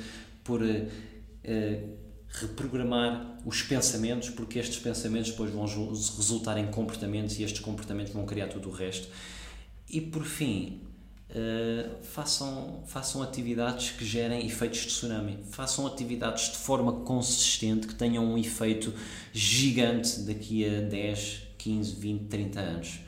por 0.44 0.62
uh, 0.62 1.90
reprogramar 2.28 3.40
os 3.46 3.64
pensamentos, 3.64 4.30
porque 4.30 4.60
estes 4.60 4.80
pensamentos 4.80 5.32
depois 5.32 5.50
vão 5.50 5.66
resultar 5.66 6.58
em 6.58 6.70
comportamentos 6.70 7.40
e 7.40 7.44
estes 7.44 7.62
comportamentos 7.62 8.12
vão 8.12 8.26
criar 8.26 8.48
tudo 8.48 8.68
o 8.68 8.72
resto. 8.74 9.08
E 9.90 10.02
por 10.02 10.26
fim, 10.26 10.82
uh, 11.30 12.04
façam, 12.04 12.84
façam 12.86 13.24
atividades 13.24 13.92
que 13.92 14.04
gerem 14.04 14.46
efeitos 14.46 14.80
de 14.82 14.88
tsunami. 14.88 15.40
Façam 15.52 15.88
atividades 15.88 16.52
de 16.52 16.58
forma 16.58 16.92
consistente 16.92 17.88
que 17.88 17.96
tenham 17.96 18.26
um 18.26 18.38
efeito 18.38 18.94
gigante 19.32 20.20
daqui 20.20 20.66
a 20.66 20.82
10, 20.82 21.49
15, 21.60 21.96
20, 21.96 22.24
30 22.26 22.60
anos. 22.60 23.00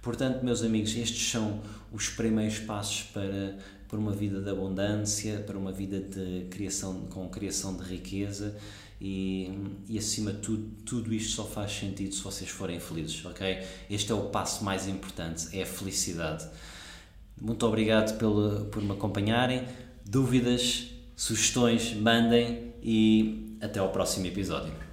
Portanto, 0.00 0.44
meus 0.44 0.62
amigos, 0.62 0.94
estes 0.96 1.30
são 1.30 1.60
os 1.92 2.08
primeiros 2.08 2.60
passos 2.60 3.02
para, 3.12 3.58
para 3.88 3.98
uma 3.98 4.12
vida 4.12 4.40
de 4.40 4.48
abundância, 4.48 5.40
para 5.40 5.58
uma 5.58 5.72
vida 5.72 5.98
de 5.98 6.46
criação, 6.48 7.06
com 7.10 7.28
criação 7.28 7.76
de 7.76 7.82
riqueza 7.82 8.56
e, 9.00 9.50
e 9.88 9.98
acima 9.98 10.32
de 10.32 10.38
tudo, 10.38 10.70
tudo 10.84 11.12
isto 11.12 11.32
só 11.32 11.44
faz 11.44 11.72
sentido 11.72 12.14
se 12.14 12.22
vocês 12.22 12.48
forem 12.48 12.78
felizes, 12.78 13.24
ok? 13.24 13.58
Este 13.90 14.12
é 14.12 14.14
o 14.14 14.28
passo 14.28 14.64
mais 14.64 14.86
importante, 14.86 15.48
é 15.52 15.62
a 15.62 15.66
felicidade. 15.66 16.46
Muito 17.40 17.66
obrigado 17.66 18.16
pelo, 18.16 18.66
por 18.66 18.82
me 18.82 18.92
acompanharem. 18.92 19.64
Dúvidas, 20.04 20.88
sugestões, 21.16 21.92
mandem 21.94 22.72
e 22.82 23.58
até 23.60 23.80
ao 23.80 23.90
próximo 23.90 24.26
episódio. 24.26 24.85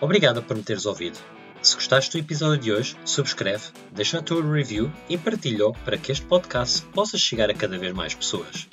Obrigado 0.00 0.42
por 0.42 0.56
me 0.56 0.62
teres 0.62 0.86
ouvido. 0.86 1.18
Se 1.60 1.74
gostaste 1.74 2.12
do 2.12 2.18
episódio 2.24 2.58
de 2.58 2.72
hoje, 2.72 2.96
subscreve, 3.04 3.64
deixa 3.92 4.18
a 4.18 4.22
tua 4.22 4.42
review 4.42 4.90
e 5.10 5.18
partilha-o 5.18 5.74
para 5.84 5.98
que 5.98 6.10
este 6.10 6.24
podcast 6.24 6.80
possa 6.86 7.18
chegar 7.18 7.50
a 7.50 7.54
cada 7.54 7.78
vez 7.78 7.92
mais 7.92 8.14
pessoas. 8.14 8.66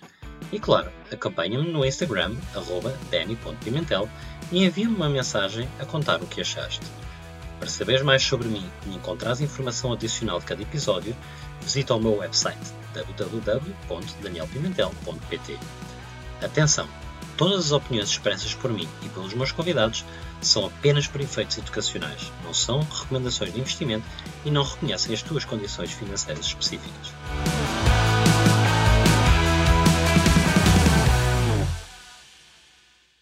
E 0.54 0.60
claro, 0.60 0.90
acompanha-me 1.12 1.70
no 1.70 1.86
Instagram, 1.86 2.34
danny.pimentel, 3.12 4.08
e 4.54 4.64
envia-me 4.64 4.96
uma 4.96 5.10
mensagem 5.10 5.68
a 5.82 5.86
contar 5.86 6.24
o 6.24 6.28
que 6.28 6.40
achaste. 6.40 6.80
Para 7.60 7.68
saberes 7.68 8.04
mais 8.04 8.24
sobre 8.24 8.48
mim 8.48 8.66
e 8.86 8.96
encontrares 8.96 9.42
informação 9.42 9.92
adicional 9.92 10.40
de 10.40 10.46
cada 10.46 10.62
episódio, 10.62 11.14
visita 11.60 11.94
o 11.94 12.00
meu 12.00 12.20
website 12.20 12.58
www.danielpimentel.pt. 12.94 15.60
Atenção! 16.42 16.88
Todas 17.36 17.66
as 17.66 17.74
opiniões 17.74 18.10
expressas 18.10 18.54
por 18.54 18.72
mim 18.72 18.88
e 19.04 19.10
pelos 19.10 19.34
meus 19.34 19.52
convidados 19.52 20.06
são 20.42 20.66
apenas 20.66 21.08
por 21.08 21.22
efeitos 21.22 21.58
educacionais, 21.58 22.32
não 22.44 22.54
são 22.54 22.82
recomendações 22.82 23.54
de 23.54 23.60
investimento 23.60 24.06
e 24.46 24.52
não 24.52 24.64
reconhecem 24.64 25.14
as 25.14 25.22
tuas 25.22 25.46
condições 25.46 25.92
financeiras 25.92 26.46
específicas. 26.46 27.14